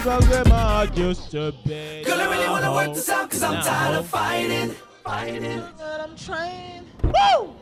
cold. 0.06 0.98
Used 0.98 1.30
to 1.32 1.52
be. 1.64 2.04
Girl, 2.04 2.20
I 2.20 2.30
really 2.30 2.48
wanna 2.48 2.72
work 2.72 2.94
this 2.94 3.08
out 3.08 3.30
'cause 3.30 3.42
I'm 3.42 3.62
tired 3.62 3.96
of 3.96 4.06
fighting. 4.08 4.70
Fighting. 5.02 5.60
But 5.76 6.00
I'm 6.00 6.16
trying. 6.16 6.84
Woo! 7.02 7.56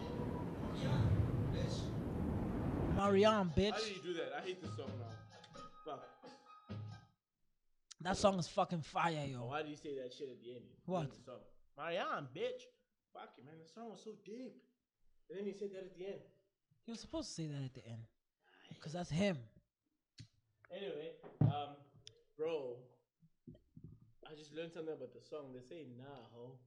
Marianne, 2.97 3.53
bitch. 3.57 3.73
How 3.73 3.79
did 3.79 3.97
you 3.97 4.03
do 4.03 4.15
that? 4.15 4.33
I 4.39 4.41
hate 4.41 4.63
this 4.63 4.77
song 4.77 4.91
now. 4.99 5.61
Fuck. 5.85 6.09
That 8.01 8.17
song 8.17 8.39
is 8.39 8.49
fucking 8.49 8.83
fire, 8.83 9.27
yo. 9.27 9.47
Why 9.47 9.63
do 9.63 9.71
you 9.71 9.77
say 9.77 9.95
that 9.97 10.13
shit 10.13 10.29
at 10.31 10.41
the 10.43 10.55
end? 10.57 10.65
What? 10.87 11.03
hate 11.03 11.13
the 11.13 11.23
song. 11.23 11.41
Marianne, 11.77 12.29
bitch. 12.35 12.63
Fuck 13.13 13.31
you, 13.37 13.45
man. 13.45 13.59
The 13.63 13.69
song 13.69 13.91
was 13.91 14.03
so 14.03 14.13
deep. 14.25 14.63
And 15.29 15.39
then 15.39 15.47
you 15.47 15.53
said 15.53 15.71
that 15.73 15.85
at 15.85 15.99
the 15.99 16.07
end. 16.07 16.21
He 16.85 16.91
was 16.93 17.01
supposed 17.01 17.29
to 17.29 17.35
say 17.35 17.47
that 17.47 17.63
at 17.63 17.75
the 17.75 17.87
end. 17.87 18.07
Because 18.75 18.93
that's 18.93 19.11
him. 19.11 19.39
Anyway, 20.71 21.13
um, 21.43 21.77
bro, 22.39 22.77
I 24.27 24.35
just 24.35 24.55
learned 24.55 24.73
something 24.73 24.95
about 24.95 25.15
the 25.15 25.23
song. 25.23 25.55
They 25.55 25.63
say 25.63 25.87
nah, 25.95 26.27
ho. 26.35 26.59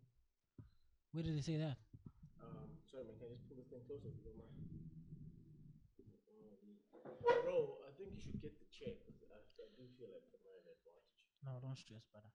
Where 1.12 1.24
did 1.24 1.36
they 1.36 1.42
say 1.42 1.58
that? 1.58 1.76
Um, 2.40 2.72
sorry, 2.88 3.04
man. 3.08 3.16
Can 3.20 3.28
I 3.28 3.36
just 3.36 3.48
pull 3.48 3.58
this 3.60 3.68
thing 3.68 3.84
closer 3.88 4.08
if 4.08 4.16
you 4.16 4.24
don't 4.24 4.40
mind? 4.40 4.56
Bro, 7.44 7.84
I 7.84 7.92
think 8.00 8.16
you 8.16 8.20
should 8.24 8.40
get 8.42 8.56
the 8.56 8.68
check. 8.72 8.96
I, 9.32 9.40
I 9.40 9.68
do 9.76 9.84
feel 10.00 10.08
like 10.12 10.24
the 10.32 10.40
man 10.44 10.56
advantage. 10.64 11.04
No, 11.44 11.60
don't 11.60 11.76
stress, 11.76 12.04
brother. 12.12 12.32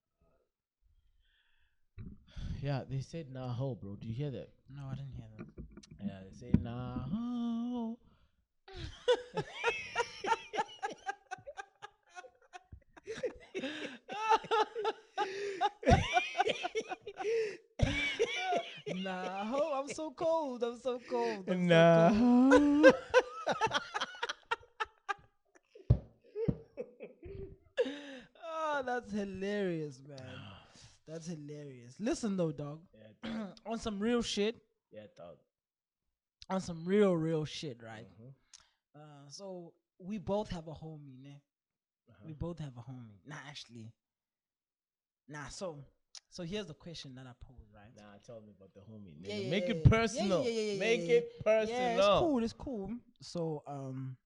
Yeah, 2.61 2.85
they 2.89 3.01
said 3.01 3.33
nah, 3.33 3.53
ho, 3.53 3.75
bro. 3.75 3.97
Do 3.97 4.07
you 4.07 4.15
hear 4.15 4.31
that? 4.31 4.51
No, 4.69 4.83
I 4.91 4.95
didn't 4.95 5.17
hear 5.17 5.27
that. 5.37 5.47
Yeah, 6.01 6.21
they 6.29 6.35
say 6.37 6.53
nah, 6.61 7.09
ho. 7.11 7.99
nah, 18.95 19.45
ho, 19.47 19.81
I'm 19.81 19.89
so 19.89 20.11
cold. 20.11 20.63
I'm 20.63 20.79
so 20.79 21.01
cold. 21.09 21.49
I'm 21.49 21.67
Nah, 21.67 22.11
So 22.11 22.19
cold. 22.19 22.95
Oh, 28.45 28.83
that's 28.85 29.13
hilarious, 29.13 30.01
man. 30.09 30.19
That's 31.07 31.27
hilarious. 31.27 31.95
Listen 31.99 32.37
though, 32.37 32.53
dog. 32.53 32.81
Yeah, 32.95 33.31
dog. 33.39 33.49
on 33.67 33.79
some 33.79 33.99
real 33.99 34.23
shit. 34.23 34.57
yeah, 34.93 35.07
dog. 35.17 35.37
On 36.51 36.61
some 36.61 36.85
real, 36.85 37.17
real 37.17 37.45
shit, 37.45 37.81
right? 37.83 38.07
Mhm. 38.21 38.33
Uh, 38.95 39.29
so 39.29 39.73
we 39.99 40.19
both 40.19 40.51
have 40.51 40.69
a 40.69 40.73
homie, 40.73 41.21
ne? 41.23 41.41
Uh-huh. 42.13 42.27
We 42.29 42.35
both 42.35 42.59
have 42.59 42.77
a 42.77 42.81
homie. 42.81 43.21
Nah, 43.27 43.37
actually. 43.49 43.93
Nah, 45.29 45.49
so 45.49 45.79
so 46.31 46.43
here's 46.43 46.67
the 46.67 46.75
question 46.75 47.15
that 47.17 47.27
I 47.27 47.33
pose, 47.45 47.69
right? 47.75 47.91
Nah, 47.97 48.19
tell 48.25 48.41
me 48.41 48.53
about 48.57 48.73
the 48.75 48.81
homie. 48.81 49.15
Yeah, 49.21 49.37
yeah, 49.37 49.51
Make 49.51 49.69
it 49.71 49.85
personal. 49.85 50.43
Yeah, 50.45 50.51
yeah, 50.51 50.61
yeah, 50.61 50.73
yeah, 50.73 50.79
Make 50.79 51.09
it 51.09 51.45
personal. 51.45 51.81
Yeah, 51.91 51.99
it's 51.99 52.09
cool. 52.19 52.45
It's 52.45 52.53
cool. 52.53 52.91
So, 53.21 53.63
um, 53.67 54.17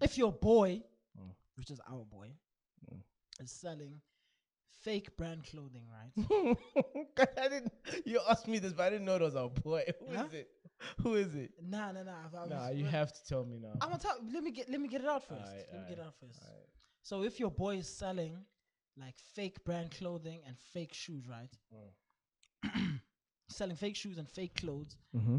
if 0.00 0.18
your 0.18 0.32
boy, 0.32 0.82
Mm. 1.18 1.34
which 1.56 1.70
is 1.70 1.80
our 1.88 2.04
boy, 2.04 2.30
Mm. 2.92 3.02
is 3.40 3.50
selling 3.50 4.00
fake 4.82 5.16
brand 5.16 5.44
clothing, 5.44 5.86
right? 5.90 6.12
I 7.42 7.48
didn't. 7.48 7.72
You 8.04 8.20
asked 8.28 8.46
me 8.48 8.58
this, 8.58 8.72
but 8.72 8.84
I 8.84 8.90
didn't 8.90 9.06
know 9.06 9.16
it 9.16 9.22
was 9.22 9.36
our 9.36 9.48
boy. 9.50 9.84
Who 10.06 10.12
is 10.14 10.18
Huh? 10.20 10.28
it? 10.32 10.48
Who 11.02 11.14
is 11.14 11.34
it? 11.34 11.52
nah, 11.62 11.92
nah, 11.92 12.02
nah. 12.02 12.12
I 12.44 12.48
Nah, 12.48 12.68
you 12.70 12.84
have 12.86 13.12
to 13.12 13.24
tell 13.26 13.44
me 13.44 13.58
now. 13.58 13.72
I'm 13.80 13.88
gonna 13.88 13.98
tell. 13.98 14.18
Let 14.32 14.42
me 14.42 14.50
get. 14.50 14.68
Let 14.68 14.80
me 14.80 14.88
get 14.88 15.00
it 15.02 15.06
out 15.08 15.22
first. 15.26 15.40
Alright, 15.40 15.66
let 15.72 15.82
me 15.82 15.88
get 15.88 15.98
it 15.98 16.04
out 16.04 16.14
first. 16.20 16.40
alright. 16.42 16.68
So 17.02 17.22
if 17.22 17.38
your 17.40 17.50
boy 17.50 17.76
is 17.76 17.88
selling 17.88 18.36
like 18.98 19.14
fake 19.34 19.62
brand 19.64 19.90
clothing 19.90 20.40
and 20.46 20.56
fake 20.72 20.92
shoes, 20.94 21.24
right? 21.28 21.50
Mm. 22.64 23.00
selling 23.48 23.76
fake 23.76 23.96
shoes 23.96 24.18
and 24.18 24.28
fake 24.28 24.54
clothes, 24.56 24.96
Mm-hmm. 25.16 25.36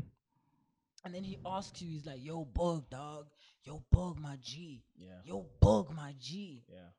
and 1.06 1.14
then 1.14 1.24
he 1.24 1.38
asks 1.46 1.82
you, 1.82 1.90
he's 1.90 2.06
like, 2.06 2.24
"Yo, 2.24 2.46
bug 2.46 2.90
dog, 2.90 3.28
yo, 3.64 3.84
bug 3.92 4.20
my 4.20 4.38
G, 4.42 4.84
Yeah. 4.98 5.22
yo, 5.26 5.46
bug 5.60 5.94
my 5.96 6.14
G," 6.20 6.64
Yeah. 6.70 6.90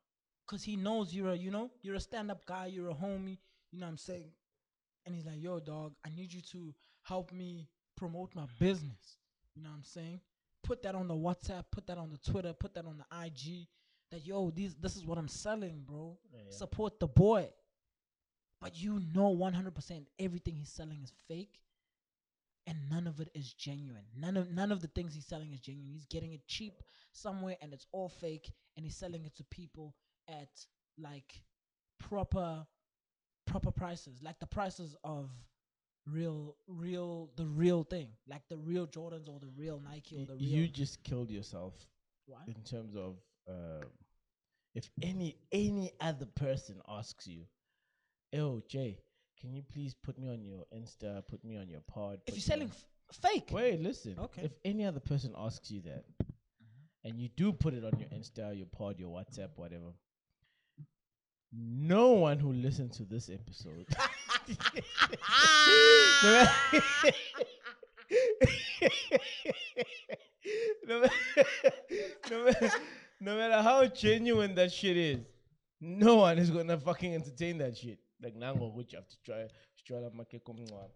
cause 0.47 0.63
he 0.63 0.75
knows 0.75 1.13
you're 1.13 1.29
a, 1.31 1.35
you 1.35 1.51
know, 1.51 1.71
you're 1.81 1.95
a 1.95 1.99
stand-up 1.99 2.45
guy, 2.45 2.67
you're 2.67 2.89
a 2.89 2.93
homie, 2.93 3.37
you 3.71 3.79
know 3.79 3.85
what 3.85 3.91
I'm 3.91 3.97
saying? 3.97 4.31
And 5.05 5.15
he's 5.15 5.25
like, 5.25 5.41
"Yo, 5.41 5.59
dog, 5.59 5.95
I 6.05 6.09
need 6.09 6.31
you 6.33 6.41
to 6.53 6.73
help 7.01 7.31
me 7.31 7.67
promote 7.99 8.35
my 8.35 8.47
business." 8.59 9.17
You 9.55 9.63
know 9.63 9.69
what 9.69 9.77
I'm 9.77 9.83
saying? 9.83 10.21
Put 10.63 10.81
that 10.83 10.95
on 10.95 11.07
the 11.07 11.15
WhatsApp, 11.15 11.65
put 11.71 11.87
that 11.87 11.97
on 11.97 12.09
the 12.11 12.31
Twitter, 12.31 12.53
put 12.53 12.73
that 12.73 12.85
on 12.85 12.97
the 12.97 13.25
IG. 13.25 13.67
That 14.11 14.25
yo, 14.25 14.49
these 14.49 14.75
this 14.75 14.95
is 14.95 15.05
what 15.05 15.17
I'm 15.17 15.27
selling, 15.27 15.83
bro. 15.85 16.17
Yeah, 16.31 16.39
yeah. 16.45 16.51
Support 16.51 16.99
the 16.99 17.07
boy. 17.07 17.49
But 18.61 18.77
you 18.77 19.01
know 19.13 19.33
100% 19.35 20.05
everything 20.19 20.55
he's 20.55 20.69
selling 20.69 21.01
is 21.01 21.13
fake 21.27 21.59
and 22.67 22.77
none 22.89 23.07
of 23.07 23.19
it 23.19 23.29
is 23.33 23.53
genuine. 23.53 24.03
None 24.15 24.37
of 24.37 24.51
none 24.51 24.71
of 24.71 24.81
the 24.81 24.87
things 24.87 25.13
he's 25.13 25.25
selling 25.25 25.51
is 25.53 25.59
genuine. 25.59 25.91
He's 25.91 26.05
getting 26.05 26.33
it 26.33 26.45
cheap 26.47 26.83
somewhere 27.11 27.57
and 27.61 27.73
it's 27.73 27.87
all 27.91 28.09
fake 28.09 28.51
and 28.75 28.85
he's 28.85 28.95
selling 28.95 29.25
it 29.25 29.35
to 29.37 29.43
people 29.45 29.95
at 30.27 30.49
like 30.97 31.41
proper 31.99 32.65
proper 33.45 33.71
prices, 33.71 34.21
like 34.21 34.39
the 34.39 34.45
prices 34.45 34.95
of 35.03 35.29
real 36.11 36.55
real 36.67 37.29
the 37.35 37.45
real 37.45 37.83
thing, 37.83 38.09
like 38.27 38.41
the 38.49 38.57
real 38.57 38.87
Jordans 38.87 39.27
or 39.29 39.39
the 39.39 39.51
real 39.57 39.81
Nike 39.83 40.17
or 40.17 40.25
the 40.25 40.33
real 40.33 40.41
you 40.41 40.67
just 40.67 41.03
killed 41.03 41.29
yourself 41.29 41.73
Why? 42.25 42.39
in 42.47 42.55
terms 42.63 42.95
of 42.95 43.15
um, 43.47 43.87
if 44.75 44.89
any 45.01 45.37
any 45.51 45.91
other 45.99 46.25
person 46.25 46.75
asks 46.87 47.27
you, 47.27 47.43
"Oh, 48.33 48.61
Jay, 48.67 48.99
can 49.39 49.53
you 49.53 49.63
please 49.71 49.93
put 49.93 50.17
me 50.17 50.29
on 50.29 50.43
your 50.43 50.65
Insta, 50.75 51.23
put 51.27 51.43
me 51.43 51.57
on 51.57 51.69
your 51.69 51.81
pod?" 51.81 52.19
If 52.27 52.35
you're 52.35 52.41
selling 52.41 52.69
f- 52.69 53.19
fake, 53.21 53.49
Wait, 53.51 53.81
listen. 53.81 54.15
Okay. 54.19 54.43
If 54.43 54.51
any 54.65 54.85
other 54.85 54.99
person 54.99 55.33
asks 55.37 55.71
you 55.71 55.81
that, 55.81 56.05
and 57.03 57.19
you 57.19 57.29
do 57.35 57.51
put 57.51 57.73
it 57.73 57.83
on 57.83 57.97
your 57.99 58.09
Insta, 58.09 58.55
your 58.55 58.67
pod, 58.67 58.99
your 58.99 59.09
WhatsApp, 59.09 59.49
whatever, 59.55 59.93
no 61.51 62.09
one 62.09 62.39
who 62.39 62.53
listens 62.53 62.97
to 62.97 63.03
this 63.03 63.29
episode. 63.29 63.87
no, 66.23 66.45
matter, 71.01 71.11
no, 72.29 72.43
matter, 72.45 72.71
no, 73.19 73.37
matter, 73.37 73.61
how 73.61 73.85
genuine 73.85 74.55
that 74.55 74.71
shit 74.71 74.97
is, 74.97 75.19
no 75.79 76.15
one 76.17 76.37
is 76.37 76.49
gonna 76.49 76.77
fucking 76.77 77.15
entertain 77.15 77.57
that 77.59 77.77
shit. 77.77 77.99
Like 78.21 78.35
nango 78.35 78.73
which 78.73 78.91
have 78.93 79.07
to 79.07 79.15
try 79.25 79.47
try 79.85 79.99
to 79.99 80.11
make 80.13 80.43
come 80.45 80.57
on. 80.73 80.89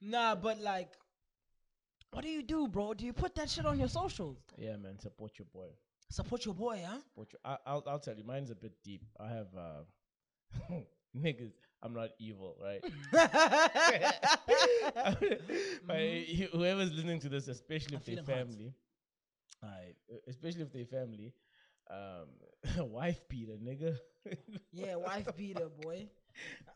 Nah, 0.00 0.34
but 0.34 0.60
like, 0.60 0.88
what 2.10 2.24
do 2.24 2.28
you 2.30 2.42
do, 2.42 2.66
bro? 2.66 2.94
Do 2.94 3.04
you 3.04 3.12
put 3.12 3.34
that 3.34 3.50
shit 3.50 3.66
on 3.66 3.78
your 3.78 3.88
socials? 3.88 4.38
Yeah, 4.56 4.76
man, 4.76 4.98
support 4.98 5.32
your 5.38 5.46
boy. 5.52 5.68
Support 6.10 6.46
your 6.46 6.54
boy, 6.54 6.82
huh? 6.84 6.98
Support 7.10 7.32
your, 7.32 7.40
I, 7.44 7.56
I'll 7.66 7.84
I'll 7.86 7.98
tell 8.00 8.16
you, 8.16 8.24
mine's 8.24 8.50
a 8.50 8.54
bit 8.54 8.72
deep. 8.82 9.04
I 9.20 9.28
have 9.28 9.46
uh, 9.56 9.82
niggas. 11.16 11.52
I'm 11.82 11.94
not 11.94 12.10
evil, 12.18 12.56
right? 12.62 12.82
Mm-hmm. 15.20 15.86
but 15.86 15.96
whoever's 16.52 16.92
listening 16.92 17.20
to 17.20 17.28
this, 17.28 17.48
especially 17.48 17.96
if 17.96 18.04
they 18.04 18.16
family, 18.16 18.74
uh, 19.62 19.66
especially 20.28 20.62
if 20.62 20.72
they 20.72 20.84
family, 20.84 21.32
um, 21.90 22.88
wife 22.90 23.20
beater, 23.28 23.56
nigga. 23.62 23.96
yeah, 24.72 24.96
wife 24.96 25.34
beater, 25.36 25.68
boy. 25.80 26.08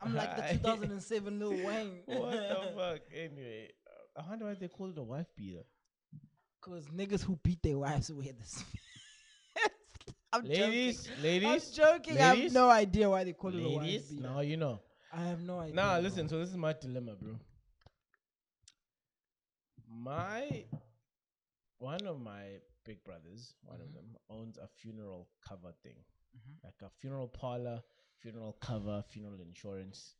I'm 0.00 0.14
like 0.14 0.36
the 0.36 0.58
2007 0.58 1.38
Lil 1.38 1.50
Wayne. 1.50 2.00
what 2.06 2.30
the 2.32 2.72
fuck? 2.76 3.00
Anyway, 3.14 3.70
uh, 3.86 4.22
I 4.22 4.28
wonder 4.28 4.46
why 4.46 4.54
they 4.54 4.68
call 4.68 4.90
it 4.90 4.98
a 4.98 5.02
wife 5.02 5.26
beater. 5.36 5.62
Cause 6.60 6.86
niggas 6.86 7.22
who 7.22 7.38
beat 7.42 7.62
their 7.62 7.78
wives 7.78 8.10
wear 8.10 8.32
this. 8.38 8.64
I'm 10.34 10.44
Ladies, 10.44 11.04
joking. 11.04 11.22
ladies, 11.22 11.78
I'm 11.78 11.84
joking. 11.84 12.16
I 12.18 12.20
have 12.22 12.36
ladies, 12.36 12.52
no 12.52 12.68
idea 12.70 13.08
why 13.08 13.22
they 13.24 13.32
call 13.32 13.54
it 13.54 13.62
a 13.62 13.68
ladies. 13.68 14.10
Now 14.10 14.40
you 14.40 14.56
know. 14.56 14.80
I 15.12 15.22
have 15.22 15.40
no 15.40 15.60
idea. 15.60 15.74
Nah, 15.76 15.98
listen. 15.98 16.28
So 16.28 16.38
this 16.40 16.48
is 16.50 16.56
my 16.56 16.72
dilemma, 16.72 17.14
bro. 17.14 17.38
My 19.88 20.64
one 21.78 22.04
of 22.06 22.20
my 22.20 22.58
big 22.84 23.04
brothers, 23.04 23.54
one 23.62 23.80
of 23.80 23.86
Mhm. 23.88 23.94
them, 23.94 24.16
owns 24.28 24.58
a 24.58 24.66
funeral 24.66 25.28
cover 25.40 25.72
thing, 25.82 26.04
Mhm. 26.36 26.64
like 26.64 26.82
a 26.82 26.90
funeral 26.90 27.28
parlor, 27.28 27.82
funeral 28.18 28.54
cover, 28.54 29.02
funeral 29.08 29.40
insurance. 29.40 30.16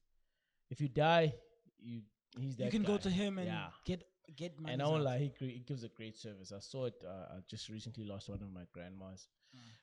If 0.71 0.81
you 0.81 0.89
die, 0.89 1.35
you 1.79 2.03
he's 2.37 2.57
that 2.57 2.67
You 2.67 2.71
can 2.71 2.83
go 2.85 2.99
to 2.99 3.11
him 3.11 3.39
and 3.39 3.49
yeah. 3.49 3.71
get 3.85 4.05
get 4.37 4.59
money. 4.61 4.73
And 4.73 4.83
I 4.83 4.87
won't 4.89 5.03
lie, 5.03 5.19
he, 5.19 5.33
he 5.39 5.59
gives 5.61 5.83
a 5.85 5.89
great 5.89 6.17
service. 6.17 6.53
I 6.53 6.61
saw 6.61 6.85
it. 6.87 7.03
Uh, 7.05 7.37
I 7.37 7.41
just 7.47 7.69
recently 7.69 8.05
lost 8.05 8.29
one 8.29 8.43
of 8.43 8.51
my 8.53 8.65
grandmas. 8.73 9.29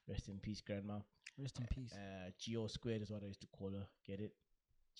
Rest 0.08 0.28
in 0.30 0.40
peace, 0.40 0.62
grandma. 0.62 1.00
Rest 1.38 1.60
in 1.60 1.68
peace. 1.68 1.94
Uh, 1.94 2.30
Geo 2.40 2.68
squared 2.68 3.02
is 3.02 3.12
what 3.12 3.24
I 3.24 3.28
used 3.28 3.42
to 3.42 3.48
call 3.48 3.72
her. 3.72 3.86
Get 4.06 4.20
it? 4.20 4.34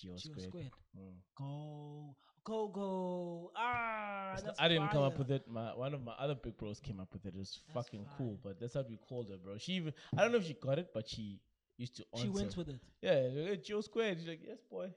Geo, 0.00 0.16
Geo 0.16 0.32
squared. 0.32 0.48
squared. 0.48 0.70
Mm. 0.98 1.12
Go 1.36 2.16
go 2.44 2.68
go. 2.68 3.52
Ah, 3.56 4.34
not- 4.44 4.54
I 4.58 4.68
didn't 4.68 4.88
come 4.88 5.02
up 5.02 5.18
with 5.18 5.30
it. 5.30 5.46
My 5.48 5.74
one 5.74 5.94
of 5.94 6.02
my 6.02 6.12
other 6.12 6.34
big 6.34 6.56
bros 6.56 6.80
came 6.80 6.98
up 7.00 7.12
with 7.12 7.26
it. 7.26 7.34
It 7.34 7.38
was 7.38 7.60
That's 7.74 7.86
fucking 7.86 8.06
cool, 8.16 8.38
but 8.42 8.58
that's 8.58 8.74
what 8.74 8.88
we 8.88 8.96
called 8.96 9.28
her, 9.30 9.36
bro. 9.36 9.58
She 9.58 9.72
even 9.74 9.92
I 10.16 10.22
don't 10.22 10.32
know 10.32 10.38
if 10.38 10.46
she 10.46 10.54
got 10.54 10.78
it, 10.78 10.88
but 10.94 11.08
she 11.08 11.40
used 11.76 11.96
to. 11.96 12.04
Answer. 12.14 12.24
She 12.24 12.30
went 12.30 12.56
with 12.56 12.68
it. 12.68 12.80
yeah, 13.02 13.54
Joe 13.56 13.80
Squared. 13.82 14.18
She's 14.18 14.28
like, 14.28 14.40
yes, 14.46 14.58
boy. 14.70 14.88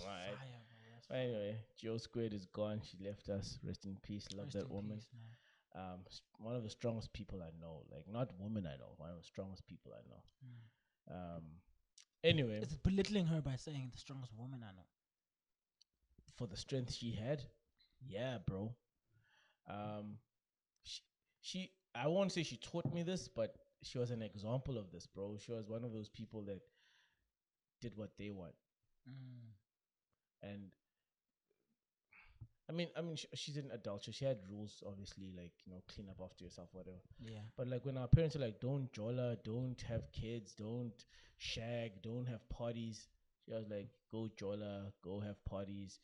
Alright. 0.00 0.36
Fire, 0.36 0.36
bro. 1.08 1.16
Anyway, 1.18 1.56
Joe 1.76 1.96
Squared 1.98 2.32
is 2.34 2.46
gone. 2.46 2.80
She 2.84 3.04
left 3.04 3.28
us. 3.28 3.58
Rest 3.64 3.84
in 3.86 3.96
peace. 4.02 4.26
Love 4.34 4.46
Rest 4.46 4.56
that 4.58 4.70
woman. 4.70 4.96
peace. 4.98 5.08
Um, 5.78 6.00
one 6.38 6.56
of 6.56 6.64
the 6.64 6.70
strongest 6.70 7.12
people 7.12 7.40
I 7.42 7.50
know. 7.60 7.84
Like 7.92 8.06
not 8.10 8.32
woman 8.40 8.66
I 8.66 8.76
know. 8.78 8.92
One 8.96 9.10
of 9.10 9.18
the 9.18 9.24
strongest 9.32 9.66
people 9.66 9.92
I 9.94 10.02
know. 10.10 10.22
Mm. 10.46 11.36
Um. 11.36 11.42
Anyway, 12.24 12.58
It's 12.62 12.74
belittling 12.74 13.26
her 13.26 13.40
by 13.40 13.56
saying 13.56 13.90
the 13.92 13.98
strongest 13.98 14.32
woman 14.36 14.62
I 14.68 14.72
know. 14.72 14.86
for 16.36 16.46
the 16.46 16.56
strength 16.56 16.94
she 16.94 17.12
had, 17.12 17.42
yeah, 18.06 18.38
bro. 18.46 18.74
Um, 19.68 20.18
she, 20.82 21.02
she 21.42 21.72
I 21.94 22.08
won't 22.08 22.32
say 22.32 22.42
she 22.44 22.56
taught 22.58 22.92
me 22.92 23.02
this, 23.02 23.28
but 23.28 23.56
she 23.82 23.98
was 23.98 24.10
an 24.10 24.22
example 24.22 24.78
of 24.78 24.90
this, 24.92 25.06
bro. 25.06 25.36
She 25.38 25.52
was 25.52 25.68
one 25.68 25.84
of 25.84 25.92
those 25.92 26.08
people 26.08 26.42
that 26.44 26.60
did 27.80 27.96
what 27.96 28.10
they 28.18 28.30
want, 28.30 28.54
Mm. 29.08 29.52
and 30.42 30.70
I 32.68 32.72
mean, 32.72 32.88
I 32.96 33.00
mean, 33.00 33.16
sh- 33.16 33.26
she's 33.34 33.56
an 33.56 33.70
adult, 33.72 34.04
so 34.04 34.12
she 34.12 34.24
had 34.24 34.38
rules, 34.50 34.82
obviously, 34.86 35.32
like 35.36 35.52
you 35.64 35.72
know, 35.72 35.82
clean 35.94 36.08
up 36.10 36.20
after 36.22 36.44
yourself, 36.44 36.68
whatever. 36.72 36.98
Yeah. 37.24 37.40
But 37.56 37.68
like 37.68 37.84
when 37.86 37.96
our 37.96 38.08
parents 38.08 38.36
are 38.36 38.40
like, 38.40 38.60
don't 38.60 38.92
jolla, 38.92 39.36
don't 39.42 39.80
have 39.88 40.12
kids, 40.12 40.52
don't 40.54 40.92
shag, 41.38 42.02
don't 42.02 42.26
have 42.26 42.46
parties. 42.50 43.08
She 43.46 43.52
was 43.54 43.66
like, 43.70 43.88
go 44.12 44.28
jolla, 44.38 44.92
go 45.02 45.20
have 45.20 45.42
parties, 45.46 45.98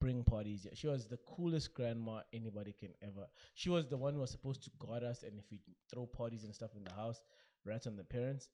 bring 0.00 0.24
parties. 0.24 0.64
Yeah, 0.64 0.72
She 0.74 0.88
was 0.88 1.06
the 1.06 1.18
coolest 1.18 1.74
grandma 1.74 2.22
anybody 2.32 2.72
can 2.78 2.90
ever. 3.02 3.26
She 3.54 3.70
was 3.70 3.86
the 3.86 3.96
one 3.96 4.14
who 4.14 4.20
was 4.20 4.30
supposed 4.32 4.64
to 4.64 4.70
guard 4.78 5.04
us, 5.04 5.22
and 5.22 5.38
if 5.38 5.44
we 5.50 5.60
throw 5.92 6.06
parties 6.06 6.42
and 6.44 6.54
stuff 6.54 6.70
in 6.76 6.82
the 6.84 6.92
house, 6.92 7.20
rats 7.64 7.86
on 7.86 7.96
the 7.96 8.04
parents. 8.04 8.48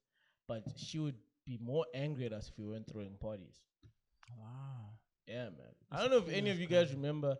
But 0.48 0.64
she 0.76 0.98
would 0.98 1.16
be 1.46 1.58
more 1.62 1.86
angry 1.94 2.26
at 2.26 2.32
us 2.32 2.48
if 2.48 2.58
we 2.58 2.66
weren't 2.66 2.90
throwing 2.90 3.16
parties. 3.18 3.62
Wow. 4.36 4.98
Yeah, 5.26 5.44
man. 5.44 5.74
I 5.90 6.00
don't 6.00 6.10
know 6.10 6.18
if 6.18 6.28
any 6.28 6.50
of 6.50 6.58
you 6.60 6.66
guys 6.66 6.92
remember 6.92 7.36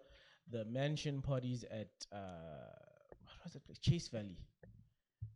the 0.51 0.65
mansion 0.65 1.23
parties 1.23 1.65
at 1.71 1.89
uh, 2.13 2.17
what 3.23 3.33
was 3.45 3.55
it? 3.55 3.65
place? 3.65 3.79
Chase 3.79 4.09
Valley 4.09 4.39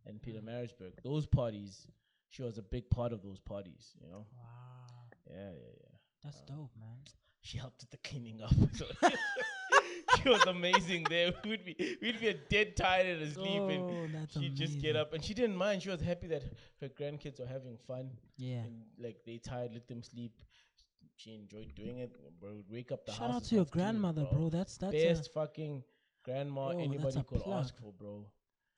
and 0.06 0.20
Mm. 0.20 0.24
Pietermaritzburg. 0.24 0.92
Those 1.04 1.26
parties, 1.26 1.86
she 2.30 2.42
was 2.42 2.58
a 2.58 2.62
big 2.62 2.88
part 2.90 3.12
of 3.12 3.22
those 3.22 3.38
parties. 3.40 3.92
You 4.02 4.08
know. 4.10 4.26
Wow. 4.36 5.04
Yeah, 5.30 5.50
yeah, 5.50 5.74
yeah. 5.80 5.96
That's 6.24 6.40
dope, 6.42 6.70
man. 6.78 6.98
She 7.42 7.58
helped 7.58 7.80
with 7.82 7.90
the 7.90 7.96
cleaning 8.08 8.42
up. 8.42 8.52
So 8.74 8.86
she 10.22 10.28
was 10.28 10.44
amazing 10.46 11.06
there. 11.08 11.32
We'd 11.44 11.64
be 11.64 11.96
we'd 12.02 12.20
be 12.20 12.34
dead 12.48 12.76
tired 12.76 13.06
and 13.06 13.22
asleep, 13.22 13.62
and 13.62 13.82
Oh, 13.90 14.06
that's 14.12 14.34
she'd 14.38 14.56
just 14.56 14.80
get 14.80 14.96
up, 14.96 15.12
and 15.14 15.24
she 15.24 15.34
didn't 15.34 15.56
mind. 15.56 15.82
She 15.82 15.88
was 15.90 16.00
happy 16.00 16.26
that 16.28 16.42
her 16.80 16.88
grandkids 16.88 17.38
were 17.40 17.46
having 17.46 17.76
fun 17.86 18.10
Yeah. 18.36 18.58
and 18.64 18.82
like 18.98 19.18
they 19.24 19.38
tired, 19.38 19.70
let 19.72 19.86
them 19.88 20.02
sleep. 20.02 20.32
She 21.22 21.34
enjoyed 21.34 21.74
doing 21.74 21.98
it. 21.98 22.12
Bro, 22.40 22.54
would 22.56 22.70
wake 22.70 22.92
up 22.92 23.04
the 23.04 23.12
Shout 23.12 23.30
house. 23.30 23.36
out 23.36 23.44
to 23.44 23.54
your 23.56 23.64
clean, 23.66 23.84
grandmother, 23.84 24.24
bro. 24.32 24.48
That's 24.48 24.76
that's 24.78 24.92
Best 24.94 25.26
a 25.28 25.30
fucking 25.32 25.82
grandma 26.24 26.68
Oh, 26.68 26.78
anybody 26.78 27.22
could 27.22 27.42
ask 27.46 27.76
for, 27.76 27.92
bro. 27.92 28.26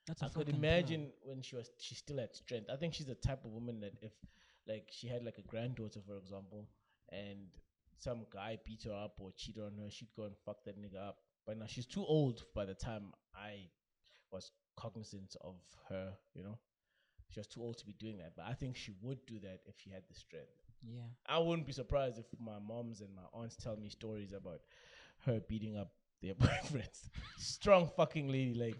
that's 0.05 0.21
I 0.21 0.27
could 0.27 0.33
fucking 0.33 0.59
plug. 0.59 0.63
imagine 0.63 1.11
when 1.21 1.41
she 1.41 1.55
was 1.55 1.69
she 1.79 1.95
still 1.95 2.17
had 2.17 2.35
strength. 2.35 2.69
I 2.69 2.75
think 2.75 2.93
she's 2.93 3.05
the 3.07 3.15
type 3.15 3.45
of 3.45 3.51
woman 3.51 3.79
that 3.81 3.93
if 4.01 4.11
like 4.67 4.87
she 4.91 5.07
had 5.07 5.23
like 5.23 5.37
a 5.37 5.41
granddaughter, 5.43 6.01
for 6.05 6.17
example, 6.17 6.67
and 7.09 7.47
some 7.97 8.25
guy 8.31 8.57
beat 8.65 8.83
her 8.83 8.93
up 8.93 9.15
or 9.19 9.31
cheated 9.31 9.63
on 9.63 9.77
her, 9.81 9.89
she'd 9.89 10.13
go 10.15 10.23
and 10.23 10.35
fuck 10.45 10.63
that 10.65 10.77
nigga 10.77 10.97
up. 11.07 11.19
But 11.45 11.57
now 11.57 11.65
she's 11.67 11.85
too 11.85 12.03
old 12.05 12.43
by 12.53 12.65
the 12.65 12.73
time 12.73 13.13
I 13.35 13.69
was 14.31 14.51
cognizant 14.75 15.35
of 15.41 15.55
her, 15.89 16.13
you 16.33 16.43
know. 16.43 16.57
She 17.29 17.39
was 17.39 17.47
too 17.47 17.61
old 17.61 17.77
to 17.79 17.85
be 17.85 17.93
doing 17.93 18.17
that. 18.17 18.33
But 18.35 18.45
I 18.47 18.53
think 18.53 18.75
she 18.75 18.91
would 19.01 19.25
do 19.25 19.39
that 19.39 19.61
if 19.65 19.75
she 19.79 19.89
had 19.89 20.03
the 20.07 20.13
strength. 20.13 20.62
Yeah. 20.83 21.01
I 21.27 21.39
wouldn't 21.39 21.65
be 21.67 21.73
surprised 21.73 22.17
if 22.19 22.25
my 22.39 22.59
moms 22.59 23.01
and 23.01 23.09
my 23.15 23.23
aunts 23.33 23.55
tell 23.55 23.75
me 23.77 23.89
stories 23.89 24.33
about 24.33 24.61
her 25.25 25.39
beating 25.47 25.77
up 25.77 25.91
their 26.21 26.33
boyfriends. 26.35 27.09
Strong 27.37 27.89
fucking 27.95 28.27
lady. 28.27 28.53
Like 28.53 28.75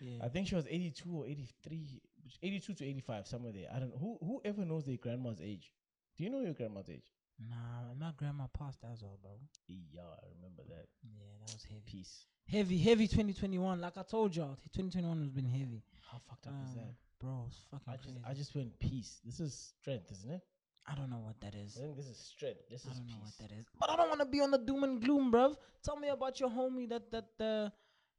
Yeah. 0.00 0.24
I 0.24 0.28
think 0.28 0.48
she 0.48 0.54
was 0.54 0.66
82 0.68 1.08
or 1.10 1.26
83, 1.26 2.00
82 2.42 2.74
to 2.74 2.84
85, 2.86 3.26
somewhere 3.26 3.52
there. 3.52 3.68
I 3.74 3.78
don't 3.78 3.90
know. 3.90 3.98
Who 3.98 4.18
whoever 4.26 4.64
knows 4.64 4.84
their 4.84 4.96
grandma's 4.96 5.40
age. 5.40 5.72
Do 6.16 6.24
you 6.24 6.30
know 6.30 6.40
your 6.40 6.54
grandma's 6.54 6.88
age? 6.90 7.04
Nah, 7.48 7.94
my 7.98 8.10
grandma 8.16 8.46
passed 8.48 8.80
as 8.92 9.02
well, 9.02 9.16
bro. 9.22 9.30
Yeah, 9.68 10.00
I 10.02 10.26
remember 10.36 10.62
that. 10.68 10.86
Yeah, 11.04 11.24
that 11.40 11.52
was 11.54 11.64
heavy. 11.64 11.82
Peace. 11.86 12.26
Heavy, 12.48 12.78
heavy 12.78 13.06
2021. 13.06 13.80
Like 13.80 13.96
I 13.96 14.02
told 14.02 14.34
y'all, 14.34 14.56
2021 14.74 15.20
has 15.20 15.30
been 15.30 15.44
heavy. 15.44 15.84
How 16.10 16.18
fucked 16.28 16.46
up 16.48 16.54
is 16.64 16.70
Um, 16.70 16.76
that? 16.76 16.94
Bro, 17.20 17.44
it's 17.48 17.58
fucking 17.70 17.92
I 17.92 17.96
just 17.96 18.04
crazy. 18.08 18.20
I 18.26 18.34
just 18.34 18.54
went 18.56 18.78
peace. 18.80 19.20
This 19.24 19.38
is 19.40 19.72
strength, 19.80 20.10
isn't 20.12 20.30
it? 20.32 20.42
I 20.90 20.94
don't 20.94 21.10
know 21.10 21.18
what 21.24 21.38
that 21.40 21.54
is. 21.54 21.76
I 21.76 21.80
think 21.82 21.96
this 21.96 22.06
is 22.06 22.16
strength. 22.18 22.60
This 22.70 22.86
I 22.86 22.90
is 22.90 22.98
don't 22.98 23.06
peace. 23.06 23.16
know 23.16 23.22
what 23.24 23.38
that 23.38 23.52
is. 23.58 23.66
But 23.78 23.90
I 23.90 23.96
don't 23.96 24.08
want 24.08 24.20
to 24.20 24.26
be 24.26 24.40
on 24.40 24.50
the 24.50 24.58
doom 24.58 24.84
and 24.84 25.00
gloom, 25.02 25.30
bruv. 25.30 25.56
Tell 25.84 25.96
me 25.96 26.08
about 26.08 26.40
your 26.40 26.50
homie 26.50 26.88
that 26.88 27.10
that 27.12 27.28
uh, 27.44 27.70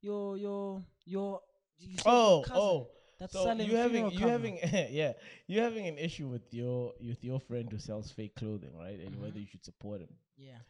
your 0.02 0.38
your 0.38 0.82
your 1.06 1.42
you 1.80 1.98
Oh, 2.06 2.44
cousin 2.46 2.62
oh. 2.62 2.90
that's 3.20 3.34
So 3.34 3.44
selling 3.44 3.68
you 3.68 3.76
having 3.76 4.12
you 4.12 4.28
having 4.28 4.60
yeah 4.92 5.14
you 5.48 5.60
having 5.62 5.88
an 5.88 5.98
issue 5.98 6.28
with 6.28 6.54
your 6.54 6.94
with 7.02 7.24
your 7.24 7.40
friend 7.40 7.72
who 7.72 7.80
sells 7.80 8.12
fake 8.12 8.36
clothing, 8.36 8.78
right? 8.78 9.00
And 9.00 9.20
whether 9.20 9.38
Mhm. 9.38 9.42
you 9.42 9.48
should 9.48 9.66
support 9.66 10.02
him. 10.02 10.14
yeah 10.38 10.62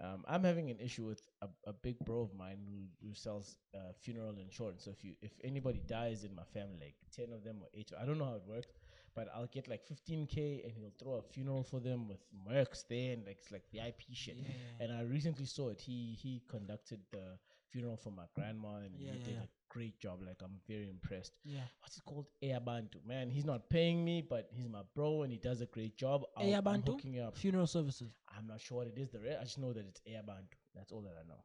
Um, 0.00 0.24
I'm 0.26 0.42
having 0.44 0.70
an 0.70 0.80
issue 0.80 1.04
with 1.06 1.22
a, 1.40 1.48
a 1.66 1.72
big 1.72 1.98
bro 2.04 2.22
of 2.22 2.34
mine 2.34 2.58
who, 2.66 2.80
who 3.06 3.14
sells 3.14 3.56
uh, 3.74 3.92
funeral 4.00 4.34
insurance. 4.38 4.84
So 4.84 4.90
if 4.90 5.04
you 5.04 5.14
if 5.22 5.32
anybody 5.44 5.80
dies 5.86 6.24
in 6.24 6.34
my 6.34 6.42
family, 6.56 6.78
like 6.80 6.96
ten 7.14 7.32
of 7.32 7.44
them 7.44 7.56
or 7.62 7.68
eight, 7.74 7.92
I 8.00 8.04
don't 8.04 8.18
know 8.18 8.24
how 8.32 8.34
it 8.42 8.46
works, 8.46 8.66
but 9.14 9.28
I'll 9.34 9.46
get 9.46 9.68
like 9.68 9.82
15k 9.86 10.64
and 10.64 10.72
he'll 10.76 10.92
throw 10.98 11.14
a 11.14 11.22
funeral 11.22 11.62
for 11.62 11.80
them 11.80 12.08
with 12.08 12.18
mercs 12.48 12.84
there 12.88 13.12
and 13.12 13.24
like 13.26 13.38
it's 13.40 13.52
like 13.52 13.62
VIP 13.72 14.02
shit. 14.12 14.36
Yeah. 14.38 14.84
And 14.84 14.92
I 14.92 15.02
recently 15.02 15.46
saw 15.46 15.68
it. 15.70 15.80
He 15.80 16.16
he 16.20 16.42
conducted 16.48 17.00
the 17.12 17.38
funeral 17.70 17.96
for 17.96 18.10
my 18.10 18.24
grandma 18.34 18.76
and 18.76 18.94
Yeah, 18.98 19.12
he 19.12 19.18
yeah, 19.18 19.24
did 19.24 19.36
a 19.36 19.48
great 19.68 19.98
job. 19.98 20.20
Like 20.26 20.40
I'm 20.42 20.58
very 20.68 20.88
impressed. 20.88 21.32
yeah 21.44 21.60
What's 21.80 21.96
it 21.98 22.04
called? 22.04 22.26
Ayabantu. 22.42 23.04
Man, 23.06 23.30
he's 23.30 23.44
not 23.44 23.68
paying 23.68 24.04
me, 24.04 24.22
but 24.22 24.48
he's 24.52 24.68
my 24.68 24.82
bro 24.94 25.22
and 25.22 25.32
he 25.32 25.38
does 25.38 25.60
a 25.60 25.66
great 25.66 25.96
job. 25.96 26.24
I'll, 26.36 26.54
I'm 26.66 26.82
hooking 26.82 27.20
up. 27.20 27.36
funeral 27.36 27.66
services. 27.66 28.10
I'm 28.36 28.46
not 28.46 28.60
sure 28.60 28.78
what 28.78 28.86
it 28.88 28.98
is. 28.98 29.10
The 29.10 29.20
re- 29.20 29.36
I 29.40 29.44
just 29.44 29.58
know 29.58 29.72
that 29.72 29.84
it's 29.86 30.00
Ayabantu. 30.08 30.56
That's 30.74 30.92
all 30.92 31.02
that 31.02 31.16
I 31.22 31.26
know. 31.28 31.42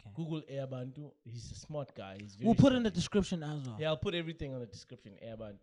Okay. 0.00 0.10
Google 0.14 0.42
Ayabantu. 0.50 1.10
He's 1.24 1.50
a 1.52 1.54
smart 1.54 1.94
guy. 1.94 2.16
He's 2.20 2.34
very 2.34 2.46
We'll 2.46 2.54
put 2.54 2.72
in 2.72 2.82
the 2.82 2.90
description 2.90 3.42
as 3.42 3.66
well. 3.66 3.76
Yeah, 3.78 3.88
I'll 3.88 3.98
put 3.98 4.14
everything 4.14 4.54
on 4.54 4.60
the 4.60 4.66
description. 4.66 5.12
Ayabantu. 5.22 5.58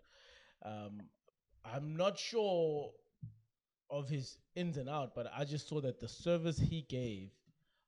Um, 0.63 1.01
I'm 1.63 1.95
not 1.95 2.17
sure 2.17 2.91
of 3.89 4.09
his 4.09 4.37
ins 4.55 4.77
and 4.77 4.89
out, 4.89 5.13
but 5.15 5.31
I 5.35 5.43
just 5.43 5.67
saw 5.67 5.81
that 5.81 5.99
the 5.99 6.07
service 6.07 6.57
he 6.57 6.85
gave 6.89 7.29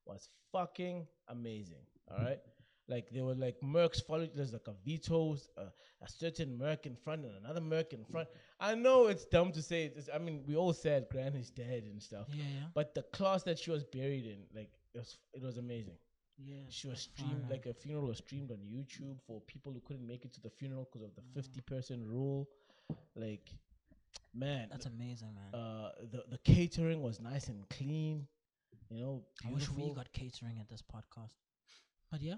was 0.05 0.29
fucking 0.51 1.07
amazing. 1.29 1.85
All 2.11 2.23
right. 2.23 2.39
Like 2.89 3.09
there 3.11 3.23
were 3.23 3.35
like 3.35 3.55
Mercs 3.61 4.05
following. 4.05 4.31
There's 4.35 4.51
like 4.51 4.67
a 4.67 4.73
veto, 4.85 5.37
uh, 5.57 5.69
a 6.01 6.09
certain 6.09 6.57
Merc 6.57 6.85
in 6.85 6.97
front 6.97 7.23
and 7.23 7.33
another 7.37 7.61
Merc 7.61 7.93
in 7.93 8.03
front. 8.03 8.27
I 8.59 8.75
know 8.75 9.07
it's 9.07 9.23
dumb 9.25 9.53
to 9.53 9.61
say. 9.61 9.85
It's, 9.95 10.09
I 10.13 10.17
mean, 10.17 10.43
we 10.45 10.57
all 10.57 10.73
said 10.73 11.07
Gran 11.09 11.33
is 11.35 11.49
dead 11.49 11.83
and 11.89 12.01
stuff. 12.01 12.27
Yeah, 12.29 12.43
yeah. 12.43 12.65
But 12.75 12.93
the 12.93 13.03
class 13.03 13.43
that 13.43 13.57
she 13.57 13.71
was 13.71 13.85
buried 13.85 14.25
in, 14.25 14.39
like, 14.53 14.69
it 14.93 14.97
was, 14.97 15.17
it 15.33 15.41
was 15.41 15.57
amazing. 15.57 15.95
Yeah. 16.37 16.63
She 16.67 16.87
was 16.87 16.99
streamed 16.99 17.49
like 17.49 17.65
a 17.67 17.73
funeral 17.73 18.07
was 18.07 18.17
streamed 18.17 18.51
on 18.51 18.57
YouTube 18.57 19.17
for 19.25 19.39
people 19.41 19.71
who 19.71 19.81
couldn't 19.87 20.05
make 20.05 20.25
it 20.25 20.33
to 20.33 20.41
the 20.41 20.49
funeral 20.49 20.89
because 20.91 21.07
of 21.07 21.15
the 21.15 21.21
fifty 21.33 21.61
person 21.61 22.03
rule. 22.05 22.49
Like, 23.15 23.47
man, 24.33 24.67
That's 24.71 24.85
amazing, 24.85 25.35
man. 25.35 25.59
uh, 25.59 25.91
the 26.11 26.23
the 26.29 26.37
catering 26.39 27.01
was 27.01 27.19
nice 27.19 27.47
and 27.47 27.67
clean. 27.69 28.27
You 28.89 28.99
know, 28.99 29.23
I 29.47 29.51
wish 29.51 29.69
we 29.71 29.93
got 29.93 30.11
catering 30.13 30.59
at 30.59 30.69
this 30.69 30.81
podcast. 30.81 31.31
But 32.11 32.21
yeah, 32.21 32.35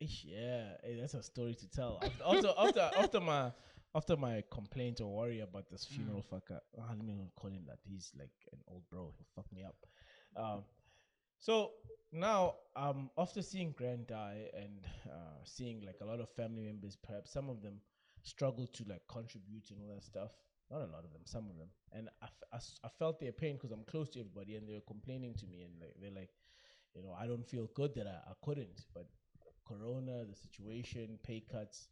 Ish, 0.00 0.24
yeah, 0.24 0.76
hey, 0.82 0.98
that's 1.00 1.14
a 1.14 1.22
story 1.22 1.54
to 1.54 1.68
tell. 1.68 2.02
After 2.26 2.52
after 2.58 2.90
after, 2.98 3.20
my 3.32 3.52
after 3.94 4.16
my 4.16 4.42
complaint 4.50 5.00
or 5.00 5.14
worry 5.14 5.40
about 5.40 5.70
this 5.70 5.84
funeral 5.84 6.24
fucker, 6.30 6.58
I 6.82 6.92
don't 6.94 7.08
even 7.08 7.30
call 7.36 7.50
him 7.50 7.64
that. 7.68 7.78
He's 7.88 8.12
like 8.18 8.32
an 8.52 8.58
old 8.68 8.82
bro. 8.90 9.12
He'll 9.16 9.26
fuck 9.34 9.50
me 9.52 9.62
up. 9.62 9.76
Um, 10.36 10.64
so 11.38 11.70
now 12.12 12.54
um 12.76 13.10
after 13.18 13.42
seeing 13.42 13.72
Grant 13.72 14.08
die 14.08 14.50
and 14.54 14.80
uh, 15.06 15.38
seeing 15.44 15.80
like 15.86 15.96
a 16.00 16.04
lot 16.04 16.20
of 16.20 16.28
family 16.30 16.62
members, 16.64 16.96
perhaps 16.96 17.32
some 17.32 17.48
of 17.48 17.62
them 17.62 17.74
struggle 18.24 18.66
to 18.66 18.84
like 18.88 19.02
contribute 19.08 19.70
and 19.70 19.78
all 19.80 19.94
that 19.94 20.02
stuff. 20.04 20.32
Not 20.70 20.78
a 20.80 20.86
lot 20.92 21.04
of 21.04 21.12
them, 21.12 21.20
some 21.24 21.44
of 21.50 21.56
them, 21.58 21.68
and 21.92 22.08
I, 22.22 22.24
f- 22.24 22.42
I 22.52 22.56
s- 22.56 22.80
I 22.82 22.88
felt 22.98 23.20
their 23.20 23.32
pain 23.32 23.56
because 23.56 23.70
I'm 23.70 23.84
close 23.84 24.08
to 24.10 24.20
everybody, 24.20 24.56
and 24.56 24.66
they 24.68 24.72
were 24.74 24.80
complaining 24.88 25.34
to 25.34 25.46
me, 25.46 25.62
and 25.62 25.72
like, 25.78 25.94
they're 26.00 26.10
like, 26.10 26.30
you 26.94 27.02
know, 27.02 27.12
I 27.12 27.26
don't 27.26 27.46
feel 27.46 27.68
good 27.74 27.94
that 27.96 28.06
I, 28.06 28.30
I 28.30 28.34
couldn't, 28.42 28.86
but 28.94 29.06
corona, 29.68 30.24
the 30.24 30.34
situation, 30.34 31.18
pay 31.22 31.40
cuts, 31.50 31.88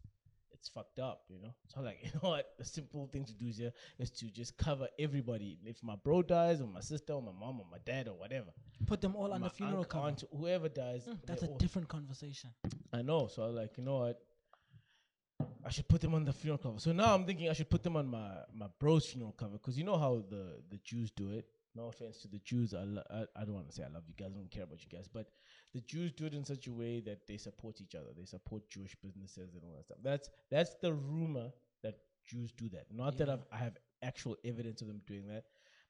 it's 0.53 0.69
fucked 0.71 0.99
up, 0.99 1.25
you 1.29 1.39
know. 1.39 1.55
So 1.69 1.81
I'm 1.81 1.85
like, 1.85 1.99
you 2.03 2.11
know 2.23 2.31
what? 2.31 2.47
The 2.59 2.65
simple 2.65 3.09
thing 3.13 3.25
to 3.27 3.35
do 3.35 3.47
is, 3.49 3.59
here 3.59 3.73
is 3.99 4.11
to 4.13 4.27
just 4.31 4.57
cover 4.57 4.89
everybody. 4.99 5.59
If 5.65 5.83
my 5.83 5.97
bro 5.97 6.23
dies, 6.23 6.61
or 6.63 6.67
my 6.67 6.81
sister, 6.81 7.13
or 7.13 7.23
my 7.23 7.33
mom, 7.39 7.61
or 7.61 7.67
my 7.71 7.79
dad, 7.85 8.09
or 8.09 8.15
whatever, 8.15 8.53
put 8.87 9.03
them 9.03 9.15
all 9.17 9.33
on 9.35 9.43
my 9.43 9.49
the 9.49 9.55
funeral 9.55 9.81
uncle, 9.81 10.01
cover. 10.01 10.07
aunt, 10.09 10.25
whoever 10.35 10.69
dies, 10.71 11.07
Mm, 11.07 11.19
that's 11.27 11.43
a 11.43 11.47
all- 11.49 11.59
different 11.59 11.89
conversation. 11.89 12.51
I 12.93 13.03
know. 13.03 13.27
So 13.29 13.43
I 13.43 13.47
was 13.49 13.55
like, 13.57 13.77
you 13.77 13.85
know 13.85 13.99
what? 13.99 14.19
I 15.65 15.71
should 15.71 15.89
put 15.89 16.01
them 16.01 16.15
on 16.15 16.25
the 16.25 16.33
funeral 16.33 16.59
cover. 16.59 16.79
So 16.79 16.93
now 16.93 17.15
I'm 17.15 17.25
thinking 17.25 17.49
I 17.49 17.53
should 17.53 17.71
put 17.71 17.83
them 17.83 17.97
on 17.97 18.09
my 18.09 18.31
my 18.55 18.67
bro's 18.79 19.07
funeral 19.07 19.33
cover 19.33 19.53
because 19.53 19.79
you 19.79 19.85
know 19.85 19.97
how 19.99 20.23
the 20.29 20.63
the 20.71 20.79
Jews 20.79 21.11
do 21.11 21.31
it. 21.31 21.47
No 21.75 21.87
offense 21.87 22.19
to 22.19 22.29
the 22.29 22.39
Jews, 22.41 22.75
I, 22.75 22.85
lo- 22.85 23.03
I 23.11 23.25
I 23.35 23.45
don't 23.45 23.55
want 23.55 23.69
to 23.69 23.73
say 23.75 23.83
I 23.83 23.89
love 23.89 24.03
you 24.07 24.15
guys. 24.19 24.33
I 24.35 24.39
don't 24.39 24.51
care 24.51 24.65
about 24.65 24.83
you 24.83 24.91
guys, 24.91 25.09
but 25.13 25.29
the 25.73 25.81
Jews 25.81 26.13
do 26.13 26.27
it 26.27 26.35
in 26.35 26.45
such 26.45 26.67
a 26.67 26.73
way 26.73 27.01
that 27.01 27.27
they 27.27 27.39
support 27.39 27.81
each 27.81 27.95
other. 27.95 28.09
They 28.17 28.27
support 28.27 28.69
Jewish 28.69 28.95
businesses 29.03 29.55
and 29.55 29.63
all 29.65 29.75
that 29.77 29.85
stuff. 29.87 29.99
That's 30.03 30.29
that's 30.51 30.75
the 30.83 30.93
rumor 30.93 31.51
that 31.83 31.97
Jews 32.27 32.53
do 32.53 32.69
that. 32.71 32.87
Not 32.93 33.17
that 33.19 33.31
I've, 33.31 33.45
I 33.51 33.57
have 33.59 33.77
actual 34.03 34.37
evidence 34.45 34.83
of 34.83 34.89
them 34.89 35.01
doing 35.07 35.27
that, 35.29 35.45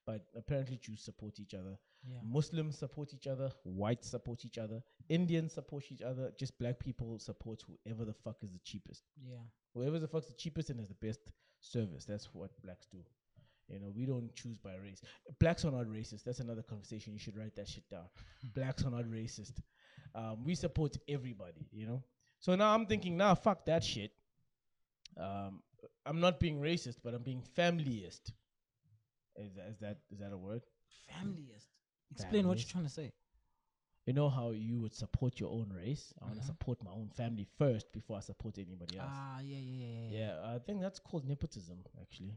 but 0.05 0.25
apparently 0.35 0.77
Jews 0.77 1.01
support 1.01 1.39
each 1.39 1.53
other. 1.53 1.77
Yeah. 2.05 2.17
Muslims 2.23 2.77
support 2.77 3.13
each 3.13 3.27
other, 3.27 3.49
whites 3.63 4.09
support 4.09 4.43
each 4.45 4.57
other, 4.57 4.81
Indians 5.09 5.53
support 5.53 5.85
each 5.89 6.01
other, 6.01 6.31
just 6.37 6.57
black 6.59 6.79
people 6.79 7.17
support 7.19 7.63
whoever 7.65 8.03
the 8.03 8.13
fuck 8.13 8.37
is 8.43 8.51
the 8.51 8.59
cheapest. 8.63 9.03
Yeah. 9.25 9.37
Whoever 9.73 9.99
the 9.99 10.07
fuck's 10.07 10.27
the 10.27 10.33
cheapest 10.33 10.69
and 10.69 10.79
has 10.79 10.89
the 10.89 10.95
best 10.95 11.19
service. 11.61 12.05
That's 12.05 12.29
what 12.33 12.49
blacks 12.61 12.87
do. 12.91 12.99
You 13.69 13.79
know, 13.79 13.91
we 13.95 14.05
don't 14.05 14.33
choose 14.35 14.57
by 14.57 14.75
race. 14.75 15.01
Blacks 15.39 15.63
are 15.63 15.71
not 15.71 15.85
racist. 15.85 16.23
That's 16.25 16.39
another 16.39 16.61
conversation. 16.61 17.13
You 17.13 17.19
should 17.19 17.37
write 17.37 17.55
that 17.55 17.67
shit 17.67 17.89
down. 17.89 18.05
blacks 18.53 18.83
are 18.83 18.91
not 18.91 19.05
racist. 19.05 19.61
Um, 20.13 20.43
we 20.43 20.55
support 20.55 20.97
everybody, 21.07 21.65
you 21.71 21.87
know? 21.87 22.03
So 22.39 22.55
now 22.55 22.73
I'm 22.73 22.85
thinking, 22.85 23.15
now 23.15 23.35
fuck 23.35 23.65
that 23.65 23.83
shit. 23.83 24.11
Um, 25.17 25.61
I'm 26.05 26.19
not 26.19 26.39
being 26.39 26.59
racist, 26.59 26.97
but 27.03 27.13
I'm 27.13 27.23
being 27.23 27.41
familyist. 27.57 28.31
Is 29.37 29.53
that, 29.55 29.67
is 29.69 29.77
that 29.79 29.97
is 30.11 30.19
that 30.19 30.31
a 30.31 30.37
word? 30.37 30.61
Familyist. 31.11 31.67
Explain 32.11 32.47
what 32.47 32.57
you're 32.59 32.67
trying 32.69 32.83
to 32.85 32.89
say. 32.89 33.11
you 34.05 34.11
know 34.13 34.29
how 34.29 34.51
you 34.51 34.79
would 34.81 34.93
support 34.93 35.39
your 35.39 35.49
own 35.51 35.71
race. 35.73 36.13
I 36.21 36.25
want 36.25 36.35
Mhm. 36.37 36.41
to 36.41 36.45
support 36.47 36.83
my 36.83 36.91
own 36.91 37.07
family 37.09 37.45
first 37.57 37.91
before 37.93 38.17
I 38.17 38.19
support 38.19 38.57
anybody 38.57 38.97
else. 38.99 39.09
Ah, 39.11 39.39
yeah, 39.39 39.57
yeah, 39.57 39.85
yeah, 39.85 40.19
yeah, 40.19 40.55
I 40.55 40.59
think 40.59 40.81
that's 40.81 40.99
called 40.99 41.25
nepotism. 41.25 41.83
Actually, 42.01 42.35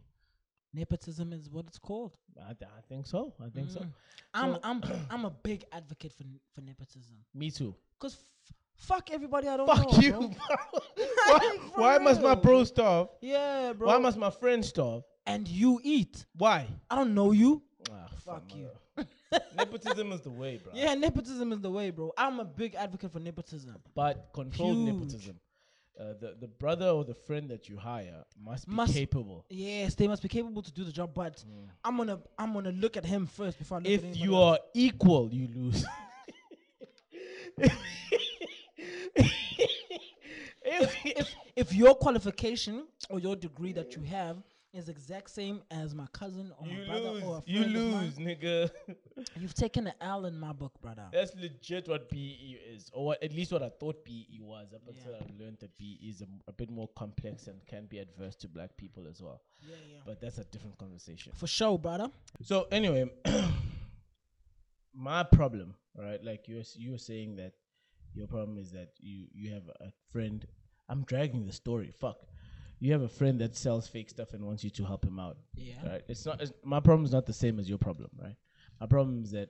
Nepotism 0.72 1.32
is 1.32 1.48
what 1.50 1.66
it's 1.66 1.78
called. 1.78 2.12
I, 2.38 2.52
th- 2.52 2.70
I 2.70 2.80
think 2.88 3.06
so. 3.06 3.32
I 3.40 3.48
think 3.48 3.70
so. 3.70 3.80
Mm. 3.80 3.92
I'm, 4.34 4.52
So- 4.54 4.60
I'm, 4.62 4.82
I'm 5.10 5.24
a 5.24 5.30
big 5.30 5.64
advocate 5.72 6.12
for 6.12 6.24
n- 6.24 6.40
for 6.54 6.60
nepotism. 6.60 7.16
Me 7.34 7.50
too. 7.50 7.74
Cause 7.98 8.14
f- 8.14 8.54
fuck 8.76 9.10
everybody 9.10 9.48
I 9.48 9.56
don't 9.56 9.66
Fuck 9.66 9.90
know. 9.92 9.98
you. 10.00 10.12
bro. 10.12 10.28
why 11.26 11.58
For 11.74 11.80
why 11.80 11.98
must 11.98 12.20
my 12.20 12.32
real. 12.32 12.40
bro 12.42 12.64
starve? 12.64 13.08
Yeah, 13.22 13.72
bro. 13.72 13.88
Why 13.88 13.98
must 13.98 14.18
my 14.18 14.30
friend 14.30 14.64
starve? 14.64 15.02
And 15.26 15.46
you 15.48 15.80
eat? 15.82 16.24
Why? 16.36 16.66
I 16.90 16.96
don't 16.96 17.14
know 17.14 17.32
you. 17.32 17.62
Ah, 17.90 18.06
Fuck 18.24 18.54
you. 18.54 18.68
Nepotism 19.56 20.12
is 20.12 20.20
the 20.22 20.30
way, 20.30 20.56
bro. 20.62 20.72
Yeah, 20.74 20.94
nepotism 20.94 21.52
is 21.52 21.60
the 21.60 21.70
way, 21.70 21.90
bro. 21.90 22.12
I'm 22.16 22.40
a 22.40 22.44
big 22.44 22.74
advocate 22.74 23.12
for 23.12 23.18
nepotism. 23.20 23.76
But 23.94 24.30
controlled 24.32 24.76
Huge. 24.76 24.94
nepotism. 24.94 25.40
Uh, 25.98 26.12
the 26.20 26.36
the 26.40 26.46
brother 26.46 26.88
or 26.90 27.04
the 27.04 27.14
friend 27.14 27.48
that 27.48 27.68
you 27.70 27.76
hire 27.78 28.22
must 28.38 28.68
be 28.68 28.74
Must- 28.74 28.92
capable. 28.92 29.44
Yes, 29.48 29.94
they 29.94 30.06
must 30.06 30.22
be 30.22 30.28
capable 30.28 30.62
to 30.62 30.70
do 30.72 30.84
the 30.84 30.92
job, 30.92 31.10
but 31.14 31.42
Mm. 31.48 31.68
I'm 31.84 31.96
gonna 31.96 32.18
I'm 32.38 32.52
gonna 32.52 32.70
look 32.72 32.96
at 32.98 33.04
him 33.06 33.26
first 33.26 33.58
before 33.58 33.78
I 33.78 33.80
look 33.80 33.88
if 33.90 34.02
anybody 34.02 34.20
you 34.20 34.34
else. 34.36 34.58
are 34.58 34.64
equal, 34.74 35.32
you 35.32 35.48
lose. 35.54 35.84
if, 40.64 40.96
if 41.04 41.34
if 41.56 41.74
your 41.74 41.94
qualification 41.94 42.86
or 43.10 43.18
your 43.18 43.36
degree 43.36 43.72
that 43.72 43.96
you 43.96 44.02
have 44.02 44.36
is 44.76 44.88
exact 44.88 45.30
same 45.30 45.62
as 45.70 45.94
my 45.94 46.06
cousin 46.12 46.52
or 46.58 46.66
you 46.66 46.78
my 46.80 46.86
brother 46.86 47.10
lose, 47.10 47.22
or 47.22 47.36
a 47.38 47.42
you 47.46 47.60
friend 47.62 47.74
mine, 47.74 48.04
lose, 48.04 48.14
nigga. 48.16 48.70
you've 49.40 49.54
taken 49.54 49.86
an 49.86 49.94
L 50.00 50.26
in 50.26 50.38
my 50.38 50.52
book, 50.52 50.72
brother. 50.82 51.06
That's 51.12 51.34
legit 51.34 51.88
what 51.88 52.10
PE 52.10 52.58
is, 52.74 52.90
or 52.92 53.06
what, 53.06 53.22
at 53.22 53.32
least 53.32 53.52
what 53.52 53.62
I 53.62 53.70
thought 53.70 54.04
PE 54.04 54.38
was. 54.40 54.72
Up 54.74 54.82
until 54.86 55.12
Yeah. 55.12 55.18
I 55.18 55.42
learned 55.42 55.58
that 55.60 55.76
PE 55.78 56.06
is 56.06 56.22
a 56.46 56.52
bit 56.52 56.70
more 56.70 56.88
complex 56.96 57.46
and 57.46 57.64
can 57.66 57.86
be 57.86 57.98
adverse 57.98 58.36
to 58.36 58.48
black 58.48 58.76
people 58.76 59.06
as 59.08 59.22
well. 59.22 59.40
Yeah, 59.62 59.76
yeah. 59.90 59.98
But 60.04 60.20
that's 60.20 60.38
a 60.38 60.44
different 60.44 60.76
conversation. 60.78 61.32
For 61.34 61.46
sure, 61.46 61.78
brother. 61.78 62.10
So 62.42 62.66
anyway, 62.70 63.10
my 64.94 65.22
problem, 65.22 65.74
right? 65.96 66.22
Like 66.22 66.48
you, 66.48 66.62
you 66.74 66.92
were 66.92 66.98
saying 66.98 67.36
that 67.36 67.52
your 68.14 68.26
problem 68.26 68.58
is 68.58 68.70
that 68.72 68.90
you 68.98 69.26
you 69.32 69.52
have 69.52 69.68
a 69.80 69.92
friend. 70.10 70.46
I'm 70.88 71.02
dragging 71.04 71.46
the 71.46 71.52
story. 71.52 71.92
Fuck. 71.98 72.18
You 72.78 72.92
have 72.92 73.02
a 73.02 73.08
friend 73.08 73.40
that 73.40 73.56
sells 73.56 73.88
fake 73.88 74.10
stuff 74.10 74.34
and 74.34 74.44
wants 74.44 74.62
you 74.62 74.70
to 74.70 74.84
help 74.84 75.04
him 75.04 75.18
out. 75.18 75.38
Yeah. 75.54 75.74
Right. 75.84 76.02
It's 76.08 76.26
not. 76.26 76.40
It's, 76.42 76.52
my 76.64 76.80
problem 76.80 77.04
is 77.06 77.12
not 77.12 77.24
the 77.26 77.32
same 77.32 77.58
as 77.58 77.68
your 77.68 77.78
problem, 77.78 78.10
right? 78.22 78.36
My 78.80 78.86
problem 78.86 79.22
is 79.24 79.30
that 79.30 79.48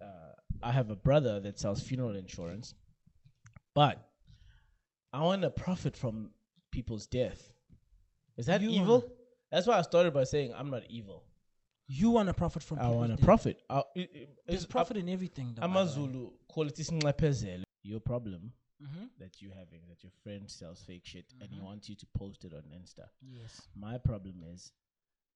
uh, 0.00 0.32
I 0.62 0.72
have 0.72 0.90
a 0.90 0.96
brother 0.96 1.38
that 1.40 1.58
sells 1.58 1.82
funeral 1.82 2.16
insurance, 2.16 2.74
but 3.74 3.98
I 5.12 5.22
want 5.22 5.42
to 5.42 5.50
profit 5.50 5.96
from 5.96 6.30
people's 6.70 7.06
death. 7.06 7.52
Is 8.38 8.46
that 8.46 8.62
You 8.62 8.70
evil? 8.70 9.00
wanna- 9.00 9.12
That's 9.50 9.66
why 9.66 9.78
I 9.78 9.82
started 9.82 10.14
by 10.14 10.24
saying 10.24 10.54
I'm 10.56 10.70
not 10.70 10.82
evil. 10.88 11.24
You 11.88 12.10
want 12.10 12.28
to 12.28 12.34
profit 12.34 12.62
from 12.62 12.78
I 12.78 12.88
want 12.88 13.14
to 13.14 13.22
profit. 13.22 13.60
I, 13.68 13.82
it, 13.94 14.10
it, 14.14 14.28
There's 14.46 14.64
profit 14.64 14.96
in 14.96 15.10
everything. 15.10 15.52
though, 15.54 15.62
I'm 15.62 15.76
a. 15.76 15.86
Zulu. 15.86 16.30
Quality. 16.48 16.84
Your 17.82 18.00
problem 18.00 18.52
Mhm. 18.82 19.10
that 19.18 19.40
you're 19.40 19.54
having 19.54 19.86
that 19.88 20.02
your 20.02 20.10
friend 20.22 20.50
sells 20.50 20.82
fake 20.82 21.04
shit 21.06 21.32
and 21.40 21.50
he 21.52 21.58
Mhm. 21.60 21.64
wants 21.64 21.88
you 21.88 21.94
to 21.96 22.06
post 22.06 22.44
it 22.44 22.52
on 22.52 22.62
Insta. 22.70 23.08
Yes. 23.20 23.68
My 23.74 23.98
problem 23.98 24.42
is 24.42 24.72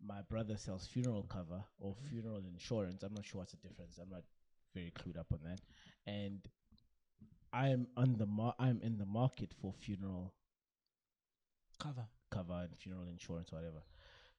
my 0.00 0.22
brother 0.22 0.56
sells 0.56 0.86
funeral 0.86 1.22
cover 1.24 1.64
or 1.78 1.94
Mm-hmm. 1.94 2.06
funeral 2.08 2.44
insurance. 2.44 3.02
I'm 3.02 3.14
not 3.14 3.24
sure 3.24 3.38
what's 3.40 3.52
the 3.52 3.58
difference. 3.68 3.98
I'm 3.98 4.10
not 4.10 4.24
very 4.74 4.90
clued 4.90 5.16
up 5.16 5.32
on 5.32 5.42
that. 5.44 5.60
And 6.06 6.46
I'm 7.52 7.86
on 7.96 8.16
the 8.18 8.26
mar- 8.26 8.56
I'm 8.58 8.80
in 8.82 8.98
the 8.98 9.06
market 9.06 9.54
for 9.54 9.72
funeral 9.72 10.34
Cover. 11.78 12.08
cover 12.30 12.54
and 12.64 12.76
funeral 12.76 13.06
insurance, 13.08 13.52
whatever. 13.52 13.82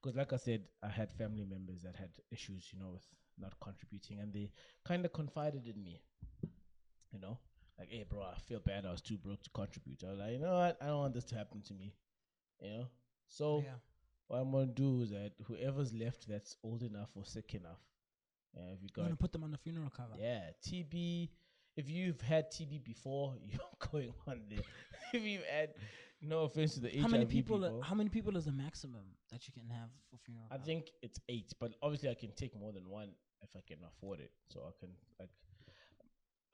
Because, 0.01 0.15
like 0.15 0.33
I 0.33 0.37
said, 0.37 0.67
I 0.83 0.89
had 0.89 1.11
family 1.11 1.45
members 1.45 1.81
that 1.83 1.95
had 1.95 2.11
issues, 2.31 2.71
you 2.73 2.79
know, 2.79 2.91
with 2.91 3.07
not 3.37 3.59
contributing, 3.59 4.19
and 4.19 4.33
they 4.33 4.51
kind 4.83 5.05
of 5.05 5.13
confided 5.13 5.65
in 5.67 5.83
me. 5.83 6.01
You 7.11 7.19
know, 7.19 7.39
like, 7.79 7.89
hey, 7.89 8.05
bro, 8.09 8.21
I 8.21 8.37
feel 8.47 8.59
bad. 8.59 8.85
I 8.85 8.91
was 8.91 9.01
too 9.01 9.17
broke 9.17 9.43
to 9.43 9.49
contribute. 9.51 10.03
I 10.05 10.11
was 10.11 10.19
like, 10.19 10.31
you 10.31 10.39
know 10.39 10.53
what? 10.53 10.77
I 10.81 10.87
don't 10.87 10.97
want 10.97 11.13
this 11.13 11.25
to 11.25 11.35
happen 11.35 11.61
to 11.61 11.73
me. 11.73 11.93
You 12.61 12.69
know, 12.69 12.87
so 13.27 13.63
yeah. 13.63 13.73
what 14.27 14.37
I'm 14.37 14.51
gonna 14.51 14.65
do 14.67 15.01
is 15.03 15.11
that 15.11 15.33
whoever's 15.45 15.93
left 15.93 16.27
that's 16.27 16.57
old 16.63 16.83
enough 16.83 17.09
or 17.15 17.23
sick 17.23 17.53
enough, 17.53 17.81
uh, 18.57 18.73
if 18.73 18.81
you 18.81 18.89
got 18.93 19.03
want 19.03 19.13
to 19.13 19.17
put 19.17 19.31
them 19.31 19.43
on 19.43 19.51
the 19.51 19.57
funeral 19.57 19.91
cover. 19.95 20.13
yeah, 20.19 20.41
TB. 20.67 21.29
If 21.75 21.87
you've 21.91 22.19
had 22.21 22.51
TB 22.51 22.83
before, 22.83 23.35
you're 23.45 23.59
going 23.91 24.13
on 24.27 24.41
there. 24.49 24.59
if 25.13 25.21
you've 25.23 25.43
had, 25.43 25.69
no 26.21 26.43
offense 26.43 26.73
to 26.73 26.79
the 26.79 26.89
How 26.89 27.03
HIV 27.03 27.11
many 27.11 27.25
people? 27.25 27.59
people 27.59 27.81
How 27.83 27.95
many 27.95 28.09
people 28.09 28.35
is 28.37 28.45
the 28.45 28.51
maximum 28.51 29.03
that 29.31 29.47
you 29.47 29.53
can 29.53 29.69
have 29.69 29.89
for 30.09 30.17
funeral? 30.25 30.47
I 30.49 30.55
cover? 30.55 30.65
think 30.65 30.89
it's 31.03 31.19
eight, 31.29 31.53
but 31.59 31.73
obviously 31.81 32.09
I 32.09 32.15
can 32.15 32.31
take 32.31 32.57
more 32.57 32.71
than 32.73 32.89
one 32.89 33.09
if 33.43 33.49
I 33.55 33.59
can 33.67 33.77
afford 33.87 34.19
it. 34.19 34.31
So 34.49 34.61
I 34.61 34.71
can 34.79 34.89
like, 35.19 35.29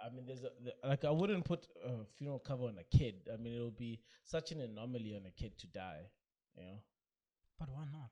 I 0.05 0.09
mean, 0.13 0.25
there's 0.25 0.43
a 0.43 0.51
the, 0.63 0.73
like 0.87 1.05
I 1.05 1.11
wouldn't 1.11 1.45
put 1.45 1.67
a 1.85 2.05
funeral 2.17 2.39
cover 2.39 2.65
on 2.65 2.77
a 2.77 2.97
kid. 2.97 3.15
I 3.33 3.37
mean, 3.37 3.55
it 3.59 3.63
would 3.63 3.77
be 3.77 3.99
such 4.23 4.51
an 4.51 4.61
anomaly 4.61 5.15
on 5.15 5.25
a 5.25 5.31
kid 5.31 5.57
to 5.59 5.67
die. 5.67 6.01
You 6.55 6.63
know, 6.63 6.77
But 7.59 7.69
why 7.69 7.85
not? 7.91 8.11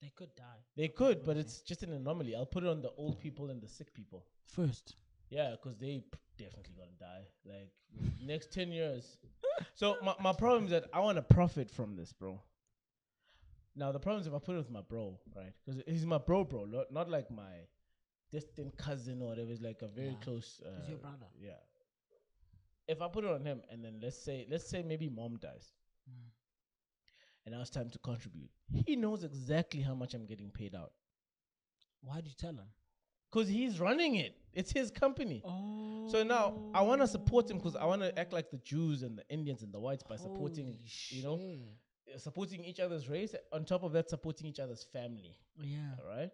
They 0.00 0.10
could 0.14 0.34
die 0.36 0.60
they 0.76 0.88
could, 0.88 1.24
but 1.24 1.36
it's 1.36 1.62
just 1.62 1.82
an 1.82 1.92
anomaly. 1.92 2.36
I'll 2.36 2.46
put 2.46 2.62
it 2.64 2.68
on 2.68 2.82
the 2.82 2.90
old 2.96 3.18
people 3.18 3.50
and 3.50 3.60
the 3.60 3.68
sick 3.68 3.92
people. 3.94 4.24
first. 4.46 4.94
Yeah, 5.30 5.50
because 5.52 5.76
they 5.78 5.98
p- 6.00 6.18
definitely 6.38 6.74
gonna 6.76 6.98
die. 7.00 7.24
Like 7.44 7.70
next 8.24 8.52
ten 8.52 8.70
years. 8.72 9.18
So 9.74 9.96
my 10.02 10.14
my 10.20 10.32
problem 10.34 10.64
is 10.64 10.70
that 10.70 10.84
I 10.92 11.00
want 11.00 11.16
to 11.16 11.22
profit 11.22 11.70
from 11.70 11.96
this, 11.96 12.12
bro. 12.12 12.40
Now 13.74 13.92
the 13.92 13.98
problem 13.98 14.20
is 14.20 14.26
if 14.26 14.34
I 14.34 14.38
put 14.38 14.54
it 14.54 14.58
with 14.58 14.70
my 14.70 14.80
bro, 14.82 15.18
right? 15.34 15.52
Because 15.64 15.82
he's 15.86 16.06
my 16.06 16.18
bro, 16.18 16.44
bro, 16.44 16.66
not 16.90 17.08
like 17.10 17.30
my 17.30 17.52
distant 18.36 18.76
cousin 18.86 19.16
or 19.22 19.28
whatever. 19.30 19.50
It's 19.54 19.62
like 19.70 19.80
a 19.82 19.88
very 19.88 20.08
Yeah, 20.16 20.24
close. 20.26 20.48
Uh, 20.64 20.70
he's 20.80 20.88
your 20.90 20.98
brother. 20.98 21.26
Yeah. 21.48 21.60
If 22.88 22.98
I 23.02 23.08
put 23.08 23.24
it 23.24 23.30
on 23.30 23.44
him, 23.50 23.62
and 23.70 23.84
then 23.84 23.94
let's 24.02 24.18
say 24.26 24.46
let's 24.52 24.68
say 24.72 24.82
maybe 24.82 25.08
mom 25.08 25.38
dies, 25.46 25.66
Mm. 26.08 26.28
and 27.44 27.54
now 27.54 27.60
it's 27.62 27.70
time 27.78 27.90
to 27.90 27.98
contribute. 27.98 28.50
He 28.86 28.94
knows 29.04 29.24
exactly 29.24 29.82
how 29.88 29.94
much 30.02 30.14
I'm 30.14 30.26
getting 30.32 30.50
paid 30.60 30.74
out 30.82 30.92
Why 32.08 32.20
do 32.20 32.28
you 32.28 32.36
tell 32.44 32.52
him? 32.62 32.70
because 33.30 33.48
he's 33.48 33.80
running 33.80 34.12
it. 34.24 34.32
It's 34.60 34.72
his 34.80 34.90
company. 35.04 35.42
Oh. 35.44 36.08
So 36.12 36.22
now 36.22 36.44
I 36.78 36.80
want 36.88 37.00
to 37.00 37.08
support 37.16 37.50
him 37.50 37.58
because 37.58 37.76
I 37.76 37.84
want 37.92 38.02
to 38.02 38.10
act 38.22 38.32
like 38.32 38.48
the 38.50 38.58
Jews 38.72 39.02
and 39.02 39.18
the 39.18 39.26
Indians 39.36 39.62
and 39.64 39.72
the 39.76 39.80
whites 39.86 40.04
by 40.10 40.16
supporting, 40.16 40.66
Holy 40.66 40.78
you 41.16 41.22
know, 41.24 41.36
shit. 42.06 42.20
supporting 42.26 42.64
each 42.70 42.80
other's 42.84 43.08
race. 43.08 43.34
On 43.52 43.64
top 43.64 43.82
of 43.82 43.90
that, 43.96 44.08
supporting 44.08 44.46
each 44.46 44.60
other's 44.60 44.84
family. 44.96 45.34
Yeah. 45.74 45.90
All 46.00 46.08
right. 46.16 46.30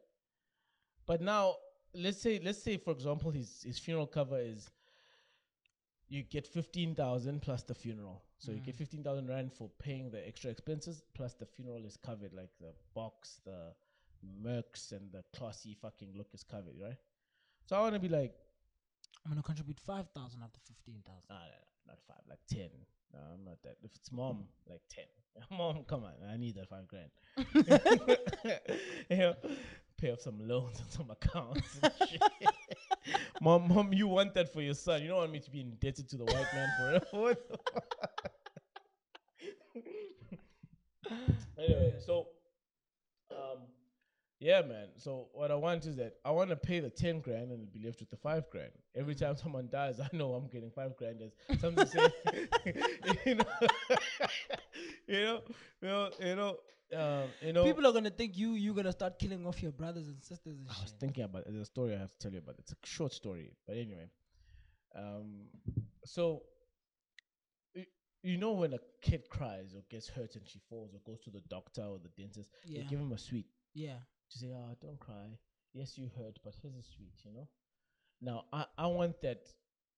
But 1.06 1.20
now, 1.22 1.56
let's 1.94 2.20
say, 2.20 2.40
let's 2.42 2.62
say, 2.62 2.76
for 2.76 2.92
example, 2.92 3.30
his 3.30 3.62
his 3.62 3.78
funeral 3.78 4.06
cover 4.06 4.38
is 4.38 4.70
you 6.08 6.22
get 6.22 6.46
fifteen 6.46 6.94
thousand 6.94 7.42
plus 7.42 7.62
the 7.62 7.74
funeral. 7.74 8.22
So 8.38 8.50
you 8.52 8.58
get 8.58 8.74
mm. 8.74 8.78
fifteen 8.78 9.02
thousand 9.02 9.28
rand 9.28 9.52
for 9.52 9.70
paying 9.78 10.10
the 10.10 10.26
extra 10.26 10.50
expenses 10.50 11.02
plus 11.14 11.34
the 11.34 11.46
funeral 11.46 11.84
is 11.84 11.96
covered, 11.96 12.32
like 12.32 12.50
the 12.60 12.72
box, 12.94 13.40
the 13.44 13.72
mercs, 14.44 14.92
and 14.92 15.12
the 15.12 15.22
classy 15.36 15.74
fucking 15.80 16.10
look 16.16 16.28
is 16.34 16.42
covered, 16.42 16.74
right? 16.80 16.98
So 17.66 17.76
I 17.76 17.80
want 17.80 17.94
to 17.94 18.00
be 18.00 18.08
like. 18.08 18.34
I'm 19.24 19.30
gonna 19.30 19.42
contribute 19.42 19.78
five 19.78 20.08
thousand 20.16 20.42
of 20.42 20.52
the 20.52 20.58
fifteen 20.66 20.96
thousand. 21.06 21.28
Nah, 21.30 21.36
nah, 21.36 21.42
nah, 21.42 21.92
not 21.92 21.98
five, 22.08 22.22
like 22.28 22.40
ten. 22.50 22.70
No, 23.12 23.20
I'm 23.32 23.44
not 23.44 23.62
that. 23.62 23.76
If 23.82 23.94
it's 23.94 24.10
mom, 24.10 24.36
mm. 24.36 24.70
like 24.70 24.80
ten. 24.88 25.04
Mom, 25.50 25.84
come 25.84 26.04
on, 26.04 26.12
I 26.30 26.36
need 26.36 26.56
that 26.56 26.68
five 26.68 26.86
grand. 26.88 27.10
you 29.10 29.16
know, 29.16 29.34
pay 30.02 30.10
off 30.10 30.20
some 30.20 30.38
loans 30.40 30.80
and 30.80 30.90
some 30.90 31.10
accounts. 31.10 31.78
mom, 33.40 33.68
mom, 33.68 33.92
you 33.92 34.08
want 34.08 34.34
that 34.34 34.52
for 34.52 34.60
your 34.60 34.74
son. 34.74 35.00
You 35.00 35.08
don't 35.08 35.18
want 35.18 35.30
me 35.30 35.38
to 35.38 35.50
be 35.50 35.60
indebted 35.60 36.08
to 36.08 36.16
the 36.16 36.24
white 36.24 36.52
man 36.52 36.68
forever. 37.08 37.36
anyway, 41.58 41.94
so 42.04 42.26
yeah, 44.42 44.60
man. 44.62 44.88
So 44.96 45.28
what 45.32 45.52
I 45.52 45.54
want 45.54 45.86
is 45.86 45.96
that 45.96 46.14
I 46.24 46.32
want 46.32 46.50
to 46.50 46.56
pay 46.56 46.80
the 46.80 46.90
ten 46.90 47.20
grand 47.20 47.52
and 47.52 47.72
be 47.72 47.80
left 47.86 48.00
with 48.00 48.10
the 48.10 48.16
five 48.16 48.50
grand. 48.50 48.72
Every 48.96 49.14
time 49.14 49.36
someone 49.36 49.68
dies, 49.70 50.00
I 50.00 50.08
know 50.12 50.34
I'm 50.34 50.48
getting 50.48 50.70
five 50.70 50.96
grand. 50.96 51.22
Something 51.60 51.86
say, 51.86 52.08
you 53.24 53.34
know, 53.36 53.44
you 55.06 55.20
know, 55.24 55.40
you 55.80 55.88
know, 55.88 56.10
you 56.20 56.34
know, 56.36 56.56
um, 56.96 57.28
you 57.40 57.52
know. 57.52 57.64
People 57.64 57.86
are 57.86 57.92
gonna 57.92 58.10
think 58.10 58.36
you 58.36 58.54
you're 58.54 58.74
gonna 58.74 58.90
start 58.92 59.18
killing 59.20 59.46
off 59.46 59.62
your 59.62 59.70
brothers 59.72 60.08
and 60.08 60.20
sisters 60.22 60.58
and 60.58 60.66
I 60.68 60.82
was 60.82 60.92
thinking 60.98 61.22
about 61.22 61.44
there's 61.46 61.56
a 61.62 61.64
story 61.64 61.94
I 61.94 61.98
have 61.98 62.10
to 62.10 62.18
tell 62.18 62.32
you 62.32 62.38
about. 62.38 62.56
It's 62.58 62.72
a 62.72 62.76
short 62.82 63.12
story, 63.12 63.52
but 63.66 63.76
anyway. 63.76 64.10
Um, 64.96 65.46
so 66.04 66.42
you 68.24 68.36
know 68.38 68.52
when 68.52 68.72
a 68.74 68.78
kid 69.00 69.28
cries 69.30 69.74
or 69.74 69.82
gets 69.90 70.08
hurt 70.08 70.34
and 70.34 70.46
she 70.46 70.58
falls 70.68 70.94
or 70.94 71.00
goes 71.06 71.20
to 71.20 71.30
the 71.30 71.40
doctor 71.48 71.82
or 71.82 71.98
the 71.98 72.10
dentist, 72.20 72.50
Yeah. 72.66 72.82
they 72.82 72.88
give 72.88 72.98
him 73.00 73.12
a 73.12 73.18
sweet 73.18 73.46
Yeah. 73.74 73.98
To 74.32 74.38
say, 74.38 74.52
"Ah, 74.56 74.74
don't 74.80 74.98
cry. 74.98 75.38
Yes, 75.72 75.96
you 75.98 76.10
hurt, 76.16 76.38
but 76.44 76.54
here's 76.60 76.74
a 76.76 76.82
sweet." 76.82 77.14
You 77.24 77.32
know. 77.32 77.48
Now 78.20 78.44
I 78.52 78.64
I 78.78 78.86
want 78.86 79.20
that 79.22 79.48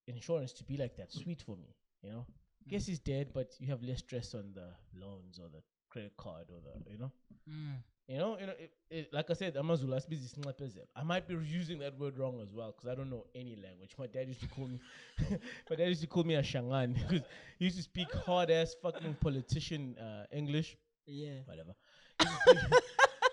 insurance 0.07 0.53
to 0.55 0.64
be 0.64 0.76
like 0.76 0.97
that 0.97 1.12
sweet 1.12 1.43
for 1.43 1.57
me. 1.57 1.74
You 2.03 2.11
know. 2.11 2.26
Guess 2.68 2.87
he's 2.87 2.99
dead, 2.99 3.30
but 3.35 3.55
you 3.59 3.68
have 3.68 3.82
less 3.82 3.99
stress 3.99 4.35
on 4.35 4.53
the 4.55 4.68
loans 4.99 5.39
or 5.39 5.49
the 5.51 5.62
credit 5.91 6.16
card 6.16 6.47
or 6.51 6.61
the 6.61 6.91
you 6.91 6.99
know. 6.99 7.12
Mm. 7.49 7.76
You 8.07 8.18
know, 8.18 8.37
you 8.39 8.47
know, 8.47 8.53
it, 8.59 8.72
it, 8.91 9.09
like 9.14 9.30
I 9.30 9.32
said, 9.32 9.57
Amazulu, 9.57 9.99
snipers. 9.99 10.76
I 10.95 11.03
might 11.03 11.26
be 11.26 11.35
using 11.43 11.78
that 11.78 11.99
word 11.99 12.18
wrong 12.18 12.39
as 12.43 12.53
well 12.53 12.74
because 12.76 12.91
I 12.91 12.95
don't 12.95 13.09
know 13.09 13.24
any 13.35 13.57
language. 13.57 13.95
My 13.99 14.07
dad 14.07 14.28
used 14.28 14.43
to 14.43 14.49
call 14.49 14.66
me, 14.66 14.78
my 15.70 15.76
dad 15.76 15.89
used 15.89 16.03
to 16.03 16.07
call 16.07 16.22
me 16.24 16.35
a 16.35 16.43
shangan 16.43 16.93
because 17.09 17.26
he 17.59 17.64
used 17.64 17.78
to 17.78 17.82
speak 17.82 18.12
hard 18.12 18.51
ass 18.51 18.74
fucking 18.82 19.14
politician 19.22 19.97
uh, 19.99 20.26
English, 20.30 20.76
Yeah. 21.07 21.41
whatever. 21.47 21.74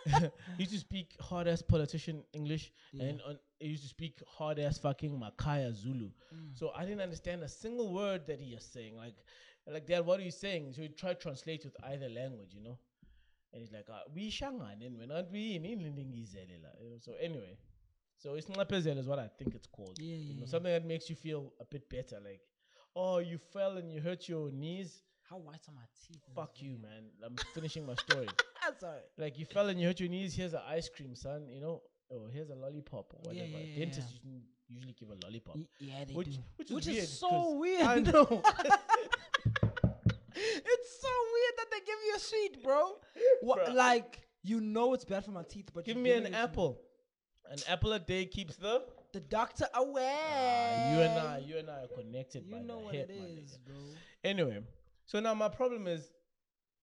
He 0.05 0.11
used 0.11 0.21
to 0.21 0.29
speak- 0.29 0.57
he 0.57 0.63
used 0.63 0.71
to 0.71 0.79
speak 0.79 1.15
hard 1.19 1.47
ass 1.47 1.61
politician 1.61 2.23
English, 2.33 2.71
Yeah. 2.93 3.05
and 3.05 3.21
on, 3.21 3.39
he 3.59 3.67
used 3.67 3.83
to 3.83 3.89
speak 3.89 4.21
hard 4.27 4.59
ass 4.59 4.77
fucking 4.79 5.19
Makaya 5.19 5.71
Zulu. 5.73 6.09
Mm. 6.33 6.57
So 6.57 6.71
I 6.75 6.85
didn't 6.85 7.01
understand 7.01 7.43
a 7.43 7.47
single 7.47 7.93
word 7.93 8.25
that 8.27 8.39
he 8.39 8.53
was 8.55 8.63
saying. 8.65 8.95
Like, 8.97 9.15
like 9.67 9.85
Dad, 9.85 10.05
what 10.05 10.19
are 10.19 10.23
you 10.23 10.31
saying? 10.31 10.73
So 10.73 10.81
he 10.81 10.89
tried 10.89 11.13
to 11.19 11.19
translate 11.21 11.63
with 11.63 11.75
either 11.83 12.09
language, 12.09 12.53
you 12.53 12.61
know. 12.61 12.77
And 13.53 13.61
he's 13.61 13.71
like, 13.71 13.89
uh, 13.89 13.99
we 14.13 14.31
shangan 14.31 14.85
and 14.85 14.97
we're 14.97 15.07
not 15.07 15.29
we 15.29 15.55
in 15.55 15.63
know, 15.65 16.97
So 16.99 17.13
anyway, 17.19 17.57
so 18.17 18.35
it's 18.35 18.47
Nqapezela 18.47 18.97
is 18.97 19.07
what 19.07 19.19
I 19.19 19.27
think 19.27 19.55
it's 19.55 19.67
called. 19.67 19.99
Yeah, 19.99 20.15
you 20.15 20.33
know, 20.35 20.41
yeah. 20.41 20.45
something 20.47 20.71
that 20.71 20.85
makes 20.85 21.09
you 21.09 21.15
feel 21.15 21.53
a 21.59 21.65
bit 21.65 21.89
better. 21.89 22.19
Like, 22.23 22.41
oh, 22.95 23.17
you 23.19 23.37
fell 23.37 23.77
and 23.77 23.91
you 23.91 23.99
hurt 24.01 24.29
your 24.29 24.51
knees. 24.51 25.03
How 25.31 25.37
white 25.37 25.61
are 25.69 25.73
my 25.73 25.81
teeth? 26.07 26.21
Fuck 26.35 26.61
you, 26.61 26.77
man. 26.81 27.03
I'm 27.25 27.35
finishing 27.53 27.85
my 27.85 27.95
story. 27.95 28.27
Alright. 28.83 29.01
like 29.17 29.39
you 29.39 29.45
fell 29.45 29.69
and 29.69 29.79
you 29.79 29.87
hurt 29.87 29.99
your 30.01 30.09
knees. 30.09 30.35
Here's 30.35 30.53
an 30.53 30.59
ice 30.67 30.89
cream, 30.89 31.15
son. 31.15 31.47
You 31.49 31.61
know, 31.61 31.81
or 32.09 32.29
here's 32.29 32.49
a 32.49 32.55
lollipop 32.55 33.13
or 33.13 33.19
whatever. 33.29 33.45
yeah, 33.47 33.57
yeah, 33.59 33.79
Dentists 33.79 34.11
yeah. 34.11 34.29
usually- 34.29 34.45
usually 34.67 34.93
give 34.99 35.09
a 35.09 35.15
lollipop. 35.25 35.55
Y- 35.55 35.67
Yeah, 35.79 36.03
they 36.05 36.13
Which, 36.13 36.35
do. 36.35 36.41
which 36.57 36.67
is 36.69 36.75
Which 36.75 36.85
weird. 36.87 36.97
is 36.97 37.17
so 37.17 37.53
weird. 37.57 37.81
I 37.81 37.99
know. 37.99 38.43
it's 40.35 41.01
so 41.01 41.13
weird 41.33 41.55
that 41.57 41.67
they 41.71 41.79
give 41.79 41.99
you 42.07 42.13
a 42.15 42.19
sweet, 42.19 42.63
bro. 42.63 42.91
What, 43.41 43.65
Bruh. 43.67 43.73
like 43.73 44.19
you 44.43 44.59
know 44.59 44.93
it's 44.93 45.05
bad 45.05 45.23
for 45.25 45.31
my 45.31 45.43
teeth, 45.43 45.69
but 45.73 45.85
Give 45.85 45.95
me 45.97 46.11
an 46.11 46.33
apple. 46.33 46.79
An 47.49 47.59
apple 47.69 47.93
a 47.93 47.99
day 47.99 48.25
keeps 48.25 48.55
the. 48.57 48.83
The 49.13 49.19
doctor 49.19 49.67
away. 49.73 50.15
Ah, 50.33 50.93
you 50.93 51.01
and 51.01 51.19
I, 51.19 51.37
you 51.45 51.57
and 51.57 51.69
I 51.69 51.81
are 51.83 51.87
connected. 51.87 52.45
You 52.45 52.55
by 52.55 52.61
know 52.61 52.77
the 52.79 52.85
what 52.85 52.95
hip, 52.95 53.09
it 53.09 53.13
is, 53.43 53.57
bro. 53.57 53.75
Anyway, 54.23 54.59
so 55.11 55.19
now 55.19 55.33
my 55.33 55.49
problem 55.49 55.87
is, 55.87 56.09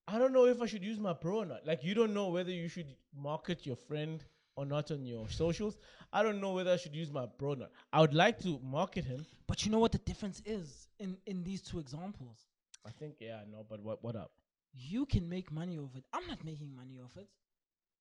I 0.06 0.18
don't 0.18 0.34
know 0.34 0.44
if 0.44 0.60
I 0.60 0.66
should 0.66 0.84
use 0.84 1.00
my 1.00 1.14
bro 1.14 1.38
or 1.38 1.46
not. 1.46 1.66
Like 1.66 1.82
you 1.82 1.94
don't 1.94 2.12
know 2.12 2.28
whether 2.28 2.50
you 2.50 2.68
should 2.68 2.94
market 3.18 3.64
your 3.64 3.76
friend 3.76 4.22
or 4.54 4.66
not 4.66 4.90
on 4.90 5.06
your 5.06 5.30
socials. 5.30 5.78
I 6.12 6.22
don't 6.22 6.38
know 6.38 6.52
whether 6.52 6.70
I 6.70 6.76
should 6.76 6.94
use 6.94 7.10
my 7.10 7.24
bro 7.38 7.52
or 7.52 7.56
not. 7.56 7.70
I 7.90 8.02
would 8.02 8.12
like 8.12 8.38
to 8.40 8.60
market 8.62 9.06
him. 9.06 9.24
But 9.46 9.64
you 9.64 9.72
know 9.72 9.78
what 9.78 9.92
the 9.92 9.98
difference 10.10 10.42
is 10.44 10.88
in 10.98 11.16
in 11.24 11.42
these 11.42 11.62
two 11.62 11.78
examples? 11.78 12.36
I 12.86 12.90
think 12.90 13.14
yeah, 13.18 13.40
I 13.46 13.50
know, 13.50 13.64
but 13.66 13.80
what 13.82 14.04
what 14.04 14.14
up? 14.14 14.30
You 14.74 15.06
can 15.06 15.26
make 15.26 15.50
money 15.50 15.78
off 15.78 15.96
it. 15.96 16.04
I'm 16.12 16.26
not 16.26 16.44
making 16.44 16.76
money 16.76 17.00
off 17.02 17.16
it. 17.16 17.28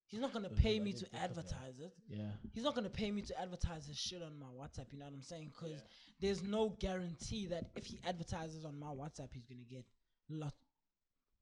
He's 0.08 0.20
not 0.20 0.34
gonna 0.34 0.50
pay 0.50 0.78
me 0.78 0.92
to 0.92 1.06
think 1.06 1.08
of 1.08 1.20
that. 1.20 1.24
advertise 1.24 1.80
it. 1.80 1.94
Yeah. 2.10 2.32
He's 2.54 2.64
not 2.66 2.76
gonna 2.76 2.90
pay 2.90 3.12
me 3.12 3.22
to 3.22 3.42
advertise 3.42 3.88
his 3.88 3.98
shit 3.98 4.22
on 4.22 4.38
my 4.38 4.48
WhatsApp. 4.48 4.92
You 4.92 5.00
know 5.00 5.06
what 5.06 5.14
I'm 5.14 5.22
saying? 5.22 5.54
Because 5.56 5.82
there's 6.20 6.44
no 6.44 6.76
guarantee 6.80 7.46
that 7.48 7.70
if 7.78 7.86
he 7.86 8.02
advertises 8.06 8.66
on 8.66 8.78
my 8.78 8.88
WhatsApp, 8.88 9.30
he's 9.32 9.46
gonna 9.46 9.70
get 9.70 9.86
lot. 10.30 10.54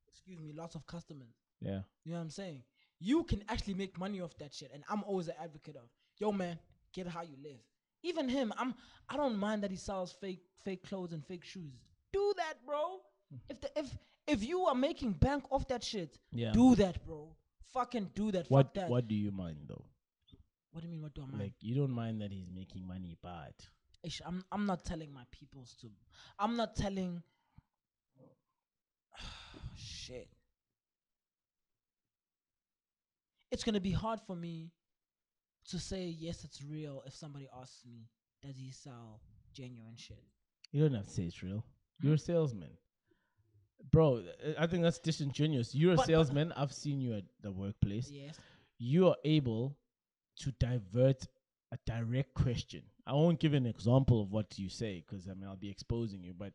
Excuse 0.10 0.40
me, 0.40 0.54
lots 0.54 0.76
of 0.76 0.86
customers. 0.88 1.36
Yeah. 1.62 1.82
You 2.04 2.12
know 2.14 2.18
what 2.20 2.24
I'm 2.24 2.30
saying? 2.30 2.64
You 3.00 3.24
can 3.24 3.44
actually 3.50 3.74
make 3.76 3.98
money 4.00 4.22
off 4.22 4.38
that 4.38 4.54
shit, 4.54 4.72
and 4.74 4.84
I'm 4.90 5.04
always 5.04 5.28
an 5.28 5.36
advocate 5.42 5.76
of, 5.76 5.90
yo 6.18 6.32
man, 6.32 6.58
get 6.94 7.08
how 7.08 7.22
you 7.22 7.36
live. 7.44 7.60
Even 8.04 8.30
him, 8.30 8.54
I'm. 8.58 8.74
I 9.10 9.18
don't 9.18 9.38
mind 9.38 9.64
that 9.64 9.72
he 9.72 9.78
sells 9.78 10.12
fake 10.14 10.44
fake 10.64 10.84
clothes 10.88 11.12
and 11.14 11.26
fake 11.26 11.44
shoes. 11.44 11.74
Do 12.14 12.34
that, 12.38 12.66
bro. 12.66 13.00
If 13.50 13.60
the 13.62 13.70
if 13.76 13.98
if 14.28 14.44
you 14.44 14.66
are 14.66 14.76
making 14.76 15.14
bank 15.14 15.44
off 15.52 15.68
that 15.68 15.84
shit, 15.84 16.18
Yeah. 16.32 16.52
do 16.52 16.76
that, 16.76 17.04
bro. 17.06 17.36
Fucking 17.74 18.12
do 18.16 18.32
that. 18.32 18.50
What 18.50 18.68
Fuck 18.68 18.74
that. 18.76 18.90
what 18.90 19.08
do 19.08 19.16
you 19.16 19.32
mind 19.32 19.58
though? 19.68 19.84
What 20.72 20.82
do 20.82 20.88
you 20.88 20.92
mean? 20.92 21.02
What 21.02 21.14
do 21.14 21.22
I 21.24 21.26
mind? 21.26 21.40
Like 21.42 21.54
you 21.62 21.76
don't 21.76 21.92
mind 21.92 22.22
that 22.22 22.32
he's 22.32 22.50
making 22.52 22.86
money, 22.88 23.18
but 23.22 23.56
Ish, 24.04 24.22
I'm 24.26 24.44
I'm 24.52 24.66
not 24.68 24.86
telling 24.86 25.12
my 25.12 25.24
peoples 25.32 25.76
to. 25.82 25.90
I'm 26.38 26.56
not 26.56 26.76
telling. 26.76 27.24
Shit. 29.76 30.30
It's 33.52 33.64
gonna 33.64 33.80
be 33.80 33.92
hard 33.92 34.20
for 34.26 34.36
me 34.36 34.72
to 35.70 35.80
say 35.80 36.06
yes, 36.06 36.44
it's 36.44 36.64
real 36.64 37.04
if 37.06 37.14
somebody 37.16 37.48
asks 37.60 37.86
me, 37.86 38.08
does 38.42 38.58
he 38.58 38.72
sell 38.72 39.22
genuine 39.54 39.96
shit? 39.96 40.24
you 40.72 40.82
don't 40.82 40.94
have 40.94 41.08
to 41.08 41.14
say 41.14 41.24
it's 41.24 41.42
real. 41.42 41.64
You're 42.02 42.16
a 42.16 42.18
hmm? 42.18 42.22
salesman. 42.22 42.70
Bro, 43.92 44.24
I 44.60 44.68
think 44.68 44.84
that's 44.84 45.00
disingenuous. 45.00 45.74
You're 45.74 45.94
a 45.94 45.96
But- 45.96 46.02
but- 46.02 46.08
salesman. 46.08 46.52
I've 46.54 46.74
seen 46.74 47.00
you 47.00 47.14
at 47.14 47.24
the 47.42 47.52
workplace. 47.52 48.10
Yes. 48.12 48.38
you 48.78 49.08
are 49.08 49.16
able 49.24 49.78
to 50.38 50.52
divert 50.60 51.26
a 51.72 51.78
direct 51.86 52.34
question. 52.34 52.84
I 53.08 53.14
won't 53.14 53.40
give 53.40 53.54
an 53.54 53.66
example 53.66 54.22
of 54.22 54.32
what 54.32 54.60
you 54.60 54.68
say 54.68 55.02
because 55.06 55.30
I 55.30 55.34
mean 55.34 55.48
I'll 55.48 55.56
be 55.56 55.70
exposing 55.70 56.24
you. 56.24 56.34
But 56.34 56.54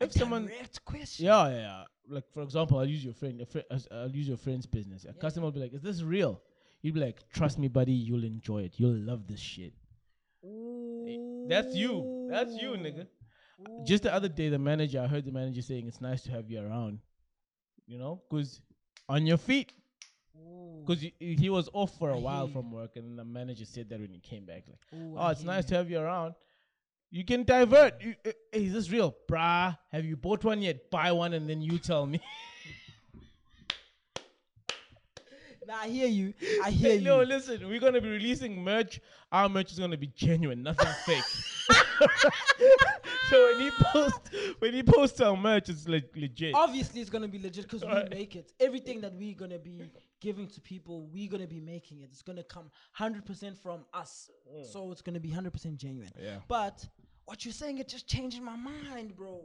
A 0.00 0.04
if 0.04 0.12
someone, 0.12 0.46
direct 0.46 0.84
question. 0.84 1.26
yeah, 1.26 1.48
yeah, 1.48 1.56
yeah, 1.56 1.84
like 2.08 2.24
for 2.32 2.42
example, 2.42 2.78
I'll 2.78 2.84
use 2.88 3.04
your 3.04 3.14
friend. 3.14 3.40
A 3.40 3.46
fri- 3.46 3.64
I'll 3.90 4.10
use 4.10 4.28
your 4.28 4.36
friend's 4.36 4.66
business. 4.66 5.04
A 5.08 5.12
customer 5.14 5.44
will 5.46 5.52
be 5.52 5.60
like, 5.60 5.72
"Is 5.74 5.82
this 5.82 6.02
real?" 6.02 6.40
You'd 6.82 6.94
be 6.94 7.00
like, 7.00 7.28
"Trust 7.32 7.58
me, 7.58 7.68
buddy. 7.68 7.92
You'll 7.92 8.24
enjoy 8.24 8.62
it. 8.62 8.74
You'll 8.78 8.96
love 8.96 9.26
this 9.26 9.40
shit." 9.40 9.72
Eh, 10.44 11.16
That's 11.48 11.74
you. 11.74 12.28
That's 12.30 12.52
you, 12.54 12.70
nigga. 12.72 13.06
Just 13.86 14.02
the 14.02 14.12
other 14.12 14.28
day, 14.28 14.50
the 14.50 14.58
manager, 14.58 15.00
I 15.00 15.06
heard 15.06 15.24
the 15.24 15.32
manager 15.32 15.62
saying 15.62 15.86
it's 15.88 16.00
nice 16.02 16.22
to 16.24 16.30
have 16.30 16.50
you 16.50 16.60
around. 16.60 16.98
You 17.86 17.98
know, 17.98 18.22
because 18.28 18.60
on 19.08 19.26
your 19.26 19.38
feet. 19.38 19.72
Because 20.84 21.04
he 21.18 21.50
was 21.50 21.68
off 21.72 21.98
for 21.98 22.10
a 22.10 22.16
I 22.16 22.20
while 22.20 22.46
from 22.48 22.70
work, 22.70 22.94
and 22.96 23.18
the 23.18 23.24
manager 23.24 23.64
said 23.64 23.88
that 23.88 23.98
when 23.98 24.10
he 24.10 24.20
came 24.20 24.44
back, 24.44 24.64
like, 24.68 24.78
Ooh, 25.00 25.14
"Oh, 25.16 25.22
I 25.22 25.32
it's 25.32 25.42
nice 25.42 25.64
you. 25.64 25.68
to 25.70 25.74
have 25.76 25.90
you 25.90 25.98
around. 25.98 26.34
You 27.10 27.24
can 27.24 27.44
divert. 27.44 28.02
You, 28.02 28.14
uh, 28.26 28.32
is 28.52 28.72
this 28.72 28.90
real, 28.90 29.14
brah? 29.30 29.76
Have 29.92 30.04
you 30.04 30.16
bought 30.16 30.44
one 30.44 30.60
yet? 30.62 30.90
Buy 30.90 31.12
one, 31.12 31.32
and 31.34 31.48
then 31.48 31.62
you 31.62 31.78
tell 31.78 32.06
me." 32.06 32.20
Nah, 35.66 35.78
I 35.82 35.88
hear 35.88 36.06
you. 36.06 36.32
I 36.62 36.70
hear 36.70 36.94
you. 36.94 37.00
no, 37.00 37.22
listen, 37.22 37.66
we're 37.68 37.80
gonna 37.80 38.00
be 38.00 38.08
releasing 38.08 38.62
merch. 38.62 39.00
Our 39.32 39.48
merch 39.48 39.72
is 39.72 39.78
gonna 39.80 39.96
be 39.96 40.06
genuine, 40.14 40.62
nothing 40.62 40.86
fake. 41.04 41.24
so 43.30 43.50
when 43.50 43.60
he 43.60 43.70
posts, 43.70 44.30
when 44.60 44.74
he 44.74 44.82
posts 44.84 45.20
our 45.20 45.36
merch, 45.36 45.68
it's 45.68 45.88
legit. 45.88 46.54
Obviously, 46.54 47.00
it's 47.00 47.10
gonna 47.10 47.26
be 47.26 47.40
legit 47.40 47.64
because 47.68 47.84
we 47.84 48.16
make 48.16 48.36
it. 48.36 48.52
Everything 48.60 49.00
that 49.00 49.14
we're 49.14 49.34
gonna 49.34 49.58
be 49.58 49.90
giving 50.20 50.46
to 50.48 50.60
people, 50.60 51.06
we're 51.12 51.28
gonna 51.28 51.46
be 51.46 51.60
making 51.60 52.00
it. 52.00 52.08
It's 52.12 52.22
gonna 52.22 52.42
come 52.44 52.70
hundred 52.92 53.24
percent 53.26 53.56
from 53.58 53.84
us. 53.92 54.30
So 54.72 54.92
it's 54.92 55.02
gonna 55.02 55.20
be 55.20 55.30
hundred 55.30 55.52
percent 55.52 55.76
genuine. 55.76 56.10
Mm. 56.18 56.24
Yeah. 56.24 56.36
But 56.48 56.86
what 57.26 57.44
you're 57.44 57.52
saying, 57.52 57.78
it 57.78 57.88
just 57.88 58.06
changed 58.06 58.40
my 58.42 58.56
mind, 58.56 59.16
bro. 59.16 59.40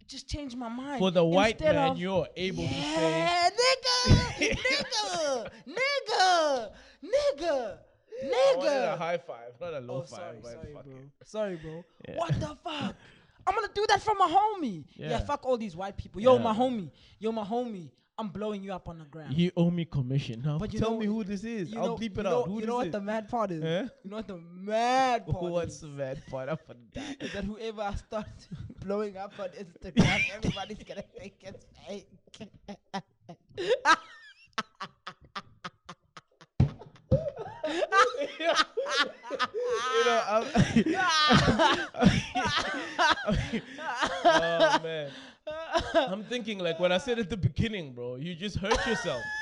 It 0.00 0.08
just 0.08 0.28
changed 0.28 0.56
my 0.56 0.68
mind. 0.68 0.96
Mm. 0.96 0.98
For 0.98 1.10
the 1.10 1.24
white 1.24 1.56
Instead 1.56 1.74
man, 1.76 1.90
of- 1.92 1.98
you're 1.98 2.26
able 2.36 2.62
to 2.62 2.68
say, 2.68 3.18
yeah, 3.18 3.50
nigga, 3.50 4.20
nigga, 4.40 5.50
nigga, 5.68 6.70
nigga, 7.02 7.78
I 8.24 8.54
wanted 8.56 8.84
a 8.92 8.96
high 8.96 9.18
five, 9.18 9.52
not 9.60 9.74
a 9.74 9.80
low 9.80 9.96
Oh, 9.96 10.02
five. 10.02 10.18
sorry, 10.42 10.42
sorry, 10.42 10.72
bro. 10.72 10.92
Sorry, 11.24 11.56
bro. 11.56 11.84
Yeah. 12.08 12.16
What 12.16 12.40
the 12.40 12.56
fuck? 12.64 12.94
I'm 13.48 13.54
gonna 13.54 13.68
do 13.74 13.84
that 13.88 14.02
for 14.02 14.14
my 14.14 14.26
homie. 14.28 14.84
Yeah. 14.96 15.10
Yeah. 15.10 15.18
fuck 15.20 15.44
all 15.46 15.56
these 15.56 15.76
white 15.76 15.96
people. 15.96 16.20
Yo, 16.20 16.36
Yeah. 16.36 16.42
my 16.42 16.52
homie. 16.54 16.90
Yo, 17.20 17.30
my 17.30 17.44
homie. 17.44 17.90
I'm 18.18 18.28
blowing 18.30 18.62
you 18.62 18.72
up 18.72 18.88
on 18.88 18.98
the 18.98 19.04
ground. 19.04 19.34
You 19.36 19.50
owe 19.58 19.70
me 19.70 19.84
commission. 19.84 20.40
Now 20.42 20.56
But 20.58 20.72
you 20.72 20.80
tell 20.80 20.92
know- 20.92 21.00
me 21.00 21.06
who 21.06 21.22
this 21.22 21.44
is. 21.44 21.70
You 21.70 21.78
I'll 21.78 21.86
know- 21.88 21.96
bleep 21.96 22.16
it 22.18 22.22
know, 22.22 22.40
out. 22.40 22.46
Who 22.48 22.60
you 22.60 22.66
know 22.66 22.76
what 22.76 22.90
the 22.90 23.00
mad 23.00 23.28
part 23.28 23.50
is? 23.50 23.62
Huh? 23.62 23.88
You 24.04 24.10
know 24.10 24.16
what 24.16 24.26
the 24.26 24.38
mad 24.38 25.26
part 25.30 25.42
What's 25.52 25.74
is? 25.74 25.80
the 25.82 25.88
mad 25.88 26.22
part 26.30 26.48
of 26.48 26.58
that? 26.94 27.16
Is 27.22 27.32
that 27.34 27.44
whoever 27.44 27.82
I 27.82 27.94
start 27.94 28.26
blowing 28.80 29.18
up 29.18 29.32
on 29.38 29.48
Instagram, 29.50 30.22
everybody's 30.34 30.82
gonna 30.82 31.02
think 31.18 31.34
it's 31.42 31.66
fake. 31.86 32.08
you 38.38 40.04
know, 40.04 40.22
I'm, 40.28 40.44
oh 44.24 44.80
man, 44.82 45.10
I'm 45.94 46.24
thinking 46.24 46.58
like 46.58 46.78
what 46.80 46.92
I 46.92 46.98
said 46.98 47.18
at 47.18 47.30
the 47.30 47.36
beginning, 47.36 47.92
bro. 47.92 48.16
You 48.16 48.34
just 48.34 48.56
hurt 48.56 48.86
yourself. 48.86 49.22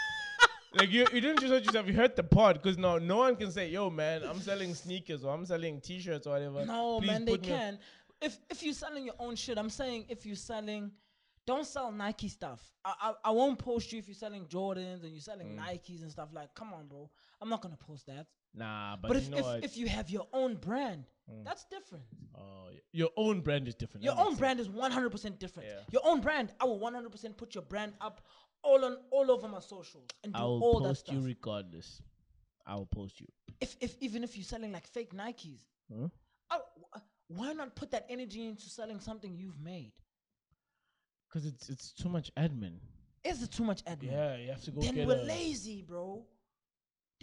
Like 0.77 0.91
you, 0.91 1.07
you 1.13 1.21
didn't 1.21 1.39
just 1.39 1.53
hurt 1.53 1.65
yourself. 1.65 1.87
You 1.87 1.93
hurt 1.93 2.17
the 2.17 2.25
pod 2.25 2.61
because 2.61 2.77
now 2.77 2.99
no 2.99 3.19
one 3.19 3.37
can 3.37 3.53
say, 3.53 3.69
"Yo, 3.71 3.91
man, 3.91 4.23
I'm 4.25 4.41
selling 4.41 4.75
sneakers 4.75 5.25
or 5.25 5.33
I'm 5.33 5.47
selling 5.47 5.81
T-shirts 5.81 6.27
or 6.27 6.31
whatever." 6.31 6.67
No, 6.67 6.99
Please 6.99 7.07
man, 7.07 7.25
they 7.25 7.31
put 7.31 7.47
me 7.47 7.53
on-" 7.53 7.59
can. 7.59 7.79
If 8.21 8.39
if 8.51 8.61
you're 8.61 8.75
selling 8.75 9.05
your 9.05 9.15
own 9.21 9.37
shit, 9.37 9.57
I'm 9.57 9.71
saying 9.71 10.07
if 10.09 10.27
you're 10.27 10.35
selling, 10.35 10.91
don't 11.47 11.65
sell 11.65 11.93
Nike 11.93 12.27
stuff. 12.29 12.61
I 12.85 12.93
I, 13.01 13.29
I 13.29 13.31
won't 13.31 13.57
post 13.57 13.93
you 13.93 14.01
if 14.01 14.09
you're 14.09 14.17
selling 14.17 14.47
Jordans 14.47 15.05
and 15.05 15.13
you're 15.13 15.21
selling 15.21 15.47
Mm. 15.57 15.61
Nikes 15.61 16.03
and 16.03 16.11
stuff. 16.11 16.31
Like, 16.33 16.53
come 16.57 16.73
on, 16.75 16.89
bro. 16.89 17.09
I'm 17.41 17.49
not 17.49 17.63
gonna 17.63 17.77
post 17.77 18.07
that. 18.07 18.27
Nah, 18.55 18.97
but, 18.97 19.09
But, 19.09 19.17
you 19.17 19.23
if 19.23 19.31
know 19.31 19.37
if, 19.39 19.45
what? 19.45 19.61
Mm. 19.61 19.65
if 19.65 19.77
you 19.77 19.89
have 19.89 20.11
your 20.11 20.27
own 20.33 20.55
brand, 20.57 21.05
that's 21.45 21.65
different. 21.65 22.05
oh, 22.37 22.67
y- 22.71 22.79
your 22.93 23.11
own 23.17 23.41
brand 23.41 23.67
is 23.67 23.75
different. 23.75 24.05
Your 24.05 24.15
that 24.15 24.21
own 24.21 24.29
sense. 24.29 24.39
brand 24.39 24.61
is 24.61 24.69
100% 24.69 25.39
different. 25.39 25.69
Yeah. 25.69 25.81
Your 25.91 26.03
own 26.05 26.21
brand, 26.21 26.53
I 26.61 26.65
will 26.65 26.79
100% 26.79 27.37
put 27.37 27.55
your 27.55 27.63
brand 27.65 27.95
up 28.01 28.21
all 28.63 28.85
on 28.85 28.97
all 29.11 29.31
over 29.31 29.47
my 29.49 29.61
socials 29.61 30.07
and 30.23 30.33
do 30.33 30.39
I 30.39 30.43
will 30.45 30.63
all 30.63 30.81
that 30.81 30.89
post 30.89 31.01
stuff. 31.01 31.15
you 31.17 31.21
regardless. 31.23 32.01
I 32.67 32.77
will 32.77 32.87
post 32.87 33.21
you. 33.21 33.27
if 33.61 33.77
if 33.81 33.97
even 34.01 34.25
if 34.25 34.37
you're 34.37 34.45
selling 34.45 34.73
like 34.73 34.87
fake 34.87 35.13
Nikes, 35.13 35.65
Huh? 35.93 36.09
I- 36.51 36.61
why 37.29 37.53
not 37.55 37.75
put 37.75 37.91
that 37.91 38.07
energy 38.09 38.47
into 38.47 38.69
selling 38.71 39.01
something 39.01 39.35
you've 39.37 39.61
made? 39.61 39.93
Cause 41.33 41.45
it's 41.47 41.69
it's 41.69 41.93
too 41.93 42.09
much 42.09 42.31
admin. 42.37 42.75
Is 43.25 43.43
it 43.43 43.51
too 43.51 43.65
much 43.65 43.85
admin? 43.87 44.13
Yeah, 44.13 44.37
you 44.37 44.49
have 44.51 44.63
to 44.63 44.71
go 44.71 44.81
then 44.81 45.07
we're 45.07 45.15
a, 45.19 45.23
lazy, 45.25 45.83
bro. 45.83 46.25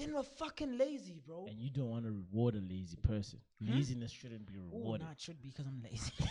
Then 0.02 0.16
we're 0.16 0.24
fucking 0.24 0.78
lazy, 0.78 1.20
bro. 1.26 1.46
and 1.48 1.60
you 1.60 1.70
don't 1.70 1.90
want 1.90 2.06
to 2.06 2.12
reward 2.12 2.56
a 2.56 2.60
lazy 2.60 2.98
person. 2.98 3.40
Laziness 3.62 4.12
shouldn't 4.12 4.46
be 4.48 4.54
Oh, 4.58 4.78
rewarded. 4.78 5.06
nah, 5.06 5.12
it 5.12 5.22
should 5.22 5.42
be 5.42 5.50
because 5.50 5.66
I'm 5.68 5.82
lazy. 5.84 6.12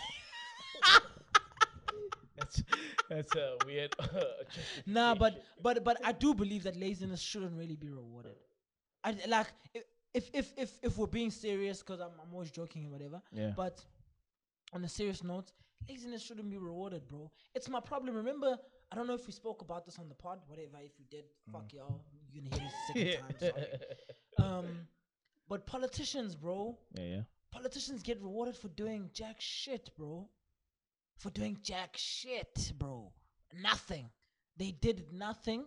That's 2.37 2.63
that's 3.09 3.35
a 3.35 3.57
weird. 3.65 3.95
Uh, 4.01 4.23
nah, 4.85 5.13
but 5.15 5.43
but 5.61 5.83
but 5.83 5.97
I 6.03 6.11
do 6.11 6.33
believe 6.33 6.63
that 6.63 6.75
laziness 6.75 7.21
shouldn't 7.21 7.55
really 7.57 7.75
be 7.75 7.89
rewarded. 7.89 8.35
I 9.03 9.15
like 9.27 9.47
if 10.13 10.29
if 10.33 10.51
if 10.57 10.71
if 10.81 10.97
we're 10.97 11.07
being 11.07 11.31
serious, 11.31 11.79
because 11.79 11.99
I'm 11.99 12.11
I'm 12.21 12.33
always 12.33 12.51
joking 12.51 12.83
and 12.83 12.91
whatever. 12.91 13.21
Yeah. 13.31 13.51
But 13.55 13.85
on 14.73 14.83
a 14.83 14.89
serious 14.89 15.23
note, 15.23 15.51
laziness 15.87 16.23
shouldn't 16.23 16.49
be 16.49 16.57
rewarded, 16.57 17.07
bro. 17.07 17.31
It's 17.53 17.69
my 17.69 17.79
problem. 17.79 18.15
Remember, 18.15 18.57
I 18.91 18.95
don't 18.95 19.07
know 19.07 19.13
if 19.13 19.27
we 19.27 19.33
spoke 19.33 19.61
about 19.61 19.85
this 19.85 19.99
on 19.99 20.09
the 20.09 20.15
pod. 20.15 20.39
Whatever, 20.47 20.77
if 20.83 20.97
we 20.97 21.05
did, 21.09 21.25
fuck 21.51 21.67
mm. 21.67 21.73
y'all. 21.73 22.01
You're 22.31 22.43
gonna 22.43 22.61
hear 22.61 22.69
this 22.89 23.41
a 23.41 23.45
second 23.45 23.51
time. 23.51 23.51
Sorry. 24.37 24.49
Um, 24.49 24.65
but 25.49 25.65
politicians, 25.65 26.35
bro, 26.35 26.77
yeah, 26.97 27.03
yeah. 27.03 27.21
politicians 27.51 28.01
get 28.03 28.21
rewarded 28.21 28.55
for 28.55 28.69
doing 28.69 29.09
jack 29.13 29.35
shit, 29.39 29.89
bro. 29.97 30.29
For 31.17 31.29
doing 31.29 31.57
jack 31.61 31.95
shit, 31.97 32.71
bro. 32.77 33.11
Nothing. 33.61 34.09
They 34.57 34.71
did 34.71 35.05
nothing. 35.11 35.65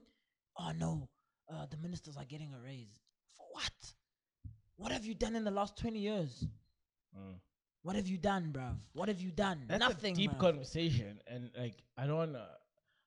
Oh 0.59 0.73
no, 0.79 1.09
uh, 1.53 1.67
the 1.71 1.77
ministers 1.77 2.17
are 2.17 2.25
getting 2.25 2.53
a 2.55 2.61
raise. 2.61 2.99
For 3.37 3.47
what? 3.53 3.95
What 4.77 4.93
have 4.93 5.05
you 5.05 5.15
done 5.15 5.37
in 5.37 5.45
the 5.45 5.51
last 5.51 5.77
20 5.79 5.99
years? 5.99 6.47
Mm. 7.17 7.35
What 7.83 7.97
have 7.97 8.09
you 8.09 8.17
done, 8.17 8.51
bruv? 8.53 8.77
What 8.95 9.09
have 9.09 9.21
you 9.21 9.31
done? 9.31 9.65
That's 9.69 9.79
Nothing. 9.81 10.15
a 10.15 10.17
deep 10.17 10.33
bruv. 10.33 10.39
conversation, 10.41 11.21
and 11.27 11.51
like 11.57 11.75
I 11.99 12.07
don't 12.07 12.17
wanna. 12.17 12.47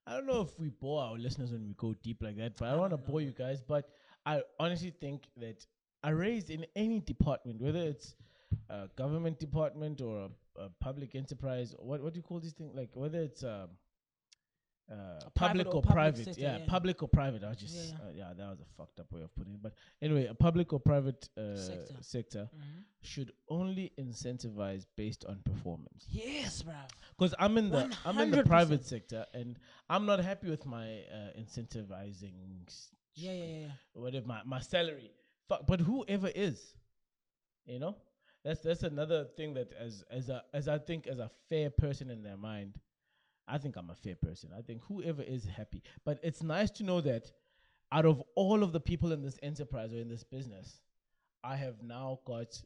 I 0.07 0.13
don't 0.13 0.25
know 0.25 0.41
if 0.41 0.57
we 0.57 0.69
bore 0.69 1.03
our 1.03 1.17
listeners 1.17 1.51
when 1.51 1.67
we 1.67 1.73
go 1.73 1.93
deep 2.01 2.21
like 2.21 2.37
that, 2.37 2.55
but 2.57 2.67
I 2.67 2.71
don't 2.71 2.79
want 2.79 2.91
to 2.91 2.97
bore 2.97 3.19
you 3.19 3.31
guys. 3.31 3.61
But 3.61 3.89
I 4.25 4.41
honestly 4.57 4.93
think 5.01 5.23
that 5.35 5.65
a 6.03 6.15
raise 6.15 6.49
in 6.49 6.65
any 6.75 7.01
department, 7.01 7.61
whether 7.61 7.79
it's 7.79 8.15
a 8.69 8.87
government 8.95 9.37
department 9.39 9.99
or 9.99 10.29
a, 10.57 10.63
a 10.63 10.69
public 10.79 11.15
enterprise, 11.15 11.75
what 11.77 12.01
what 12.01 12.13
do 12.13 12.19
you 12.19 12.23
call 12.23 12.39
this 12.39 12.53
thing? 12.53 12.71
Like 12.73 12.91
whether 12.93 13.19
it's 13.19 13.43
um, 13.43 13.69
uh, 14.89 14.95
private 15.35 15.65
public 15.65 15.67
or 15.75 15.81
public 15.81 15.93
private, 15.93 16.37
yeah, 16.37 16.57
yeah. 16.57 16.65
public 16.67 17.03
or 17.03 17.09
private. 17.09 17.43
I 17.43 17.53
just 17.53 17.75
Yeah, 17.75 17.95
uh, 17.97 18.11
yeah, 18.15 18.33
that 18.37 18.49
was 18.49 18.59
a 18.61 18.65
fucked 18.77 18.99
up 19.01 19.11
way 19.11 19.21
of 19.21 19.35
putting 19.35 19.53
it. 19.55 19.61
But 19.61 19.73
anyway, 20.01 20.27
a 20.27 20.33
public 20.33 20.71
or 20.71 20.79
private 20.79 21.27
uh, 21.37 21.55
Sector. 21.57 21.95
sector 22.01 22.49
Mhm. 22.55 22.83
should 23.01 23.31
only 23.49 23.91
incentivize 23.99 24.85
based 24.95 25.25
on 25.25 25.41
performance 25.43 26.05
Yes, 26.09 26.63
bruv. 26.63 26.89
because 27.17 27.35
I'm 27.37 27.57
in 27.57 27.69
the 27.69 27.97
I'm 28.05 28.17
in 28.19 28.31
the 28.31 28.43
private 28.43 28.85
sector 28.85 29.25
and 29.33 29.59
I'm 29.89 30.05
not 30.05 30.19
happy 30.19 30.49
with 30.49 30.65
my 30.65 31.03
uh, 31.03 31.31
incentivizing 31.37 32.33
Yeah, 33.15 33.33
yeah, 33.33 33.45
yeah. 33.45 33.71
whatever 33.93 34.25
my, 34.27 34.41
my 34.45 34.59
salary. 34.59 35.11
Fuck, 35.49 35.65
but 35.67 35.79
whoever 35.81 36.27
is, 36.29 36.75
you 37.65 37.79
know, 37.79 37.95
that's 38.43 38.61
that's 38.61 38.83
another 38.83 39.25
thing 39.35 39.53
that 39.55 39.73
as 39.73 40.03
as 40.09 40.29
a 40.29 40.43
as 40.53 40.67
I 40.67 40.77
think 40.77 41.07
as 41.07 41.19
a 41.19 41.29
fair 41.49 41.69
person 41.69 42.09
in 42.09 42.21
their 42.23 42.37
mind, 42.37 42.75
I 43.47 43.57
think 43.57 43.77
I'm 43.77 43.89
a 43.89 43.95
fair 43.95 44.15
person. 44.15 44.49
I 44.57 44.61
think 44.61 44.81
whoever 44.87 45.21
is 45.21 45.45
happy. 45.45 45.81
But 46.05 46.19
it's 46.23 46.43
nice 46.43 46.69
to 46.71 46.83
know 46.83 47.01
that 47.01 47.31
out 47.91 48.05
of 48.05 48.21
all 48.35 48.63
of 48.63 48.73
the 48.73 48.79
people 48.79 49.13
in 49.13 49.21
this 49.21 49.39
enterprise 49.41 49.93
or 49.93 49.97
in 49.97 50.09
this 50.09 50.23
business, 50.23 50.81
I 51.43 51.55
have 51.55 51.81
now 51.81 52.19
got 52.25 52.61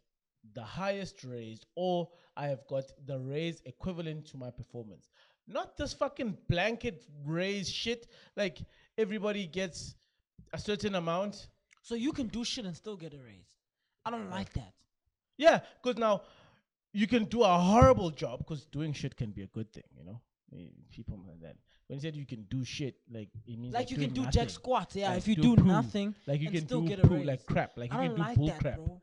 the 0.54 0.64
highest 0.64 1.24
raise 1.24 1.64
or 1.76 2.10
I 2.36 2.48
have 2.48 2.66
got 2.68 2.86
the 3.06 3.20
raise 3.20 3.62
equivalent 3.66 4.26
to 4.28 4.38
my 4.38 4.50
performance. 4.50 5.12
Not 5.48 5.78
this 5.78 5.94
fucking 5.94 6.38
blanket 6.50 7.04
raise 7.26 7.70
shit. 7.70 8.08
Like 8.36 8.60
everybody 8.98 9.46
gets 9.46 9.96
a 10.54 10.58
certain 10.58 10.96
amount. 10.96 11.48
So 11.84 11.96
you 11.96 12.12
can 12.12 12.28
do 12.28 12.44
shit 12.44 12.66
and 12.66 12.76
still 12.76 12.96
get 12.96 13.14
a 13.14 13.18
raise. 13.18 13.50
I 14.06 14.12
don't 14.12 14.30
like 14.30 14.54
that. 14.54 14.74
Yeah, 15.38 15.60
because 15.82 16.00
now 16.00 16.24
you 16.94 17.08
can 17.08 17.26
do 17.26 17.44
a 17.44 17.58
horrible 17.58 18.10
job 18.10 18.40
because 18.40 18.66
doing 18.66 18.94
shit 18.94 19.16
can 19.16 19.32
be 19.32 19.44
a 19.44 19.48
good 19.48 19.72
thing, 19.72 19.84
you 19.96 20.04
know? 20.04 20.22
People 20.92 21.20
like 21.28 21.42
that. 21.42 21.56
When 21.88 21.98
you 21.98 22.02
said 22.02 22.16
you 22.16 22.26
can 22.26 22.44
do 22.50 22.64
shit, 22.66 22.96
like 23.10 23.30
it 23.48 23.58
means 23.58 23.74
Like 23.74 23.90
you 23.92 23.98
can 23.98 24.12
do 24.14 24.26
jack 24.28 24.50
squats, 24.50 24.96
yeah. 24.96 25.10
Like 25.10 25.18
if 25.20 25.28
you 25.28 25.36
do 25.36 25.56
do 25.56 25.62
poo. 25.64 25.68
nothing, 25.68 26.16
Like 26.28 26.42
you 26.42 26.50
can 26.52 26.66
still 26.66 26.82
do 26.82 26.88
get 26.90 27.00
a 27.00 27.08
poo 27.08 27.16
raise. 27.16 27.26
like 27.26 27.46
crap. 27.46 27.78
Like 27.78 27.92
you 27.94 28.00
can 28.00 28.18
like 28.18 28.36
bull 28.38 28.48
that, 28.48 28.60
crap. 28.60 28.76
bro. 28.76 29.02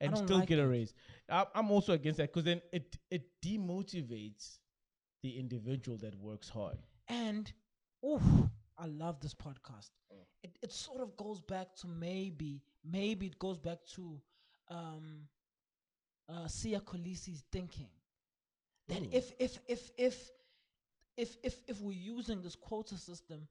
and 0.00 0.16
still 0.16 0.38
like 0.38 0.48
get 0.48 0.58
a 0.58 0.66
raise. 0.66 0.94
I- 1.28 1.46
I'm 1.54 1.70
also 1.70 1.92
against 1.92 2.18
that 2.18 2.28
because 2.32 2.44
then 2.44 2.62
it 2.72 2.96
it 3.10 3.24
demotivates 3.44 4.58
the 5.22 5.38
individual 5.38 5.98
that 5.98 6.14
works 6.16 6.48
hard. 6.48 6.78
And 7.08 7.52
oof, 8.04 8.22
I 8.78 8.86
love 8.86 9.20
this 9.20 9.34
podcast. 9.34 9.90
It 10.42 10.58
it 10.62 10.72
sort 10.72 11.00
of 11.02 11.16
goes 11.16 11.40
back 11.40 11.74
to 11.76 11.88
maybe 11.88 12.62
maybe 12.84 13.26
it 13.26 13.38
goes 13.38 13.58
back 13.58 13.78
to 13.96 14.20
um 14.68 15.28
uh 16.28 16.44
Siya 16.46 16.80
Kolisi's 16.82 17.44
thinking. 17.52 17.88
That 18.88 19.02
Ooh. 19.02 19.08
if 19.12 19.32
if 19.38 19.58
if 19.68 19.90
if 19.96 20.30
if 21.16 21.36
if 21.42 21.56
if 21.66 21.80
we're 21.80 21.92
using 21.92 22.42
this 22.42 22.54
quota 22.54 22.96
system, 22.96 23.48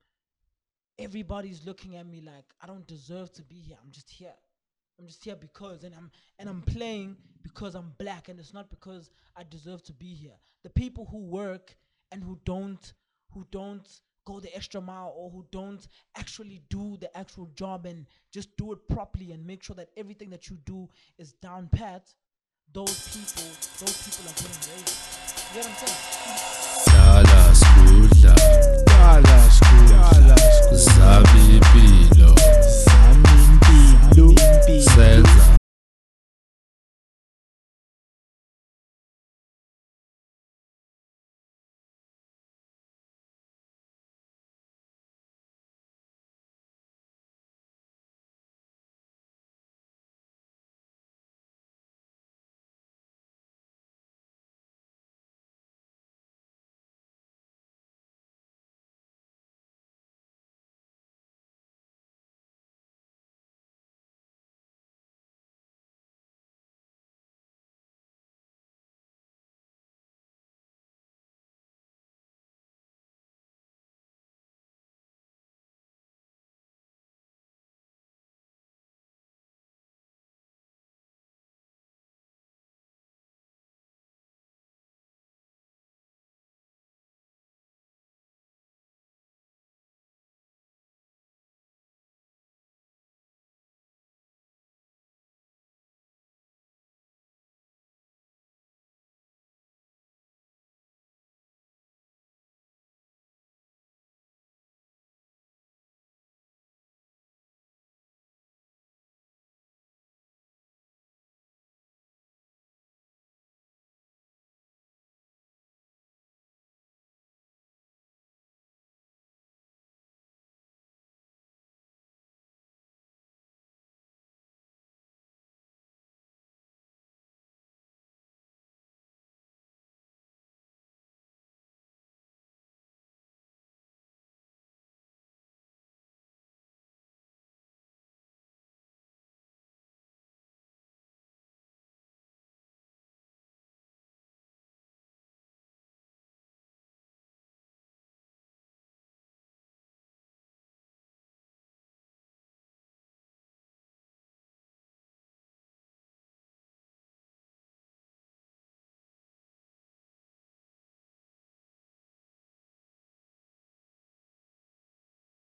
everybody's 0.99 1.65
looking 1.65 1.95
at 1.95 2.05
me 2.05 2.21
like 2.21 2.45
I 2.61 2.67
don't 2.67 2.85
deserve 2.87 3.31
to 3.33 3.43
be 3.43 3.55
here. 3.55 3.77
I'm 3.83 3.91
just 3.91 4.09
here. 4.09 4.33
I'm 4.99 5.07
just 5.07 5.23
here 5.23 5.35
because 5.35 5.83
and 5.83 5.93
I'm 5.95 6.11
and 6.39 6.47
I'm 6.47 6.61
playing 6.61 7.17
because 7.43 7.75
I'm 7.75 7.93
black 7.97 8.29
and 8.29 8.39
it's 8.39 8.53
not 8.53 8.69
because 8.69 9.09
I 9.35 9.43
deserve 9.43 9.83
to 9.83 9.93
be 9.93 10.13
here. 10.13 10.37
The 10.63 10.69
people 10.69 11.07
who 11.09 11.25
work 11.25 11.75
and 12.11 12.23
who 12.23 12.39
don't 12.45 12.93
who 13.31 13.45
don't 13.51 13.87
go 14.25 14.39
the 14.39 14.55
extra 14.55 14.81
mile 14.81 15.13
or 15.15 15.29
who 15.29 15.45
don't 15.51 15.87
actually 16.17 16.61
do 16.69 16.97
the 16.99 17.15
actual 17.15 17.47
job 17.55 17.85
and 17.85 18.07
just 18.31 18.55
do 18.57 18.71
it 18.71 18.79
properly 18.87 19.31
and 19.31 19.45
make 19.45 19.61
sure 19.61 19.75
that 19.75 19.89
everything 19.97 20.29
that 20.31 20.49
you 20.49 20.57
do 20.65 20.87
is 21.19 21.33
down 21.33 21.67
pat, 21.71 22.13
those 22.73 23.07
people 23.09 23.43
those 23.79 24.01
people 24.05 24.29
are 24.29 24.35
getting 24.35 24.73
raises. 24.73 25.45
You 25.53 25.61
get 25.61 25.69
what 25.69 25.81
I'm 25.81 25.87
saying? 25.87 26.74
Dala 27.55 27.63
skudla 27.63 28.35
Dala 28.85 29.49
skudla 29.49 29.97
Dala 30.11 30.35
skudla 30.35 30.77
Zabi 30.77 31.55
impilo 31.55 32.35
Sami 32.83 33.35
impilo 33.47 34.33
Senza 34.83 35.54